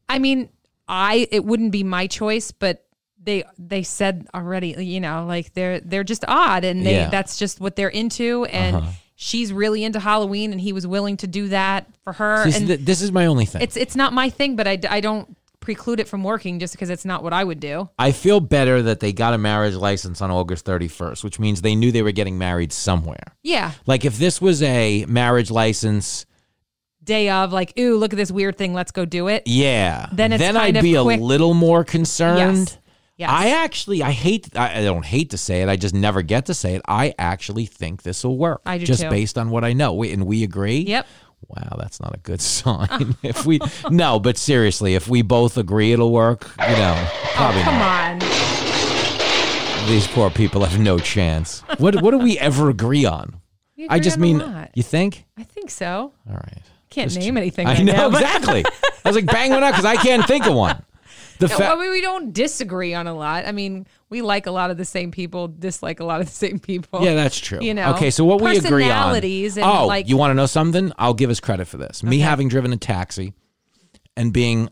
I 0.08 0.20
mean, 0.20 0.50
I 0.88 1.28
it 1.32 1.44
wouldn't 1.44 1.72
be 1.74 1.84
my 1.84 2.08
choice, 2.08 2.52
but 2.52 2.86
they 3.24 3.44
they 3.58 3.84
said 3.84 4.28
already, 4.36 4.76
you 4.78 5.00
know, 5.00 5.26
like 5.26 5.54
they're 5.54 5.80
they're 5.80 6.04
just 6.04 6.26
odd, 6.28 6.64
and 6.64 6.86
they 6.86 6.96
Yeah. 6.96 7.10
that's 7.10 7.38
just 7.38 7.60
what 7.62 7.76
they're 7.76 7.90
into, 7.90 8.46
and 8.46 8.76
Uh-huh. 8.78 8.90
she's 9.16 9.54
really 9.54 9.84
into 9.84 10.00
Halloween, 10.00 10.52
and 10.52 10.60
he 10.60 10.74
was 10.74 10.86
willing 10.86 11.18
to 11.18 11.28
do 11.28 11.48
that 11.50 11.88
for 12.04 12.14
her. 12.14 12.44
This, 12.46 12.58
and 12.58 12.68
th- 12.68 12.80
this 12.82 13.02
is 13.02 13.12
my 13.12 13.26
only 13.28 13.46
thing. 13.46 13.62
it's 13.62 13.78
it's 13.78 13.96
not 13.96 14.14
my 14.14 14.30
thing, 14.30 14.56
but 14.56 14.68
I, 14.68 14.80
I 14.90 15.00
don't 15.00 15.38
preclude 15.62 16.02
it 16.02 16.10
from 16.10 16.26
working 16.26 16.60
just 16.60 16.74
because 16.74 16.90
it's 16.90 17.06
not 17.06 17.24
what 17.24 17.32
I 17.32 17.42
would 17.42 17.62
do. 17.62 17.90
I 17.98 18.12
feel 18.12 18.42
better 18.42 18.82
that 18.82 19.00
they 19.00 19.14
got 19.14 19.34
a 19.34 19.38
marriage 19.38 19.76
license 19.76 20.22
on 20.22 20.30
August 20.30 20.66
31st, 20.66 21.24
which 21.24 21.40
means 21.40 21.62
they 21.62 21.74
knew 21.76 21.90
they 21.94 22.02
were 22.02 22.12
getting 22.12 22.38
married 22.38 22.74
somewhere. 22.74 23.24
Yeah, 23.44 23.72
Like 23.86 24.04
if 24.04 24.18
this 24.18 24.42
was 24.42 24.62
a 24.62 25.06
marriage 25.08 25.50
license, 25.50 26.26
day 27.02 27.30
of 27.30 27.54
like, 27.54 27.74
ooh, 27.80 27.96
look 27.96 28.12
at 28.12 28.18
this 28.18 28.30
weird 28.32 28.58
thing, 28.58 28.74
let's 28.74 28.92
go 28.92 29.06
do 29.06 29.28
it. 29.30 29.44
yeah, 29.46 30.08
Then 30.12 30.34
it's 30.34 30.42
then 30.42 30.56
kind 30.56 30.66
I'd 30.68 30.78
of 30.78 30.84
be 30.84 30.98
quick- 31.02 31.20
a 31.22 31.24
little 31.24 31.54
more 31.54 31.86
concerned. 31.86 32.58
Yes. 32.68 32.78
Yes. 33.16 33.30
I 33.32 33.50
actually, 33.50 34.02
I 34.02 34.12
hate, 34.12 34.58
I, 34.58 34.82
don't 34.82 35.06
hate 35.06 35.30
to 35.32 35.38
say 35.38 35.62
it. 35.62 35.70
I 35.70 35.76
just 35.76 35.94
never 35.94 36.24
get 36.24 36.48
to 36.48 36.54
say 36.56 36.74
it. 36.76 36.82
I 36.88 37.14
actually 37.20 37.68
think 37.68 38.02
this 38.02 38.24
will 38.24 38.38
work. 38.38 38.62
I 38.66 38.80
do 38.80 38.86
just 38.86 39.04
too. 39.04 39.10
based 39.10 39.38
on 39.38 39.52
what 39.52 39.64
I 39.64 39.74
know. 39.74 39.94
We, 39.94 40.12
and 40.12 40.26
we 40.26 40.44
agree. 40.44 40.80
Yep. 40.80 41.06
Wow, 41.48 41.76
that's 41.78 42.00
not 42.00 42.16
a 42.16 42.20
good 42.20 42.42
sign. 42.54 43.16
if 43.22 43.46
we 43.46 43.60
no, 43.90 44.20
but 44.20 44.38
seriously, 44.38 44.96
if 44.96 45.08
we 45.08 45.22
both 45.22 45.58
agree 45.58 45.92
it'll 45.92 46.12
work, 46.12 46.50
you 46.60 46.76
know, 46.76 46.96
oh, 46.98 47.32
probably 47.36 47.62
oh, 47.62 47.66
come 47.66 47.80
not. 47.80 48.24
on. 49.84 49.90
These 49.90 50.08
poor 50.08 50.30
people 50.30 50.64
have 50.64 50.80
no 50.80 50.98
chance. 50.98 51.62
What 51.78 52.02
what 52.02 52.12
do 52.12 52.18
we 52.18 52.40
ever 52.40 52.70
agree 52.70 53.06
on? 53.06 53.42
We 53.78 53.90
I 53.90 54.00
just 54.00 54.16
on 54.16 54.22
mean, 54.22 54.70
you 54.74 54.84
think? 54.84 55.26
I 55.38 55.44
think 55.44 55.70
so. 55.70 56.14
All 56.28 56.34
right. 56.34 56.62
Can't 56.90 57.12
Just- 57.12 57.20
name 57.26 57.38
anything. 57.38 57.68
I 57.68 57.74
right 57.74 57.84
know 57.84 57.94
now, 57.94 58.08
exactly. 58.08 58.64
I 59.04 59.10
was 59.10 59.16
like, 59.16 59.26
bang 59.26 59.52
one 59.52 59.64
out 59.64 59.72
because 59.72 59.86
I 59.86 59.96
can't 59.96 60.26
think 60.26 60.46
of 60.46 60.56
one. 60.56 60.82
The 61.40 61.48
No, 61.48 61.58
fa- 61.58 61.68
I 61.70 61.76
mean, 61.76 61.92
we 61.92 62.02
don't 62.02 62.34
disagree 62.34 62.94
on 62.94 63.08
a 63.08 63.14
lot. 63.14 63.46
I 63.48 63.52
mean, 63.52 63.88
we 64.10 64.22
like 64.22 64.46
a 64.46 64.52
lot 64.52 64.72
of 64.72 64.78
the 64.78 64.86
same 64.86 65.12
people, 65.12 65.48
dislike 65.48 66.00
a 66.00 66.06
lot 66.06 66.22
of 66.22 66.28
the 66.28 66.34
same 66.34 66.60
people. 66.60 67.04
yeah, 67.04 67.16
that's 67.16 67.40
true. 67.40 67.60
You 67.62 67.74
know, 67.74 67.94
okay, 67.96 68.10
so 68.12 68.24
what 68.26 68.42
we 68.42 68.58
agree 68.58 68.90
on? 68.90 69.16
and 69.16 69.60
oh, 69.66 69.88
like 69.88 70.08
you 70.08 70.18
want 70.18 70.32
to 70.32 70.36
know 70.36 70.46
something? 70.46 70.92
I'll 70.98 71.14
give 71.14 71.30
us 71.30 71.40
credit 71.40 71.66
for 71.68 71.78
this. 71.78 72.04
Me 72.04 72.20
having 72.20 72.50
driven 72.50 72.72
a 72.74 72.78
taxi 72.78 73.34
and 74.16 74.32
being 74.32 74.70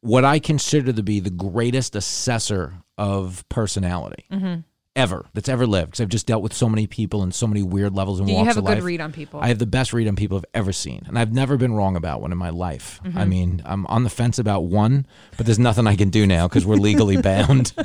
what 0.00 0.24
I 0.24 0.38
consider 0.38 0.92
to 0.92 1.02
be 1.02 1.20
the 1.20 1.30
greatest 1.30 1.96
assessor 1.96 2.74
of 2.98 3.44
personality 3.48 4.26
Mm-hmm. 4.30 4.60
Ever 4.96 5.26
that's 5.34 5.48
ever 5.48 5.66
lived. 5.66 5.88
Because 5.90 6.00
I've 6.02 6.08
just 6.08 6.26
dealt 6.26 6.42
with 6.42 6.52
so 6.54 6.68
many 6.68 6.86
people 6.86 7.22
and 7.24 7.34
so 7.34 7.48
many 7.48 7.64
weird 7.64 7.94
levels 7.96 8.20
and 8.20 8.28
you 8.28 8.36
walks 8.36 8.46
have 8.48 8.56
a 8.58 8.60
of 8.60 8.66
good 8.66 8.74
life. 8.76 8.84
read 8.84 9.00
on 9.00 9.12
people? 9.12 9.40
I 9.40 9.48
have 9.48 9.58
the 9.58 9.66
best 9.66 9.92
read 9.92 10.06
on 10.06 10.14
people 10.14 10.36
I've 10.38 10.44
ever 10.54 10.72
seen, 10.72 11.02
and 11.08 11.18
I've 11.18 11.32
never 11.32 11.56
been 11.56 11.72
wrong 11.74 11.96
about 11.96 12.20
one 12.20 12.30
in 12.30 12.38
my 12.38 12.50
life. 12.50 13.00
Mm-hmm. 13.04 13.18
I 13.18 13.24
mean, 13.24 13.62
I'm 13.64 13.86
on 13.86 14.04
the 14.04 14.10
fence 14.10 14.38
about 14.38 14.60
one, 14.66 15.06
but 15.36 15.46
there's 15.46 15.58
nothing 15.58 15.88
I 15.88 15.96
can 15.96 16.10
do 16.10 16.26
now 16.26 16.46
because 16.46 16.64
we're 16.64 16.76
legally 16.76 17.16
bound. 17.22 17.72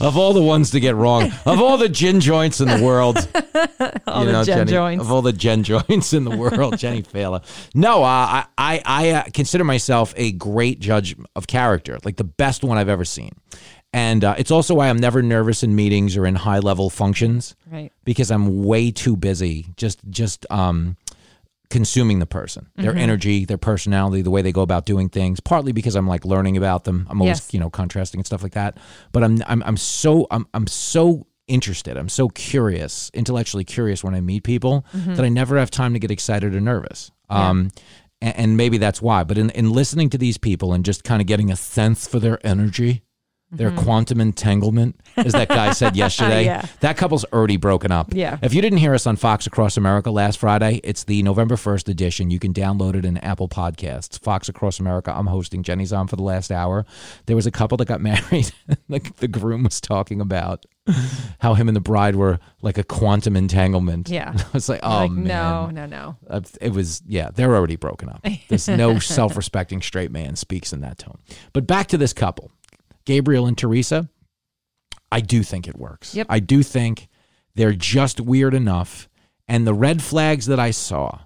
of 0.00 0.16
all 0.16 0.32
the 0.32 0.42
ones 0.42 0.70
to 0.70 0.80
get 0.80 0.94
wrong, 0.94 1.30
of 1.44 1.60
all 1.60 1.76
the 1.76 1.88
gin 1.88 2.20
joints 2.20 2.60
in 2.60 2.68
the 2.68 2.82
world, 2.82 3.16
All 4.06 4.24
the 4.24 4.32
gin 4.32 4.44
Jenny, 4.44 4.72
joints. 4.72 5.04
of 5.04 5.12
all 5.12 5.20
the 5.22 5.32
gin 5.32 5.62
joints 5.62 6.12
in 6.12 6.24
the 6.24 6.36
world, 6.36 6.78
Jenny 6.78 7.02
Failla. 7.02 7.42
No, 7.74 8.02
uh, 8.02 8.06
I 8.06 8.46
I, 8.56 8.82
I 8.84 9.10
uh, 9.10 9.24
consider 9.34 9.64
myself 9.64 10.14
a 10.16 10.32
great 10.32 10.80
judge 10.80 11.16
of 11.36 11.46
character, 11.46 11.98
like 12.04 12.16
the 12.16 12.24
best 12.24 12.64
one 12.64 12.78
I've 12.78 12.88
ever 12.88 13.04
seen. 13.04 13.32
And 13.92 14.22
uh, 14.22 14.34
it's 14.36 14.50
also 14.50 14.74
why 14.74 14.88
I'm 14.88 14.98
never 14.98 15.22
nervous 15.22 15.62
in 15.62 15.74
meetings 15.74 16.16
or 16.16 16.26
in 16.26 16.34
high 16.34 16.58
level 16.58 16.90
functions 16.90 17.56
Right. 17.70 17.90
because 18.04 18.30
I'm 18.30 18.64
way 18.64 18.90
too 18.90 19.16
busy 19.16 19.66
just 19.76 20.00
just 20.10 20.44
um 20.50 20.96
consuming 21.70 22.18
the 22.18 22.26
person, 22.26 22.66
their 22.76 22.92
Mm-hmm. 22.92 22.98
energy, 23.00 23.44
their 23.44 23.58
personality, 23.58 24.22
the 24.22 24.30
way 24.30 24.40
they 24.40 24.52
go 24.52 24.62
about 24.62 24.86
doing 24.86 25.08
things. 25.10 25.38
Partly 25.40 25.72
because 25.72 25.96
I'm 25.96 26.06
like 26.06 26.24
learning 26.24 26.56
about 26.56 26.84
them. 26.84 27.06
I'm 27.10 27.20
always 27.20 27.38
Yes. 27.38 27.54
you 27.54 27.60
know 27.60 27.70
contrasting 27.70 28.20
and 28.20 28.26
stuff 28.26 28.42
like 28.42 28.52
that. 28.52 28.78
But 29.12 29.22
I'm 29.24 29.42
I'm 29.46 29.62
I'm 29.64 29.76
so 29.76 30.26
I'm 30.30 30.46
I'm 30.54 30.66
so 30.66 31.26
interested. 31.46 31.96
I'm 31.96 32.08
so 32.10 32.28
curious, 32.28 33.10
intellectually 33.14 33.64
curious 33.64 34.04
when 34.04 34.14
I 34.14 34.20
meet 34.20 34.44
people 34.44 34.84
Mm-hmm. 34.94 35.14
that 35.14 35.24
I 35.24 35.28
never 35.30 35.58
have 35.58 35.70
time 35.70 35.92
to 35.94 35.98
get 35.98 36.10
excited 36.10 36.54
or 36.54 36.60
nervous. 36.60 37.10
Um, 37.30 37.70
and, 38.20 38.36
and 38.36 38.56
maybe 38.56 38.78
that's 38.78 39.00
why. 39.02 39.24
But 39.24 39.38
in, 39.38 39.50
in 39.50 39.70
listening 39.70 40.10
to 40.10 40.18
these 40.18 40.36
people 40.38 40.72
and 40.74 40.84
just 40.84 41.04
kind 41.04 41.20
of 41.22 41.26
getting 41.26 41.50
a 41.50 41.56
sense 41.56 42.06
for 42.08 42.18
their 42.18 42.38
energy, 42.46 43.02
their 43.50 43.70
quantum 43.70 44.20
entanglement, 44.20 45.00
as 45.16 45.32
that 45.32 45.48
guy 45.48 45.72
said 45.72 45.96
yesterday, 45.96 46.44
Mm-hmm. 46.44 46.66
Yeah. 46.66 46.66
that 46.80 46.96
couple's 46.98 47.24
already 47.32 47.56
broken 47.56 47.90
up. 47.90 48.08
Yeah. 48.12 48.38
If 48.42 48.52
you 48.52 48.60
didn't 48.60 48.78
hear 48.78 48.94
us 48.94 49.06
on 49.06 49.16
Fox 49.16 49.46
Across 49.46 49.76
America 49.78 50.10
last 50.10 50.38
Friday, 50.38 50.80
it's 50.84 51.04
the 51.04 51.22
November 51.22 51.56
1st 51.56 51.88
edition. 51.88 52.30
You 52.30 52.38
can 52.38 52.52
download 52.52 52.94
it 52.94 53.04
in 53.06 53.16
Apple 53.18 53.48
Podcasts. 53.48 54.18
Fox 54.20 54.48
Across 54.50 54.80
America. 54.80 55.12
I'm 55.16 55.26
hosting. 55.26 55.62
Jenny's 55.62 55.92
on 55.92 56.08
for 56.08 56.16
the 56.16 56.22
last 56.22 56.50
hour. 56.52 56.84
There 57.26 57.36
was 57.36 57.46
a 57.46 57.50
couple 57.50 57.76
that 57.78 57.88
got 57.88 58.00
married. 58.02 58.52
the, 58.88 59.12
the 59.16 59.28
groom 59.28 59.62
was 59.62 59.80
talking 59.80 60.20
about 60.20 60.66
how 61.40 61.54
him 61.54 61.68
and 61.68 61.76
the 61.76 61.80
bride 61.80 62.16
were 62.16 62.38
like 62.62 62.78
a 62.78 62.84
quantum 62.84 63.36
entanglement. 63.36 64.08
Yeah. 64.08 64.32
I 64.38 64.44
was 64.52 64.68
like, 64.68 64.80
oh, 64.82 64.98
like, 65.00 65.10
man. 65.10 65.24
no, 65.24 65.66
no, 65.70 65.86
no. 65.86 66.16
Uh, 66.28 66.40
It 66.60 66.72
was, 66.72 67.02
yeah, 67.06 67.30
they're 67.34 67.54
already 67.54 67.76
broken 67.76 68.08
up. 68.08 68.26
There's 68.48 68.68
no 68.68 68.98
self 68.98 69.36
respecting 69.36 69.80
straight 69.82 70.10
man 70.10 70.36
speaks 70.36 70.72
in 70.72 70.80
that 70.82 70.98
tone. 70.98 71.18
But 71.52 71.66
back 71.66 71.88
to 71.88 71.98
this 71.98 72.12
couple, 72.12 72.50
Gabriel 73.08 73.46
and 73.46 73.56
Teresa. 73.56 74.10
I 75.10 75.20
do 75.20 75.42
think 75.42 75.66
it 75.66 75.78
works. 75.78 76.14
Yep. 76.14 76.26
I 76.28 76.40
do 76.40 76.62
think 76.62 77.08
they're 77.54 77.72
just 77.72 78.20
weird 78.20 78.52
enough. 78.52 79.08
And 79.48 79.66
the 79.66 79.72
red 79.72 80.02
flags 80.02 80.44
that 80.44 80.60
I 80.60 80.72
saw, 80.72 81.20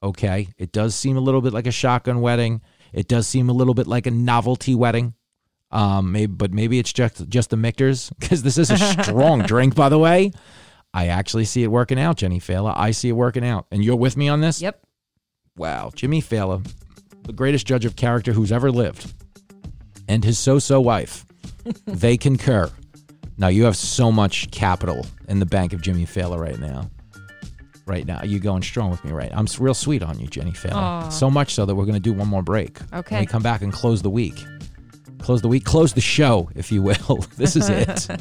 okay, 0.00 0.46
it 0.58 0.70
does 0.70 0.94
seem 0.94 1.16
a 1.16 1.20
little 1.20 1.40
bit 1.40 1.52
like 1.52 1.66
a 1.66 1.72
shotgun 1.72 2.20
wedding. 2.20 2.60
It 2.92 3.08
does 3.08 3.26
seem 3.26 3.48
a 3.48 3.52
little 3.52 3.74
bit 3.74 3.88
like 3.88 4.06
a 4.06 4.12
novelty 4.12 4.76
wedding. 4.76 5.14
Um, 5.72 6.12
maybe, 6.12 6.32
but 6.32 6.52
maybe 6.52 6.78
it's 6.78 6.92
just 6.92 7.28
just 7.28 7.50
the 7.50 7.56
Michter's 7.56 8.10
because 8.20 8.44
this 8.44 8.56
is 8.56 8.70
a 8.70 8.78
strong 8.78 9.42
drink, 9.46 9.74
by 9.74 9.88
the 9.88 9.98
way. 9.98 10.30
I 10.94 11.08
actually 11.08 11.46
see 11.46 11.64
it 11.64 11.66
working 11.68 11.98
out, 11.98 12.18
Jenny 12.18 12.38
Failla. 12.38 12.72
I 12.76 12.92
see 12.92 13.08
it 13.08 13.12
working 13.12 13.44
out, 13.44 13.66
and 13.72 13.84
you're 13.84 13.96
with 13.96 14.16
me 14.16 14.28
on 14.28 14.40
this. 14.40 14.62
Yep. 14.62 14.86
Wow, 15.56 15.90
Jimmy 15.92 16.22
Failla, 16.22 16.64
the 17.24 17.32
greatest 17.32 17.66
judge 17.66 17.84
of 17.84 17.96
character 17.96 18.32
who's 18.32 18.52
ever 18.52 18.70
lived, 18.70 19.12
and 20.08 20.24
his 20.24 20.38
so-so 20.38 20.80
wife, 20.80 21.24
they 21.86 22.16
concur. 22.16 22.70
Now 23.36 23.48
you 23.48 23.64
have 23.64 23.76
so 23.76 24.10
much 24.10 24.50
capital 24.50 25.06
in 25.28 25.38
the 25.38 25.46
bank 25.46 25.72
of 25.72 25.80
Jimmy 25.80 26.06
Failla 26.06 26.38
right 26.38 26.58
now. 26.58 26.90
Right 27.86 28.04
now, 28.06 28.22
you 28.22 28.38
going 28.38 28.62
strong 28.62 28.90
with 28.90 29.02
me, 29.04 29.12
right? 29.12 29.30
I'm 29.32 29.46
real 29.58 29.72
sweet 29.72 30.02
on 30.02 30.18
you, 30.18 30.26
Jenny 30.26 30.50
Failla. 30.50 30.74
Aw. 30.74 31.08
So 31.08 31.30
much 31.30 31.54
so 31.54 31.64
that 31.64 31.74
we're 31.74 31.86
going 31.86 31.94
to 31.94 32.00
do 32.00 32.12
one 32.12 32.28
more 32.28 32.42
break. 32.42 32.78
Okay. 32.92 33.20
We 33.20 33.26
come 33.26 33.42
back 33.42 33.62
and 33.62 33.72
close 33.72 34.02
the 34.02 34.10
week. 34.10 34.44
Close 35.20 35.40
the 35.40 35.48
week. 35.48 35.64
Close 35.64 35.94
the 35.94 36.00
show, 36.02 36.50
if 36.54 36.70
you 36.70 36.82
will. 36.82 37.24
this 37.36 37.56
is 37.56 37.68
it. 37.68 38.08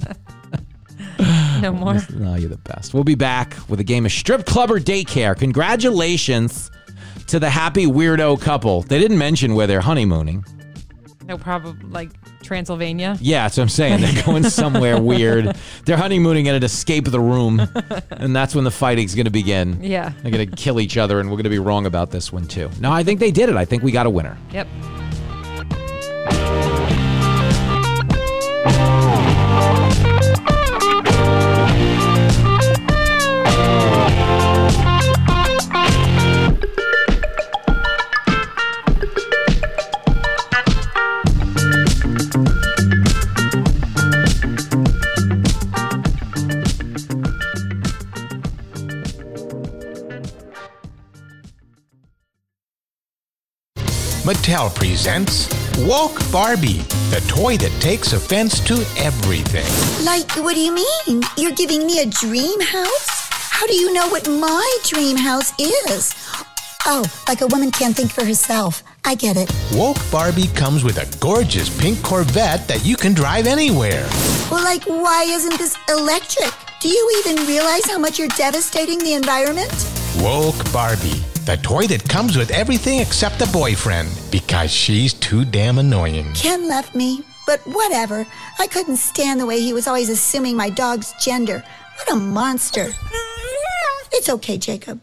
No 1.62 1.74
more. 1.74 1.96
No, 2.14 2.36
you're 2.36 2.50
the 2.50 2.58
best. 2.58 2.94
We'll 2.94 3.04
be 3.04 3.16
back 3.16 3.56
with 3.68 3.80
a 3.80 3.84
game 3.84 4.06
of 4.06 4.12
strip 4.12 4.46
club 4.46 4.70
or 4.70 4.80
daycare. 4.80 5.36
Congratulations 5.36 6.70
to 7.28 7.40
the 7.40 7.50
happy 7.50 7.88
weirdo 7.88 8.40
couple. 8.40 8.84
They 8.84 9.00
didn't 9.00 9.18
mention 9.18 9.56
where 9.56 9.66
they're 9.66 9.82
honeymooning. 9.82 10.46
No 11.28 11.38
problem. 11.38 11.92
Like 11.92 12.10
Transylvania. 12.42 13.18
Yeah, 13.20 13.44
that's 13.44 13.58
what 13.58 13.64
I'm 13.64 13.70
saying. 13.70 14.02
They're 14.02 14.24
going 14.24 14.44
somewhere 14.50 15.00
weird. 15.02 15.56
They're 15.86 15.98
honeymooning 15.98 16.48
and 16.48 16.56
it 16.56 16.64
escape 16.64 17.06
the 17.06 17.20
room. 17.20 17.62
And 18.12 18.34
that's 18.36 18.56
when 18.56 18.64
the 18.64 18.72
fighting's 18.72 19.14
going 19.14 19.26
to 19.26 19.32
begin. 19.32 19.84
Yeah. 19.84 20.14
They're 20.22 20.32
going 20.32 20.50
to 20.50 20.56
kill 20.56 20.80
each 20.80 20.96
other, 20.98 21.20
and 21.20 21.30
we're 21.30 21.36
going 21.36 21.44
to 21.44 21.50
be 21.50 21.60
wrong 21.60 21.86
about 21.86 22.12
this 22.12 22.32
one, 22.32 22.48
too. 22.48 22.70
No, 22.80 22.92
I 22.92 23.04
think 23.04 23.20
they 23.20 23.32
did 23.32 23.50
it. 23.50 23.58
I 23.58 23.66
think 23.66 23.84
we 23.84 23.92
got 23.92 24.06
a 24.06 24.10
winner. 24.10 24.38
Yep. 24.54 24.68
Mattel 54.28 54.76
presents 54.76 55.48
Woke 55.88 56.20
Barbie, 56.34 56.80
the 57.12 57.24
toy 57.30 57.56
that 57.56 57.72
takes 57.80 58.12
offense 58.12 58.60
to 58.66 58.74
everything. 58.98 59.64
Like, 60.06 60.30
what 60.44 60.54
do 60.54 60.60
you 60.60 60.74
mean? 60.76 61.24
You're 61.38 61.54
giving 61.54 61.88
me 61.88 62.02
a 62.02 62.06
dream 62.06 62.60
house? 62.60 63.30
How 63.32 63.66
do 63.68 63.74
you 63.74 63.94
know 63.94 64.10
what 64.10 64.28
my 64.28 64.78
dream 64.84 65.16
house 65.16 65.54
is? 65.58 66.14
Oh, 66.86 67.06
like 67.30 67.40
a 67.40 67.48
woman 67.48 67.72
can't 67.72 67.96
think 67.96 68.12
for 68.12 68.26
herself. 68.26 68.84
I 69.06 69.16
get 69.16 69.38
it. 69.38 69.50
Woke 69.72 69.96
Barbie 70.12 70.48
comes 70.48 70.84
with 70.84 70.98
a 70.98 71.20
gorgeous 71.22 71.70
pink 71.80 72.04
Corvette 72.04 72.68
that 72.68 72.86
you 72.86 72.98
can 72.98 73.14
drive 73.14 73.48
anywhere. 73.48 74.10
Well, 74.52 74.62
like, 74.62 74.84
why 74.84 75.24
isn't 75.30 75.58
this 75.58 75.78
electric? 75.88 76.52
Do 76.82 76.90
you 76.90 77.24
even 77.26 77.48
realize 77.48 77.86
how 77.86 77.98
much 77.98 78.20
you're 78.20 78.28
devastating 78.36 79.00
the 79.00 79.14
environment? 79.14 79.72
Woke 80.20 80.70
Barbie, 80.74 81.24
the 81.48 81.56
toy 81.56 81.88
that 81.88 82.04
comes 82.10 82.38
with 82.38 82.52
everything 82.52 83.00
except 83.00 83.42
a 83.42 83.48
boyfriend 83.54 84.10
because 84.34 84.70
she's 84.70 85.14
too 85.14 85.46
damn 85.46 85.78
annoying. 85.78 86.30
Ken 86.34 86.68
left 86.68 86.94
me, 86.94 87.24
but 87.46 87.62
whatever. 87.62 88.28
I 88.60 88.68
couldn't 88.68 88.98
stand 88.98 89.40
the 89.40 89.46
way 89.46 89.62
he 89.62 89.72
was 89.72 89.88
always 89.88 90.10
assuming 90.10 90.58
my 90.58 90.70
dog's 90.70 91.14
gender. 91.24 91.64
What 91.96 92.12
a 92.12 92.16
monster. 92.18 92.90
It's 94.12 94.28
okay, 94.28 94.58
Jacob. 94.58 95.00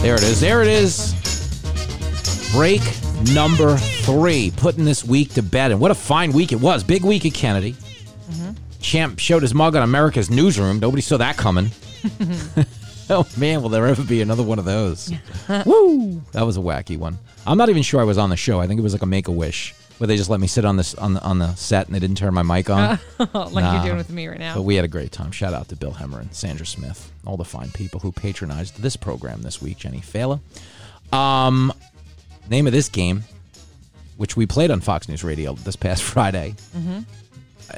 There 0.00 0.14
it 0.14 0.22
is. 0.22 0.40
There 0.40 0.62
it 0.62 0.68
is. 0.68 1.12
Break 2.52 2.80
number 3.34 3.76
three, 3.76 4.50
putting 4.56 4.86
this 4.86 5.04
week 5.04 5.34
to 5.34 5.42
bed. 5.42 5.72
And 5.72 5.80
what 5.80 5.90
a 5.90 5.94
fine 5.94 6.32
week 6.32 6.52
it 6.52 6.60
was. 6.60 6.82
Big 6.82 7.04
week 7.04 7.26
at 7.26 7.34
Kennedy. 7.34 7.76
Champ 8.80 9.18
showed 9.18 9.42
his 9.42 9.54
mug 9.54 9.74
on 9.76 9.82
America's 9.82 10.30
Newsroom. 10.30 10.78
Nobody 10.78 11.02
saw 11.02 11.16
that 11.16 11.36
coming. 11.36 11.70
oh, 13.10 13.26
man, 13.36 13.62
will 13.62 13.68
there 13.68 13.86
ever 13.86 14.02
be 14.04 14.20
another 14.22 14.42
one 14.42 14.58
of 14.58 14.64
those? 14.64 15.12
Woo! 15.66 16.22
That 16.32 16.42
was 16.46 16.56
a 16.56 16.60
wacky 16.60 16.98
one. 16.98 17.18
I'm 17.46 17.58
not 17.58 17.68
even 17.68 17.82
sure 17.82 18.00
I 18.00 18.04
was 18.04 18.18
on 18.18 18.30
the 18.30 18.36
show. 18.36 18.60
I 18.60 18.66
think 18.66 18.78
it 18.78 18.82
was 18.82 18.92
like 18.92 19.02
a 19.02 19.06
make 19.06 19.28
a 19.28 19.32
wish 19.32 19.74
where 19.98 20.06
they 20.06 20.16
just 20.16 20.28
let 20.28 20.40
me 20.40 20.46
sit 20.46 20.64
on 20.64 20.76
this 20.76 20.94
on 20.96 21.14
the 21.14 21.22
on 21.22 21.38
the 21.38 21.54
set 21.54 21.86
and 21.86 21.94
they 21.94 21.98
didn't 22.00 22.18
turn 22.18 22.34
my 22.34 22.42
mic 22.42 22.68
on. 22.68 22.98
like 23.18 23.32
Nah. 23.34 23.74
you're 23.76 23.84
doing 23.84 23.96
with 23.96 24.10
me 24.10 24.26
right 24.28 24.38
now. 24.38 24.54
But 24.54 24.62
we 24.62 24.74
had 24.76 24.84
a 24.84 24.88
great 24.88 25.10
time. 25.12 25.30
Shout 25.30 25.54
out 25.54 25.68
to 25.68 25.76
Bill 25.76 25.92
Hemmer 25.92 26.20
and 26.20 26.34
Sandra 26.34 26.66
Smith, 26.66 27.10
all 27.24 27.36
the 27.36 27.44
fine 27.44 27.70
people 27.70 28.00
who 28.00 28.12
patronized 28.12 28.82
this 28.82 28.94
program 28.96 29.42
this 29.42 29.62
week. 29.62 29.78
Jenny 29.78 30.00
Failla. 30.00 30.40
Um, 31.12 31.72
name 32.50 32.66
of 32.66 32.72
this 32.72 32.88
game, 32.88 33.24
which 34.16 34.36
we 34.36 34.44
played 34.46 34.70
on 34.70 34.80
Fox 34.80 35.08
News 35.08 35.24
Radio 35.24 35.54
this 35.54 35.76
past 35.76 36.02
Friday, 36.02 36.54
Mm-hmm. 36.76 37.00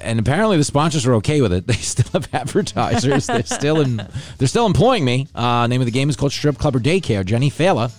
And 0.02 0.18
apparently 0.18 0.56
the 0.56 0.64
sponsors 0.64 1.06
are 1.06 1.14
okay 1.14 1.40
with 1.40 1.52
it. 1.52 1.66
They 1.66 1.74
still 1.74 2.10
have 2.12 2.28
advertisers. 2.34 3.26
they're 3.26 3.42
still 3.44 3.80
in. 3.80 4.06
They're 4.38 4.48
still 4.48 4.66
employing 4.66 5.04
me. 5.04 5.28
Uh, 5.34 5.66
name 5.66 5.80
of 5.80 5.86
the 5.86 5.90
game 5.92 6.08
is 6.10 6.16
called 6.16 6.32
Strip 6.32 6.58
Club 6.58 6.76
or 6.76 6.80
Daycare. 6.80 7.24
Jenny 7.24 7.50
Failla. 7.50 7.92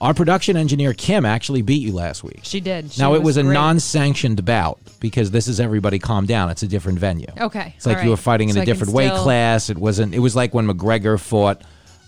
Our 0.00 0.12
production 0.12 0.56
engineer 0.56 0.92
Kim 0.92 1.24
actually 1.24 1.62
beat 1.62 1.80
you 1.80 1.92
last 1.92 2.22
week. 2.24 2.40
She 2.42 2.60
did. 2.60 2.92
She 2.92 3.00
now 3.00 3.14
it 3.14 3.22
was 3.22 3.36
a 3.38 3.42
great. 3.42 3.54
non-sanctioned 3.54 4.44
bout 4.44 4.78
because 5.00 5.30
this 5.30 5.48
is 5.48 5.60
everybody 5.60 5.98
calm 5.98 6.26
down. 6.26 6.50
It's 6.50 6.62
a 6.62 6.68
different 6.68 6.98
venue. 6.98 7.28
Okay, 7.40 7.72
It's 7.76 7.86
like 7.86 8.02
you 8.04 8.10
were 8.10 8.16
fighting 8.18 8.50
in 8.50 8.56
So 8.56 8.62
a 8.62 8.64
different 8.66 8.92
weight 8.92 9.06
still- 9.08 9.22
class. 9.22 9.70
It 9.70 9.78
wasn't. 9.78 10.14
It 10.14 10.18
was 10.18 10.36
like 10.36 10.52
when 10.52 10.66
McGregor 10.66 11.18
fought 11.18 11.62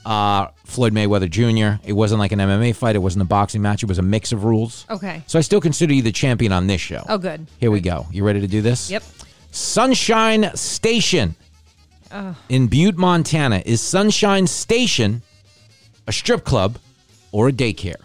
uh, 0.07 0.47
Floyd 0.65 0.95
Mayweather 0.95 1.29
Jr. 1.29 1.83
It 1.87 1.93
wasn't 1.93 2.21
like 2.21 2.31
an 2.33 2.39
MMA 2.39 2.75
fight. 2.77 2.95
It 2.95 3.01
wasn't 3.01 3.23
a 3.23 3.27
boxing 3.27 3.61
match. 3.61 3.83
It 3.83 3.87
was 3.87 3.99
a 3.99 4.03
mix 4.03 4.31
of 4.33 4.45
rules. 4.45 4.87
Okay. 4.89 5.23
So 5.27 5.37
I 5.39 5.43
still 5.43 5.61
consider 5.61 5.93
you 5.93 6.01
the 6.01 6.13
champion 6.13 6.53
on 6.53 6.69
this 6.69 6.81
show. 6.81 7.03
Oh, 7.09 7.19
good. 7.19 7.47
Here 7.59 7.71
we 7.73 7.81
go. 7.81 8.07
You 8.13 8.25
ready 8.25 8.41
to 8.41 8.47
do 8.47 8.63
this? 8.63 8.89
Yep. 8.91 9.03
Sunshine 9.51 10.51
Station 10.55 11.35
in 12.49 12.69
Butte, 12.69 12.97
Montana. 12.97 13.63
Is 13.67 13.81
Sunshine 13.81 14.47
Station 14.47 15.23
a 16.07 16.13
strip 16.13 16.45
club 16.45 16.79
or 17.33 17.49
a 17.49 17.53
daycare? 17.53 17.97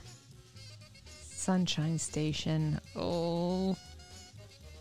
Sunshine 1.36 2.00
Station. 2.00 2.80
Oh. 2.96 3.76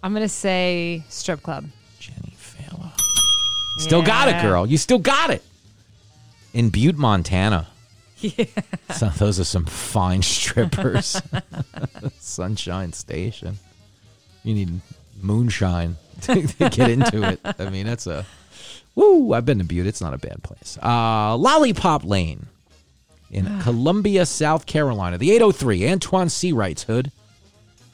I'm 0.02 0.12
going 0.12 0.22
to 0.22 0.28
say 0.28 1.04
strip 1.10 1.42
club. 1.42 1.66
Jenny 1.98 2.34
Failla. 2.38 2.92
Still 3.78 4.02
got 4.02 4.28
it, 4.28 4.32
Yeah. 4.32 4.42
girl. 4.42 4.66
You 4.66 4.78
still 4.78 4.98
got 4.98 5.28
it. 5.30 5.42
In 6.52 6.70
Butte, 6.70 6.96
Montana. 6.96 7.68
Yeah. 8.22 8.44
So 8.94 9.08
those 9.08 9.40
are 9.40 9.44
some 9.44 9.64
fine 9.64 10.20
strippers. 10.20 11.22
Sunshine 12.18 12.92
Station. 12.92 13.58
You 14.44 14.52
need 14.52 14.80
moonshine 15.22 15.96
to, 16.22 16.46
to 16.46 16.68
get 16.68 16.90
into 16.90 17.26
it. 17.26 17.40
I 17.58 17.70
mean, 17.70 17.86
that's 17.86 18.06
a 18.06 18.26
woo. 18.94 19.32
I've 19.32 19.46
been 19.46 19.56
to 19.56 19.64
Butte. 19.64 19.86
It's 19.86 20.02
not 20.02 20.12
a 20.12 20.18
bad 20.18 20.42
place. 20.42 20.76
Uh, 20.82 21.34
Lollipop 21.38 22.04
Lane 22.04 22.48
in 23.30 23.60
Columbia, 23.60 24.26
South 24.26 24.66
Carolina. 24.66 25.16
The 25.16 25.30
803. 25.32 25.88
Antoine 25.88 26.28
C. 26.28 26.52
writes 26.52 26.82
Hood. 26.82 27.12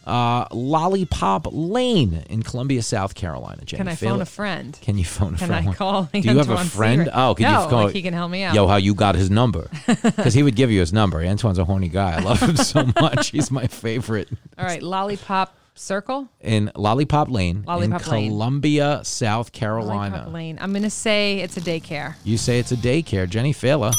Uh, 0.06 0.46
Lollipop 0.52 1.48
Lane 1.50 2.24
in 2.30 2.42
Columbia, 2.44 2.80
South 2.82 3.14
Carolina. 3.16 3.62
Jenny 3.64 3.78
Can 3.78 3.88
I 3.88 3.94
phone 3.96 4.20
a 4.20 4.26
friend? 4.26 4.78
Can 4.80 4.98
you 4.98 5.04
phone 5.04 5.34
a 5.34 5.38
Can 5.38 5.48
friend? 5.48 5.68
I 5.68 5.72
call 5.74 6.08
Do 6.12 6.18
you 6.20 6.38
have 6.38 6.48
a 6.48 6.64
friend? 6.64 7.10
Oh, 7.12 7.34
can 7.34 7.50
no, 7.50 7.62
you 7.62 7.68
call? 7.68 7.84
like 7.86 7.94
he 7.94 8.02
can 8.02 8.14
help 8.14 8.30
me 8.30 8.44
out. 8.44 8.54
Yo, 8.54 8.68
how 8.68 8.76
you 8.76 8.94
got 8.94 9.14
his 9.16 9.30
number? 9.30 9.68
Because 10.16 10.34
he 10.34 10.42
would 10.42 10.56
give 10.56 10.70
you 10.70 10.80
his 10.80 10.92
number. 10.92 11.20
Antoine's 11.20 11.58
a 11.58 11.64
horny 11.64 11.88
guy. 11.88 12.16
I 12.16 12.20
love 12.20 12.40
him 12.40 12.56
so 12.56 12.84
much. 13.00 13.28
He's 13.30 13.50
my 13.50 13.66
favorite. 13.66 14.28
All 14.58 14.64
right, 14.64 14.82
Lollipop 14.82 15.56
Circle. 15.74 16.28
In 16.40 16.70
Lollipop 16.74 17.28
Lane 17.28 17.64
Lollipop 17.66 18.06
in 18.06 18.10
Lane. 18.12 18.30
Columbia, 18.30 19.00
South 19.04 19.52
Carolina. 19.52 20.16
Lollipop 20.16 20.32
Lane. 20.32 20.58
I'm 20.60 20.70
going 20.72 20.82
to 20.82 20.90
say 20.90 21.38
it's 21.40 21.56
a 21.56 21.60
daycare. 21.60 22.14
You 22.24 22.38
say 22.38 22.58
it's 22.58 22.72
a 22.72 22.76
daycare. 22.76 23.28
Jenny 23.28 23.52
Failla 23.52 23.92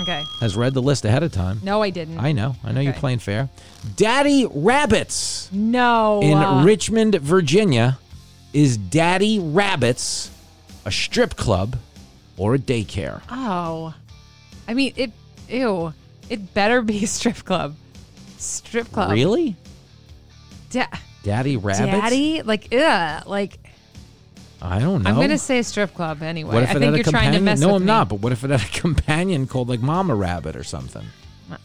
Okay. 0.00 0.22
has 0.40 0.56
read 0.56 0.74
the 0.74 0.82
list 0.82 1.04
ahead 1.04 1.22
of 1.22 1.32
time. 1.32 1.60
No, 1.62 1.82
I 1.82 1.90
didn't. 1.90 2.18
I 2.18 2.32
know. 2.32 2.54
I 2.64 2.72
know 2.72 2.80
you're 2.80 2.92
playing 2.92 3.18
fair. 3.18 3.48
Daddy 3.96 4.46
Rabbits 4.50 5.48
No. 5.52 6.20
in 6.22 6.34
uh, 6.38 6.64
Richmond, 6.64 7.14
Virginia. 7.16 7.98
Is 8.52 8.76
Daddy 8.78 9.38
Rabbits 9.38 10.30
a 10.84 10.90
strip 10.90 11.36
club 11.36 11.76
or 12.36 12.54
a 12.54 12.58
daycare? 12.58 13.20
Oh. 13.30 13.94
I 14.66 14.74
mean, 14.74 14.92
it. 14.96 15.12
Ew. 15.48 15.92
It 16.30 16.54
better 16.54 16.82
be 16.82 17.04
a 17.04 17.06
strip 17.06 17.44
club. 17.44 17.74
Strip 18.38 18.90
club. 18.92 19.10
Really? 19.10 19.56
Da- 20.70 20.86
Daddy 21.24 21.56
Rabbits? 21.56 21.80
Daddy? 22.00 22.42
Like, 22.42 22.72
ugh. 22.72 23.26
Like, 23.26 23.58
I 24.60 24.78
don't 24.80 25.02
know. 25.02 25.10
I'm 25.10 25.16
going 25.16 25.28
to 25.30 25.38
say 25.38 25.62
strip 25.62 25.94
club 25.94 26.22
anyway. 26.22 26.54
What 26.54 26.62
if 26.64 26.70
I 26.70 26.72
it 26.72 26.78
think 26.80 26.84
had 26.84 26.92
you're 26.94 27.00
a 27.00 27.04
companion? 27.04 27.32
trying 27.32 27.38
to 27.38 27.44
mess 27.44 27.58
with 27.58 27.62
it. 27.62 27.66
no, 27.68 27.72
with 27.74 27.82
I'm 27.82 27.86
me. 27.86 27.92
not. 27.92 28.08
But 28.08 28.20
what 28.20 28.32
if 28.32 28.44
it 28.44 28.50
had 28.50 28.60
a 28.62 28.64
companion 28.80 29.46
called 29.46 29.68
like 29.68 29.80
Mama 29.80 30.14
Rabbit 30.14 30.56
or 30.56 30.64
something? 30.64 31.06
Uh, 31.50 31.56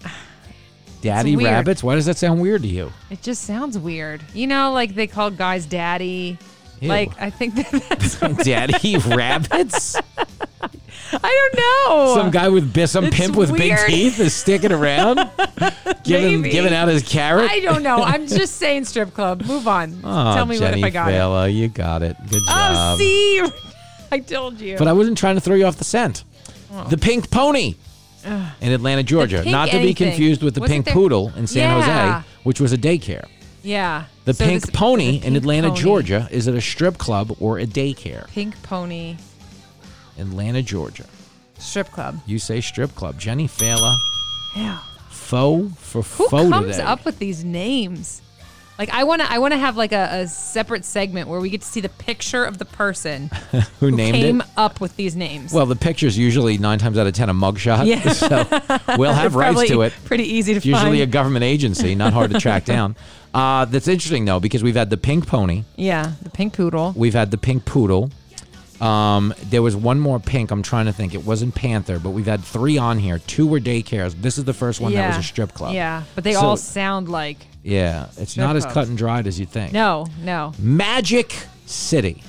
daddy 1.01 1.36
weird. 1.36 1.49
Rabbits? 1.51 1.84
Why 1.84 1.95
does 1.95 2.06
that 2.06 2.17
sound 2.17 2.39
weird 2.41 2.62
to 2.62 2.67
you? 2.67 2.91
It 3.10 3.21
just 3.21 3.43
sounds 3.43 3.77
weird. 3.77 4.21
You 4.34 4.47
know, 4.47 4.71
like 4.73 4.95
they 4.95 5.08
call 5.08 5.32
guys 5.32 5.65
daddy. 5.65 6.38
Ew. 6.82 6.89
Like, 6.89 7.19
I 7.21 7.29
think 7.29 7.56
that 7.56 7.71
that's 7.89 8.19
Daddy 8.45 8.97
Rabbits? 8.97 9.95
I 11.13 11.49
don't 11.51 11.58
know. 11.60 12.15
Some 12.15 12.32
guy 12.32 12.49
with 12.49 12.88
some 12.88 13.06
It's 13.06 13.15
pimp 13.15 13.36
with 13.36 13.56
big 13.56 13.77
teeth 13.86 14.19
is 14.19 14.34
sticking 14.34 14.71
around, 14.71 15.17
giving 16.03 16.41
Maybe. 16.41 16.49
giving 16.51 16.73
out 16.73 16.88
his 16.88 17.03
carrot. 17.03 17.49
I 17.51 17.60
don't 17.60 17.84
know. 17.84 18.01
I'm 18.01 18.27
just 18.27 18.56
saying 18.58 18.86
strip 18.86 19.13
club. 19.13 19.43
Move 19.45 19.67
on. 19.67 19.99
Oh, 20.03 20.36
Tell 20.36 20.45
me 20.45 20.58
Jenny 20.58 20.82
what 20.82 20.89
if 20.89 20.95
I 20.95 21.06
got 21.06 21.10
it. 21.12 21.15
Failla, 21.15 21.53
you 21.53 21.67
got 21.69 22.01
it. 22.03 22.17
Good 22.29 22.41
oh, 22.43 22.45
job. 22.47 22.95
Oh, 22.95 22.97
see, 22.97 23.43
I 24.12 24.19
told 24.19 24.60
you. 24.60 24.77
But 24.77 24.88
I 24.88 24.93
wasn't 24.93 25.17
trying 25.17 25.36
to 25.36 25.41
throw 25.41 25.56
you 25.56 25.65
off 25.65 25.77
the 25.77 25.84
scent. 25.84 26.23
Oh. 26.71 26.86
The 26.89 26.97
Pink 26.97 27.29
Pony 27.29 27.75
in 28.25 28.71
Atlanta, 28.71 29.03
Georgia. 29.03 29.43
Not 29.49 29.69
to 29.69 29.79
be 29.79 29.93
confused 29.93 30.41
with 30.41 30.56
the 30.56 30.62
Wasn't 30.62 30.73
Pink 30.73 30.86
there- 30.86 30.93
Poodle 30.93 31.32
in 31.36 31.45
San 31.45 31.77
Yeah. 31.79 32.13
Jose, 32.13 32.27
which 32.43 32.60
was 32.62 32.73
a 32.73 32.77
daycare. 32.77 33.25
yeah. 33.62 34.06
The 34.25 34.34
So 34.34 34.45
Pink 34.45 34.62
this- 34.65 34.69
Pony 34.71 35.19
the 35.19 35.27
in 35.27 35.36
Atlanta, 35.36 35.67
Pony. 35.69 35.82
Georgia. 35.82 36.27
Is 36.32 36.47
it 36.47 36.56
a 36.56 36.62
strip 36.62 36.97
club 36.97 37.36
or 37.41 37.60
a 37.60 37.65
daycare? 37.67 38.27
Pink 38.29 38.62
pony 38.63 39.17
Atlanta, 40.17 40.62
Georgia. 40.62 41.06
strip 41.58 41.89
club. 41.91 42.19
You 42.26 42.39
say 42.39 42.62
strip 42.62 42.93
club. 42.95 43.19
Jenny 43.19 43.47
Failla. 43.47 43.95
Yeah. 44.56 44.80
Faux 45.10 45.73
for 45.80 46.02
Who 46.04 46.28
faux 46.28 46.49
comes 46.49 46.71
today. 46.78 46.82
up 46.84 47.06
with 47.06 47.19
these 47.19 47.43
names? 47.43 48.21
Like 48.80 48.89
I 48.89 49.04
want 49.04 49.21
to, 49.21 49.32
I 49.32 49.38
want 49.38 49.54
to 49.54 49.58
have 49.60 49.78
like 49.78 49.91
a, 49.91 50.10
a 50.23 50.28
separate 50.28 50.84
segment 50.84 51.28
where 51.30 51.39
we 51.39 51.49
get 51.52 51.62
to 51.62 51.67
see 51.67 51.80
the 51.80 51.89
picture 51.89 52.43
of 52.43 52.58
the 52.58 52.65
person 52.65 53.30
Who 53.80 53.91
named 53.91 54.15
came 54.15 54.41
it? 54.41 54.47
up 54.58 54.82
with 54.82 54.95
these 54.95 55.15
names. 55.15 55.54
Well, 55.54 55.67
the 55.67 55.76
picture's 55.76 56.17
usually 56.17 56.58
nine 56.58 56.80
times 56.80 56.97
out 56.97 57.06
of 57.06 57.13
ten 57.13 57.30
a 57.30 57.34
mugshot. 57.34 57.86
Yeah. 57.86 58.02
So 58.13 58.97
we'll 58.97 59.13
have 59.13 59.36
rights 59.43 59.67
to 59.67 59.84
it. 59.84 59.93
Pretty 60.06 60.23
easy 60.23 60.54
to 60.54 60.58
It's 60.58 60.65
usually 60.65 61.02
a 61.02 61.06
government 61.06 61.43
agency, 61.43 61.93
not 61.93 62.13
hard 62.13 62.32
to 62.32 62.39
track 62.39 62.65
down. 62.65 62.95
Uh, 63.34 63.65
that's 63.65 63.88
interesting 63.88 64.25
though 64.25 64.40
because 64.40 64.63
we've 64.63 64.75
had 64.75 64.90
the 64.90 64.98
pink 64.98 65.27
pony, 65.27 65.63
yeah, 65.75 66.13
the 66.23 66.29
pink 66.31 66.54
poodle. 66.54 66.94
we've 66.96 67.13
had 67.15 67.29
the 67.31 67.38
pink 67.38 67.65
poodle. 67.65 68.10
Um, 68.84 69.34
there 69.46 69.62
was 69.62 69.75
one 69.75 70.00
more 70.00 70.19
pink. 70.19 70.52
I'm 70.52 70.62
trying 70.62 70.86
to 70.88 70.94
think. 70.94 71.13
It 71.13 71.23
wasn't 71.25 71.56
Panther, 71.56 72.00
but 72.00 72.10
we've 72.12 72.25
had 72.25 72.44
three 72.44 72.77
on 72.77 73.00
here. 73.00 73.19
Two 73.19 73.48
were 73.48 73.60
daycares. 73.60 74.13
This 74.21 74.38
is 74.38 74.44
the 74.44 74.54
first 74.54 74.81
one 74.81 74.92
yeah. 74.92 75.02
that 75.02 75.17
was 75.17 75.25
a 75.25 75.27
strip 75.27 75.54
club. 75.54 75.73
Yeah, 75.73 76.04
but 76.15 76.23
they 76.23 76.34
So- 76.34 76.42
all 76.42 76.58
sound 76.58 77.08
like 77.10 77.38
Yeah, 77.63 78.08
it's 78.17 78.36
not 78.36 78.56
as 78.56 78.63
clubs. 78.63 78.73
cut 78.73 78.88
and 78.90 78.98
dried 78.98 79.25
as 79.27 79.40
you 79.40 79.46
think. 79.46 79.71
no, 79.73 80.06
no. 80.21 80.52
Magic 80.60 81.34
City. 81.65 82.21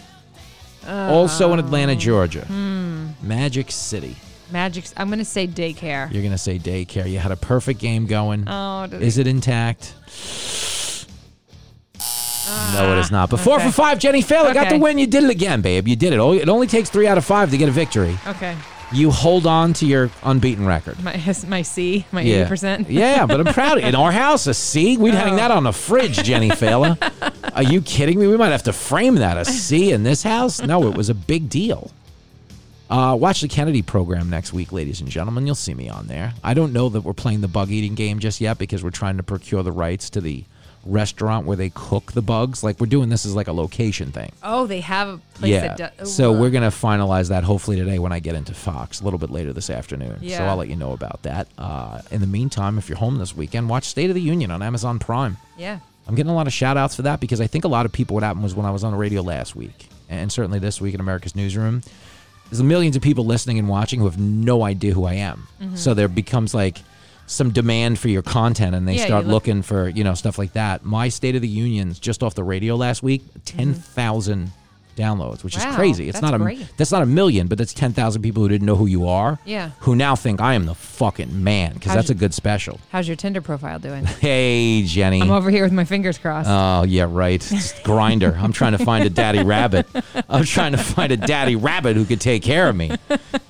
also 0.87 1.53
in. 1.53 1.59
Atlanta, 1.59 1.97
Georgia. 1.97 2.45
Hmm. 2.45 3.09
Magic 3.23 3.71
City. 3.73 4.17
Magic. 4.53 4.85
I'm 4.97 5.09
gonna 5.11 5.25
say 5.25 5.49
daycare. 5.49 6.13
You're 6.13 6.23
gonna 6.23 6.39
say 6.39 6.59
daycare. 6.59 7.11
You 7.11 7.19
had 7.19 7.33
a 7.33 7.37
perfect 7.37 7.81
game 7.81 8.07
going. 8.07 8.45
Oh, 8.47 8.87
did 8.87 9.03
is 9.03 9.19
it 9.19 9.27
intact? 9.27 9.95
No, 12.75 12.93
it 12.97 12.99
is 12.99 13.11
not. 13.11 13.31
But 13.31 13.41
four 13.41 13.57
okay. 13.57 13.67
for 13.67 13.73
five, 13.73 13.99
Jenny 13.99 14.23
Failla. 14.23 14.53
Got 14.55 14.69
the 14.69 14.75
Okay. 14.75 14.79
win. 14.79 14.99
You 14.99 15.07
did 15.07 15.25
it 15.25 15.31
again, 15.31 15.61
babe. 15.61 15.87
You 15.89 15.97
did 15.97 16.13
it. 16.13 16.17
It 16.19 16.49
only 16.49 16.67
takes 16.67 16.91
three 16.91 17.07
out 17.07 17.19
of 17.19 17.25
five 17.25 17.51
to 17.51 17.57
get 17.57 17.69
a 17.69 17.73
victory. 17.73 18.19
Okay. 18.27 18.57
You 18.93 19.11
hold 19.11 19.47
on 19.47 19.73
to 19.75 19.87
your 19.87 20.11
unbeaten 20.23 20.67
record. 20.67 21.03
My 21.03 21.17
my 21.49 21.63
C, 21.63 22.07
my 22.13 22.21
Yeah. 22.21 22.37
eighty 22.41 22.49
percent. 22.49 22.89
yeah, 22.91 23.27
but 23.27 23.41
I'm 23.41 23.53
proud. 23.53 23.79
In 23.79 23.95
our 23.95 24.13
house, 24.13 24.47
a 24.47 24.55
C. 24.55 24.97
We'd 24.97 25.15
hang 25.15 25.37
that 25.37 25.51
on 25.51 25.65
the 25.65 25.73
fridge, 25.73 26.23
Jenny 26.23 26.51
Failla. 26.51 26.97
Are 27.55 27.63
you 27.63 27.81
kidding 27.81 28.19
me? 28.21 28.27
We 28.29 28.37
might 28.37 28.51
have 28.53 28.63
to 28.65 28.73
frame 28.73 29.17
that. 29.17 29.37
A 29.37 29.45
C 29.45 29.91
in 29.91 30.03
this 30.05 30.23
house? 30.23 30.61
No, 30.63 30.87
it 30.87 30.97
was 30.97 31.09
a 31.09 31.15
big 31.15 31.49
deal. 31.49 31.91
Uh, 32.91 33.17
watch 33.19 33.41
the 33.41 33.49
Kennedy 33.49 33.83
program 33.83 34.29
next 34.31 34.53
week, 34.53 34.71
ladies 34.71 35.01
and 35.01 35.09
gentlemen. 35.09 35.47
You'll 35.47 35.55
see 35.57 35.75
me 35.75 35.89
on 35.89 36.07
there. 36.07 36.35
I 36.45 36.55
don't 36.55 36.73
know 36.73 36.89
that 36.91 37.01
we're 37.01 37.15
playing 37.15 37.41
the 37.41 37.49
bug 37.49 37.71
eating 37.71 37.95
game 37.95 38.19
just 38.19 38.41
yet 38.41 38.59
because 38.59 38.85
we're 38.85 38.91
trying 38.91 39.17
to 39.17 39.23
procure 39.23 39.63
the 39.63 39.73
rights 39.73 40.11
to 40.11 40.21
the 40.21 40.45
restaurant 40.87 41.47
where 41.47 41.57
they 41.57 41.71
cook 41.71 42.13
the 42.13 42.23
bugs. 42.23 42.63
Like 42.63 42.81
we're 42.81 42.87
doing 42.87 43.09
this 43.09 43.25
as 43.27 43.35
like 43.35 43.49
a 43.49 43.53
location 43.53 44.13
thing. 44.13 44.33
Oh, 44.43 44.67
they 44.67 44.81
have 44.81 45.09
a 45.09 45.19
place 45.35 45.53
yeah. 45.53 45.75
that 45.77 45.97
does. 45.99 46.15
so 46.15 46.33
we're 46.33 46.51
gonna 46.51 46.69
finalize 46.71 47.29
that 47.29 47.45
hopefully 47.45 47.77
today 47.77 47.99
when 47.99 48.13
I 48.13 48.21
get 48.21 48.35
into 48.35 48.55
Fox 48.55 49.01
a 49.01 49.05
little 49.05 49.19
bit 49.19 49.31
later 49.31 49.53
this 49.53 49.71
afternoon. 49.71 50.19
So 50.29 50.45
I'll 50.45 50.57
let 50.57 50.69
you 50.69 50.77
know 50.77 50.93
about 50.93 51.23
that. 51.23 51.49
Uh, 51.59 52.01
in 52.11 52.21
the 52.21 52.27
meantime, 52.27 52.79
if 52.79 52.89
you're 52.89 52.99
home 52.99 53.17
this 53.19 53.37
weekend, 53.37 53.69
watch 53.69 53.85
State 53.85 54.11
of 54.11 54.15
the 54.15 54.23
Union 54.23 54.51
on 54.51 54.63
Amazon 54.63 54.99
Prime. 54.99 55.37
Yeah. 55.57 55.79
I'm 56.07 56.15
getting 56.15 56.31
a 56.31 56.35
lot 56.35 56.47
of 56.47 56.53
shout 56.53 56.77
outs 56.77 56.95
for 56.97 57.03
that 57.03 57.21
because 57.21 57.41
I 57.41 57.47
think 57.47 57.65
a 57.65 57.69
lot 57.69 57.87
of 57.87 57.93
people, 57.93 58.15
what 58.15 58.23
happened 58.23 58.43
was 58.43 58.55
when 58.55 58.67
I 58.67 58.71
was 58.71 58.85
on 58.85 58.93
the 58.93 58.99
radio 58.99 59.23
last 59.23 59.57
week, 59.57 59.89
and 60.11 60.31
certainly 60.31 60.59
this 60.59 60.81
week 60.81 60.93
in 60.95 61.01
America's 61.01 61.35
Newsroom, 61.35 61.83
there's 62.51 62.63
millions 62.63 62.95
of 62.95 63.01
people 63.03 63.25
listening 63.25 63.59
and 63.59 63.69
watching 63.69 64.01
who 64.01 64.05
have 64.05 64.19
no 64.19 64.65
idea 64.65 64.93
who 64.93 65.05
I 65.07 65.15
am. 65.15 65.49
Mhm. 65.63 65.79
So 65.79 65.95
there 65.95 66.09
becomes 66.09 66.53
like 66.53 66.79
some 67.27 67.51
demand 67.51 67.99
for 67.99 68.09
your 68.09 68.23
content 68.23 68.75
and 68.75 68.87
they 68.87 68.97
Yeah, 68.97 69.07
start 69.07 69.25
look- 69.27 69.45
looking 69.47 69.63
for, 69.63 69.89
you 69.89 70.05
know, 70.05 70.15
stuff 70.15 70.39
like 70.39 70.53
that. 70.55 70.85
My 70.85 71.09
State 71.09 71.35
of 71.37 71.43
the 71.43 71.49
Unions 71.49 71.99
just 71.99 72.23
off 72.23 72.35
the 72.35 72.45
radio 72.45 72.77
last 72.77 73.03
week, 73.03 73.23
mm-hmm. 73.23 73.41
10,000 73.59 74.53
downloads, 74.97 75.45
which 75.45 75.57
Wow, 75.57 75.69
is 75.71 75.77
crazy. 75.77 76.09
It's 76.09 76.21
not 76.23 76.35
a 76.35 76.39
great. 76.39 76.67
that's 76.77 76.93
not 76.93 77.03
a 77.03 77.07
million, 77.07 77.47
but 77.47 77.59
that's 77.59 77.73
10,000 77.75 78.23
people 78.23 78.43
who 78.43 78.49
didn't 78.49 78.67
know 78.67 78.77
who 78.77 78.87
you 78.87 79.07
are. 79.09 79.39
Yeah. 79.45 79.71
Who 79.81 79.95
now 79.97 80.15
think 80.17 80.41
I 80.41 80.55
am 80.55 80.67
the 80.67 80.75
fucking 80.75 81.43
man 81.45 81.75
because 81.75 81.95
that's 81.95 82.11
a 82.11 82.15
good 82.15 82.33
special. 82.35 82.81
How's 82.91 83.07
your 83.09 83.17
Tinder 83.17 83.41
profile 83.41 83.79
doing? 83.79 84.05
Hey, 84.25 84.85
Jenny. 84.87 85.21
I'm 85.21 85.31
over 85.31 85.51
here 85.51 85.65
with 85.65 85.73
my 85.73 85.85
fingers 85.85 86.17
crossed. 86.19 86.49
Oh 86.49 86.85
yeah, 86.85 87.07
right. 87.09 87.41
Grindr. 87.41 88.37
I'm 88.39 88.53
trying 88.53 88.73
to 88.73 88.85
find 88.85 89.05
a 89.05 89.11
daddy 89.11 89.43
rabbit. 89.45 89.87
I'm 90.29 90.45
trying 90.45 90.73
to 90.73 90.79
find 90.79 91.13
a 91.13 91.17
daddy 91.17 91.57
rabbit 91.57 91.97
who 91.97 92.05
could 92.05 92.21
take 92.21 92.43
care 92.43 92.69
of 92.69 92.77
me. 92.77 92.93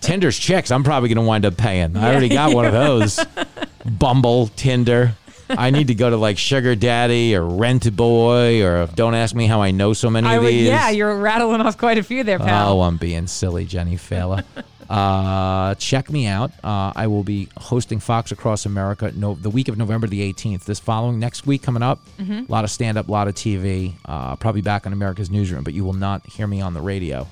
Tinder's 0.00 0.38
checks. 0.38 0.70
I'm 0.70 0.82
probably 0.84 1.08
going 1.10 1.22
to 1.24 1.28
wind 1.28 1.44
up 1.46 1.56
paying. 1.56 1.96
I 1.96 2.10
already 2.10 2.28
got 2.28 2.52
one 2.54 2.64
of 2.64 2.72
those. 2.72 3.24
Bumble, 3.84 4.48
Tinder. 4.48 5.14
I 5.48 5.70
need 5.70 5.88
to 5.88 5.94
go 5.94 6.10
to 6.10 6.16
like 6.16 6.38
Sugar 6.38 6.74
Daddy 6.74 7.34
or 7.34 7.44
Rent 7.44 7.86
a 7.86 7.92
Boy 7.92 8.62
or 8.64 8.86
Don't 8.94 9.14
Ask 9.14 9.34
Me 9.34 9.46
How 9.46 9.60
I 9.62 9.70
Know 9.70 9.92
So 9.92 10.10
Many 10.10 10.26
I 10.26 10.34
of 10.36 10.42
would, 10.44 10.52
these. 10.52 10.66
yeah, 10.68 10.90
you're 10.90 11.16
rattling 11.16 11.60
off 11.60 11.76
quite 11.78 11.98
a 11.98 12.02
few 12.02 12.24
there, 12.24 12.38
pal. 12.38 12.78
Oh, 12.78 12.82
I'm 12.82 12.96
being 12.96 13.26
silly, 13.26 13.64
Jenny 13.64 13.96
Failla. 13.96 14.44
uh, 14.90 15.74
check 15.76 16.10
me 16.10 16.26
out. 16.26 16.50
Uh, 16.62 16.92
I 16.94 17.06
will 17.06 17.24
be 17.24 17.48
hosting 17.58 17.98
Fox 18.00 18.32
Across 18.32 18.66
America 18.66 19.12
no, 19.14 19.34
the 19.34 19.50
week 19.50 19.68
of 19.68 19.76
November 19.76 20.06
the 20.06 20.32
18th. 20.32 20.64
This 20.64 20.78
following 20.80 21.18
next 21.18 21.46
week 21.46 21.62
coming 21.62 21.82
up, 21.82 22.00
Mhm. 22.18 22.48
a 22.48 22.52
lot 22.52 22.64
of 22.64 22.70
stand 22.70 22.98
up, 22.98 23.08
a 23.08 23.10
lot 23.12 23.28
of 23.28 23.34
TV. 23.34 23.94
Uh, 24.04 24.36
probably 24.36 24.60
back 24.62 24.86
on 24.86 24.92
America's 24.92 25.30
Newsroom, 25.30 25.64
but 25.64 25.74
you 25.74 25.84
will 25.84 25.92
not 25.94 26.24
hear 26.26 26.46
me 26.46 26.60
on 26.60 26.74
the 26.74 26.80
radio. 26.80 27.26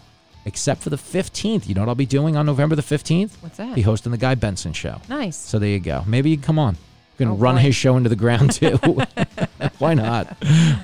Except 0.45 0.83
for 0.83 0.91
the 0.91 0.97
15th. 0.99 1.69
You 1.69 1.75
know 1.77 1.83
what 1.83 1.89
I'll 1.89 1.95
be 1.95 2.05
doing 2.07 2.37
on 2.37 2.47
November 2.47 2.75
the 2.75 2.83
15th? 2.83 3.31
What's 3.43 3.59
that? 3.59 3.77
Be 3.77 3.83
hosting 3.83 4.11
the 4.11 4.19
Guy 4.19 4.35
Benson 4.35 4.73
Show. 4.73 5.01
Nice. 5.09 5.37
So 5.37 5.61
there 5.61 5.69
you 5.69 5.79
go. 5.79 6.03
Maybe 6.05 6.31
you 6.31 6.37
can 6.37 6.43
come 6.45 6.59
on. 6.59 6.77
Going 7.19 7.29
to 7.29 7.35
Oh, 7.35 7.39
run 7.39 7.57
boy. 7.57 7.61
his 7.61 7.77
show 7.77 7.97
into 7.97 8.09
the 8.09 8.17
ground 8.17 8.53
too. 8.55 8.79
Why 9.79 9.95
not? 9.95 10.27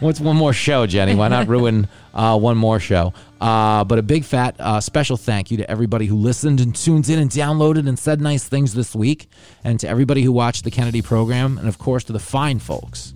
What's 0.01 0.21
one 0.21 0.37
more 0.37 0.53
show, 0.53 0.87
Jenny? 0.87 1.15
Why 1.15 1.29
not 1.29 1.49
ruin 1.49 1.89
uh, 2.15 2.39
one 2.39 2.57
more 2.57 2.79
show? 2.81 3.13
Uh, 3.41 3.85
but 3.85 3.99
a 3.99 4.03
big 4.03 4.25
fat 4.25 4.57
uh, 4.59 4.81
special 4.81 5.17
thank 5.17 5.51
you 5.51 5.57
to 5.57 5.71
everybody 5.71 6.07
who 6.07 6.17
listened 6.17 6.61
and 6.61 6.75
tuned 6.75 7.09
in 7.09 7.19
and 7.19 7.31
downloaded 7.31 7.89
and 7.89 7.99
said 7.99 8.21
nice 8.21 8.45
things 8.45 8.75
this 8.75 8.95
week, 8.95 9.29
and 9.65 9.79
to 9.81 9.89
everybody 9.89 10.23
who 10.23 10.33
watched 10.33 10.65
the 10.65 10.71
Kennedy 10.71 11.01
program, 11.03 11.59
and 11.59 11.69
of 11.69 11.79
course 11.79 12.05
to 12.05 12.13
the 12.13 12.19
fine 12.19 12.59
folks 12.59 13.15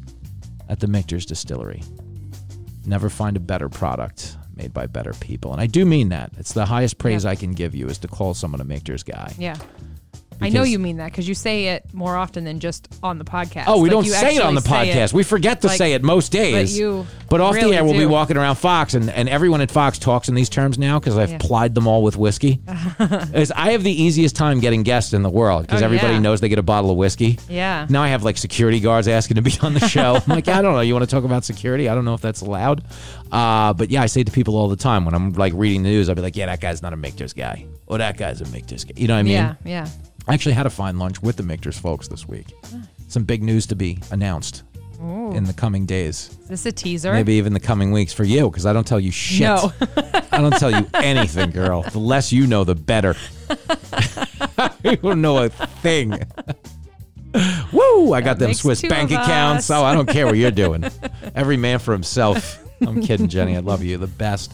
at 0.69 0.81
the 0.81 0.87
Michter's 0.87 1.27
Distillery. 1.27 1.83
Never 2.87 3.09
find 3.11 3.37
a 3.37 3.41
better 3.41 3.69
product 3.69 4.37
made 4.57 4.73
by 4.73 4.87
better 4.87 5.13
people, 5.15 5.53
and 5.53 5.61
I 5.61 5.67
do 5.67 5.85
mean 5.85 6.09
that. 6.11 6.31
It's 6.39 6.53
the 6.53 6.67
highest 6.67 6.99
praise 6.99 7.25
Yeah. 7.25 7.31
I 7.31 7.35
can 7.37 7.53
give 7.53 7.75
you 7.75 7.87
is 7.89 7.99
to 7.99 8.09
call 8.09 8.35
someone 8.35 8.61
a 8.61 8.65
Michter's 8.65 9.03
guy. 9.03 9.35
Yeah. 9.39 9.57
I 10.43 10.49
know 10.51 10.62
you 10.62 10.78
mean 10.78 10.97
that 10.99 11.11
because 11.12 11.28
you 11.28 11.34
say 11.34 11.68
it 11.68 11.84
more 11.93 12.16
often 12.16 12.45
than 12.45 12.61
just 12.61 12.88
on 13.03 13.18
the 13.18 13.24
podcast. 13.24 13.64
Oh, 13.66 13.80
we 13.80 13.88
Like, 13.88 13.90
don't 13.93 14.05
you 14.07 14.12
say 14.12 14.36
it 14.36 14.43
on 14.43 14.55
the 14.55 14.61
actually 14.61 14.93
say 14.93 14.93
podcast. 14.99 15.05
it. 15.05 15.12
We 15.14 15.22
forget 15.22 15.61
to 15.62 15.66
Like, 15.68 15.78
say 15.78 15.93
it 15.95 16.03
most 16.03 16.32
days. 16.32 16.72
But 16.72 16.78
you 16.78 17.07
But 17.28 17.40
off 17.40 17.55
really 17.55 17.70
the 17.70 17.76
air, 17.76 17.84
we'll 17.84 17.93
be 17.95 18.01
do. 18.01 18.09
walking 18.09 18.36
around 18.36 18.57
Fox, 18.57 18.95
and, 18.95 19.09
and 19.11 19.28
everyone 19.28 19.61
at 19.61 19.70
Fox 19.70 19.99
talks 19.99 20.28
in 20.28 20.34
these 20.34 20.49
terms 20.49 20.78
now 20.78 20.99
because 20.99 21.16
I've 21.16 21.30
Yeah. 21.32 21.38
plied 21.38 21.74
them 21.74 21.86
all 21.86 22.03
with 22.03 22.16
whiskey. 22.16 22.61
Is 23.34 23.51
I 23.53 23.72
have 23.72 23.82
the 23.84 23.90
easiest 24.03 24.36
time 24.36 24.61
getting 24.61 24.82
guests 24.82 25.12
in 25.12 25.22
the 25.22 25.30
world 25.30 25.62
because 25.62 25.82
Oh, 25.82 25.84
everybody 25.84 26.14
yeah. 26.14 26.18
knows 26.20 26.40
they 26.40 26.49
get 26.49 26.59
a 26.59 26.62
bottle 26.62 26.90
of 26.90 26.97
whiskey. 26.97 27.38
Yeah. 27.49 27.86
Now 27.88 28.03
I 28.03 28.09
have 28.09 28.22
like 28.22 28.36
security 28.38 28.80
guards 28.80 29.09
asking 29.09 29.36
to 29.36 29.43
be 29.43 29.53
on 29.62 29.74
the 29.74 29.80
show. 29.88 30.16
I'm 30.16 30.22
like, 30.26 30.49
I 30.49 30.61
don't 30.62 30.74
know. 30.74 30.80
You 30.80 30.93
want 30.95 31.09
to 31.09 31.14
talk 31.14 31.24
about 31.24 31.45
security? 31.45 31.88
I 31.88 31.95
don't 31.95 32.05
know 32.05 32.14
if 32.14 32.20
that's 32.20 32.40
allowed. 32.40 32.84
Uh, 33.30 33.72
but 33.72 33.90
yeah, 33.90 34.03
I 34.03 34.07
say 34.07 34.22
to 34.24 34.30
people 34.30 34.57
all 34.57 34.68
the 34.68 34.76
time 34.76 35.05
when 35.05 35.14
I'm 35.14 35.32
like 35.32 35.53
reading 35.57 35.82
the 35.82 35.88
news, 35.90 36.09
I'll 36.09 36.14
be 36.14 36.20
like, 36.22 36.36
yeah, 36.36 36.47
that 36.47 36.61
guy's 36.61 36.82
not 36.82 36.93
a 36.93 36.97
Michter's 36.97 37.32
guy. 37.32 37.64
Or 37.86 37.99
that 37.99 38.16
guy's 38.18 38.40
a 38.40 38.47
Michter's 38.51 38.84
guy. 38.84 38.93
You 38.97 39.09
know 39.09 39.14
what 39.14 39.20
I 39.20 39.22
mean? 39.22 39.32
Yeah, 39.32 39.55
yeah. 39.64 39.88
I 40.29 40.35
actually 40.35 40.53
had 40.53 40.66
a 40.66 40.70
fine 40.70 40.99
lunch 40.99 41.23
with 41.23 41.37
the 41.37 41.43
Michter's 41.43 41.79
folks 41.79 42.09
this 42.09 42.29
week. 42.29 42.53
Some 43.09 43.25
big 43.25 43.43
news 43.43 43.66
to 43.66 43.75
be 43.75 43.99
announced 44.11 44.62
Ooh. 45.03 45.33
in 45.33 45.45
the 45.45 45.53
coming 45.53 45.85
days. 45.85 46.31
Is 46.43 46.49
this 46.49 46.66
a 46.66 46.73
teaser? 46.73 47.12
Maybe 47.12 47.35
even 47.35 47.53
the 47.53 47.61
coming 47.61 47.93
weeks 47.93 48.12
for 48.12 48.25
you, 48.25 48.49
because 48.49 48.64
I 48.64 48.73
don't 48.73 48.87
tell 48.87 49.01
you 49.01 49.11
shit. 49.11 49.47
No. 49.47 49.73
I 50.31 50.39
don't 50.39 50.57
tell 50.59 50.70
you 50.70 50.89
anything, 50.95 51.51
girl. 51.51 51.83
The 51.83 51.99
less 51.99 52.33
you 52.33 52.47
know, 52.47 52.62
the 52.64 52.75
better. 52.75 53.16
you 54.85 54.97
don't 54.97 55.20
know 55.20 55.39
a 55.39 55.49
thing. 55.49 56.11
Woo! 57.73 58.12
I 58.12 58.20
got 58.20 58.39
them 58.39 58.49
makes 58.49 58.61
Swiss 58.61 58.81
two 58.81 58.89
bank 58.89 59.11
of 59.11 59.20
accounts. 59.23 59.70
us. 59.70 59.77
Oh, 59.77 59.85
I 59.85 59.95
don't 59.95 60.09
care 60.09 60.27
what 60.27 60.37
you're 60.37 60.51
doing. 60.51 60.85
Every 61.35 61.57
man 61.57 61.79
for 61.79 61.93
himself. 61.93 62.62
I'm 62.81 63.03
kidding, 63.03 63.29
Jenny. 63.29 63.57
I 63.57 63.61
love 63.61 63.83
you. 63.83 63.91
You're 63.91 63.99
the 63.99 64.07
best. 64.07 64.53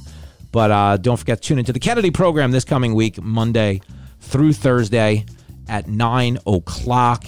But 0.50 0.70
uh, 0.70 0.96
don't 0.96 1.16
forget 1.16 1.42
to 1.42 1.48
tune 1.48 1.58
into 1.58 1.72
the 1.72 1.80
Kennedy 1.80 2.10
program 2.10 2.52
this 2.52 2.64
coming 2.64 2.94
week, 2.94 3.20
Monday 3.20 3.80
through 4.20 4.52
Thursday 4.52 5.26
at 5.68 5.88
9 5.88 6.38
o'clock 6.46 7.26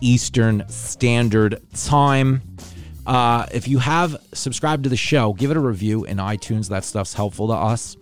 Eastern 0.00 0.64
Standard 0.68 1.60
Time. 1.74 2.42
Uh, 3.06 3.46
if 3.52 3.66
you 3.66 3.78
have 3.78 4.16
subscribed 4.32 4.84
to 4.84 4.90
the 4.90 4.96
show, 4.96 5.32
give 5.32 5.50
it 5.50 5.56
a 5.56 5.60
review 5.60 6.04
in 6.04 6.18
iTunes. 6.18 6.68
That 6.68 6.84
stuff's 6.84 7.14
helpful 7.14 7.48
to 7.48 7.54
us. 7.54 7.96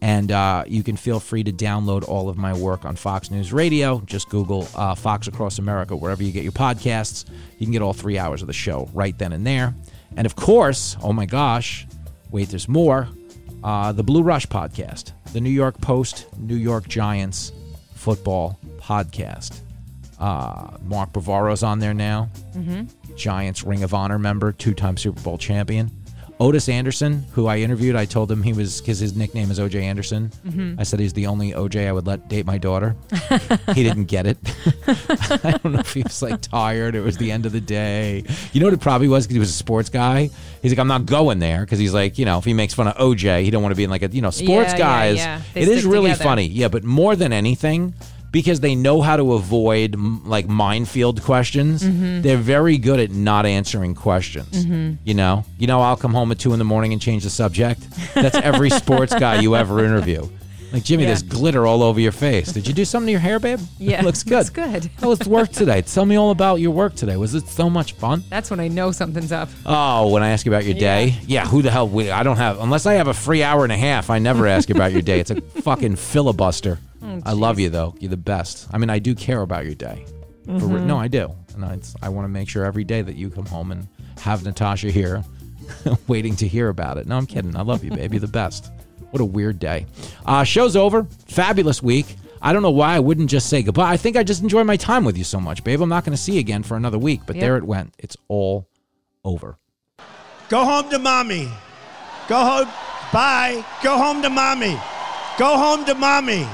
And 0.00 0.32
uh, 0.32 0.64
you 0.66 0.82
can 0.82 0.96
feel 0.96 1.20
free 1.20 1.44
to 1.44 1.52
download 1.52 2.08
all 2.08 2.28
of 2.28 2.36
my 2.36 2.52
work 2.52 2.84
on 2.84 2.96
Fox 2.96 3.30
News 3.30 3.52
Radio. 3.52 4.00
Just 4.00 4.28
Google 4.28 4.66
uh, 4.74 4.96
Fox 4.96 5.28
Across 5.28 5.60
America 5.60 5.94
wherever 5.94 6.22
you 6.22 6.32
get 6.32 6.42
your 6.42 6.52
podcasts. 6.52 7.28
You 7.58 7.66
can 7.66 7.72
get 7.72 7.82
all 7.82 7.92
three 7.92 8.18
hours 8.18 8.40
of 8.40 8.48
the 8.48 8.52
show 8.52 8.90
right 8.92 9.16
then 9.16 9.32
and 9.32 9.46
there. 9.46 9.74
And 10.16 10.26
of 10.26 10.34
course, 10.34 10.96
oh 11.02 11.12
my 11.12 11.24
gosh, 11.24 11.86
wait, 12.30 12.48
there's 12.48 12.68
more. 12.68 13.08
Uh, 13.62 13.92
the 13.92 14.02
Blue 14.02 14.22
Rush 14.22 14.46
podcast, 14.46 15.12
the 15.32 15.40
New 15.40 15.50
York 15.50 15.80
Post, 15.80 16.26
New 16.36 16.56
York 16.56 16.88
Giants 16.88 17.52
football 17.94 18.58
podcast. 18.82 19.60
Uh, 20.18 20.76
Mark 20.84 21.12
Bavaro's 21.12 21.62
on 21.62 21.78
there 21.78 21.94
now. 21.94 22.28
Mhm. 22.56 22.88
Giants 23.16 23.62
Ring 23.64 23.82
of 23.82 23.92
Honor 23.94 24.18
member, 24.18 24.52
two 24.52 24.74
time 24.74 24.96
Super 24.96 25.20
Bowl 25.20 25.38
champion. 25.38 25.90
Ottis 26.40 26.68
Anderson, 26.68 27.24
who 27.32 27.46
I 27.46 27.58
interviewed, 27.58 27.94
I 27.94 28.04
told 28.04 28.28
him 28.30 28.42
he 28.42 28.52
was 28.52 28.80
because 28.80 28.98
his 28.98 29.14
nickname 29.14 29.50
is 29.52 29.60
OJ 29.60 29.80
Anderson. 29.82 30.32
Mhm. 30.44 30.74
I 30.78 30.82
said 30.82 30.98
he's 30.98 31.12
the 31.12 31.26
only 31.28 31.52
OJ 31.54 31.86
I 31.86 31.92
would 31.92 32.06
let 32.06 32.28
date 32.28 32.46
my 32.46 32.58
daughter. 32.58 32.96
he 33.74 33.84
didn't 33.84 34.04
get 34.06 34.26
it. 34.26 34.38
I 34.88 35.52
don't 35.62 35.72
know 35.74 35.78
if 35.80 35.92
he 35.92 36.02
was 36.02 36.20
like 36.20 36.40
tired. 36.40 36.96
It 36.96 37.00
was 37.02 37.16
the 37.16 37.30
end 37.30 37.46
of 37.46 37.52
the 37.52 37.60
day. 37.60 38.24
You 38.52 38.60
know 38.60 38.66
what 38.66 38.74
it 38.74 38.80
probably 38.80 39.06
was 39.08 39.24
because 39.24 39.34
he 39.34 39.40
was 39.40 39.50
a 39.50 39.54
sports 39.54 39.88
guy. 39.88 40.30
He's 40.62 40.72
like, 40.72 40.78
I'm 40.80 40.88
not 40.88 41.06
going 41.06 41.38
there 41.38 41.60
because 41.60 41.78
he's 41.78 41.94
like, 41.94 42.18
you 42.18 42.24
know, 42.24 42.38
if 42.38 42.44
he 42.44 42.54
makes 42.54 42.74
fun 42.74 42.88
of 42.88 42.96
OJ, 42.96 43.44
he 43.44 43.50
don't 43.50 43.62
want 43.62 43.72
to 43.72 43.76
be 43.76 43.84
in 43.84 43.90
like 43.90 44.02
a 44.02 44.08
you 44.08 44.22
know 44.22 44.30
sports 44.30 44.72
Yeah, 44.72 44.78
yeah, 44.78 44.78
guys. 44.78 45.16
yeah. 45.18 45.40
They 45.54 45.60
It 45.62 45.68
is 45.68 45.84
really 45.84 46.10
together. 46.10 46.24
funny. 46.24 46.46
Yeah, 46.46 46.68
but 46.68 46.82
more 46.82 47.14
than 47.14 47.32
anything, 47.32 47.94
because 48.32 48.60
they 48.60 48.74
know 48.74 49.00
how 49.02 49.16
to 49.16 49.34
avoid 49.34 49.94
like 50.24 50.48
minefield 50.48 51.22
questions, 51.22 51.82
Mhm. 51.84 52.22
they're 52.22 52.36
very 52.38 52.78
good 52.78 52.98
at 52.98 53.10
not 53.12 53.46
answering 53.46 53.94
questions. 53.94 54.64
Mhm. 54.66 54.96
You 55.04 55.14
know, 55.14 55.44
you 55.58 55.66
know, 55.66 55.80
I'll 55.82 55.96
come 55.96 56.14
home 56.14 56.32
at 56.32 56.38
two 56.38 56.52
in 56.52 56.58
the 56.58 56.64
morning 56.64 56.92
and 56.92 57.00
change 57.00 57.22
the 57.24 57.30
subject. 57.30 57.80
That's 58.14 58.34
every 58.36 58.70
sports 58.82 59.14
guy 59.14 59.40
you 59.40 59.54
ever 59.54 59.84
interview. 59.84 60.26
Like 60.72 60.84
Jimmy, 60.84 61.02
Yeah. 61.02 61.08
there's 61.08 61.22
glitter 61.22 61.66
all 61.66 61.82
over 61.82 62.00
your 62.00 62.12
face. 62.12 62.50
Did 62.50 62.66
you 62.66 62.72
do 62.72 62.86
something 62.86 63.08
to 63.08 63.10
your 63.10 63.20
hair, 63.20 63.38
babe? 63.38 63.60
Yeah, 63.78 63.98
it 64.00 64.04
looks 64.06 64.22
good. 64.32 64.36
looks 64.36 64.48
good. 64.48 64.88
How 65.02 65.08
was 65.10 65.20
work 65.28 65.52
today? 65.52 65.82
Tell 65.82 66.06
me 66.06 66.16
all 66.16 66.30
about 66.30 66.60
your 66.60 66.70
work 66.70 66.94
today. 66.94 67.18
Was 67.18 67.34
it 67.34 67.46
so 67.46 67.68
much 67.68 67.92
fun? 67.92 68.24
That's 68.30 68.48
when 68.50 68.58
I 68.58 68.68
know 68.68 68.90
something's 68.90 69.32
up. 69.32 69.50
Oh, 69.66 70.08
when 70.08 70.22
I 70.22 70.30
ask 70.30 70.46
you 70.46 70.52
about 70.52 70.64
your 70.64 70.72
day, 70.72 71.16
yeah. 71.26 71.46
Who 71.46 71.60
the 71.60 71.70
hell? 71.70 71.86
we- 71.86 72.10
I 72.10 72.22
don't 72.22 72.38
have 72.38 72.58
unless 72.58 72.86
I 72.86 72.94
have 72.94 73.08
a 73.08 73.12
free 73.12 73.42
hour 73.42 73.64
and 73.64 73.72
a 73.72 73.76
half. 73.76 74.08
I 74.08 74.18
never 74.18 74.46
ask 74.46 74.70
you 74.70 74.74
about 74.74 74.92
your 74.92 75.02
day. 75.02 75.20
It's 75.20 75.30
a 75.30 75.42
fucking 75.62 75.96
filibuster. 75.96 76.78
Oh 77.04 77.20
I 77.24 77.32
love 77.32 77.58
you 77.58 77.68
though. 77.70 77.94
You're 77.98 78.10
the 78.10 78.16
best. 78.16 78.68
I 78.72 78.78
mean, 78.78 78.90
I 78.90 78.98
do 78.98 79.14
care 79.14 79.40
about 79.42 79.64
your 79.64 79.74
day. 79.74 80.04
For 80.44 80.52
re- 80.66 80.80
Mhm. 80.80 80.86
no, 80.86 80.98
I 80.98 81.06
do, 81.08 81.32
and 81.54 81.64
I, 81.64 81.78
I 82.02 82.08
want 82.08 82.24
to 82.24 82.28
make 82.28 82.48
sure 82.48 82.64
every 82.64 82.82
day 82.84 83.00
that 83.02 83.14
you 83.14 83.30
come 83.30 83.46
home 83.46 83.70
and 83.70 83.86
have 84.20 84.44
Natasha 84.44 84.90
here, 84.90 85.22
waiting 86.08 86.34
to 86.36 86.48
hear 86.48 86.68
about 86.68 86.98
it. 86.98 87.06
No, 87.06 87.16
I'm 87.16 87.26
kidding. 87.26 87.54
I 87.56 87.62
love 87.62 87.84
you, 87.84 87.90
baby. 87.92 88.18
the 88.18 88.26
best. 88.26 88.70
What 89.10 89.20
a 89.20 89.24
weird 89.24 89.58
day. 89.58 89.86
Uh, 90.26 90.42
show's 90.42 90.74
over. 90.74 91.06
Fabulous 91.28 91.82
week. 91.82 92.16
I 92.40 92.52
don't 92.52 92.62
know 92.62 92.70
why 92.72 92.94
I 92.96 92.98
wouldn't 92.98 93.30
just 93.30 93.48
say 93.48 93.62
goodbye. 93.62 93.92
I 93.92 93.96
think 93.96 94.16
I 94.16 94.24
just 94.24 94.42
enjoy 94.42 94.64
my 94.64 94.76
time 94.76 95.04
with 95.04 95.16
you 95.16 95.22
so 95.22 95.38
much, 95.38 95.62
babe. 95.62 95.80
I'm 95.80 95.88
not 95.88 96.04
going 96.04 96.16
to 96.16 96.20
see 96.20 96.32
you 96.34 96.40
again 96.40 96.64
for 96.64 96.76
another 96.76 96.98
week, 96.98 97.20
but 97.26 97.36
Yep. 97.36 97.40
there 97.40 97.56
it 97.56 97.62
went. 97.64 97.94
It's 97.98 98.16
all 98.26 98.66
over. 99.24 99.58
Go 100.48 100.64
home 100.64 100.90
to 100.90 100.98
mommy. 100.98 101.48
Go 102.28 102.36
home. 102.44 102.68
Bye. 103.12 103.64
Go 103.84 103.96
home 103.96 104.22
to 104.22 104.30
mommy. 104.30 104.76
Go 105.38 105.56
home 105.56 105.84
to 105.84 105.94
mommy. 105.94 106.46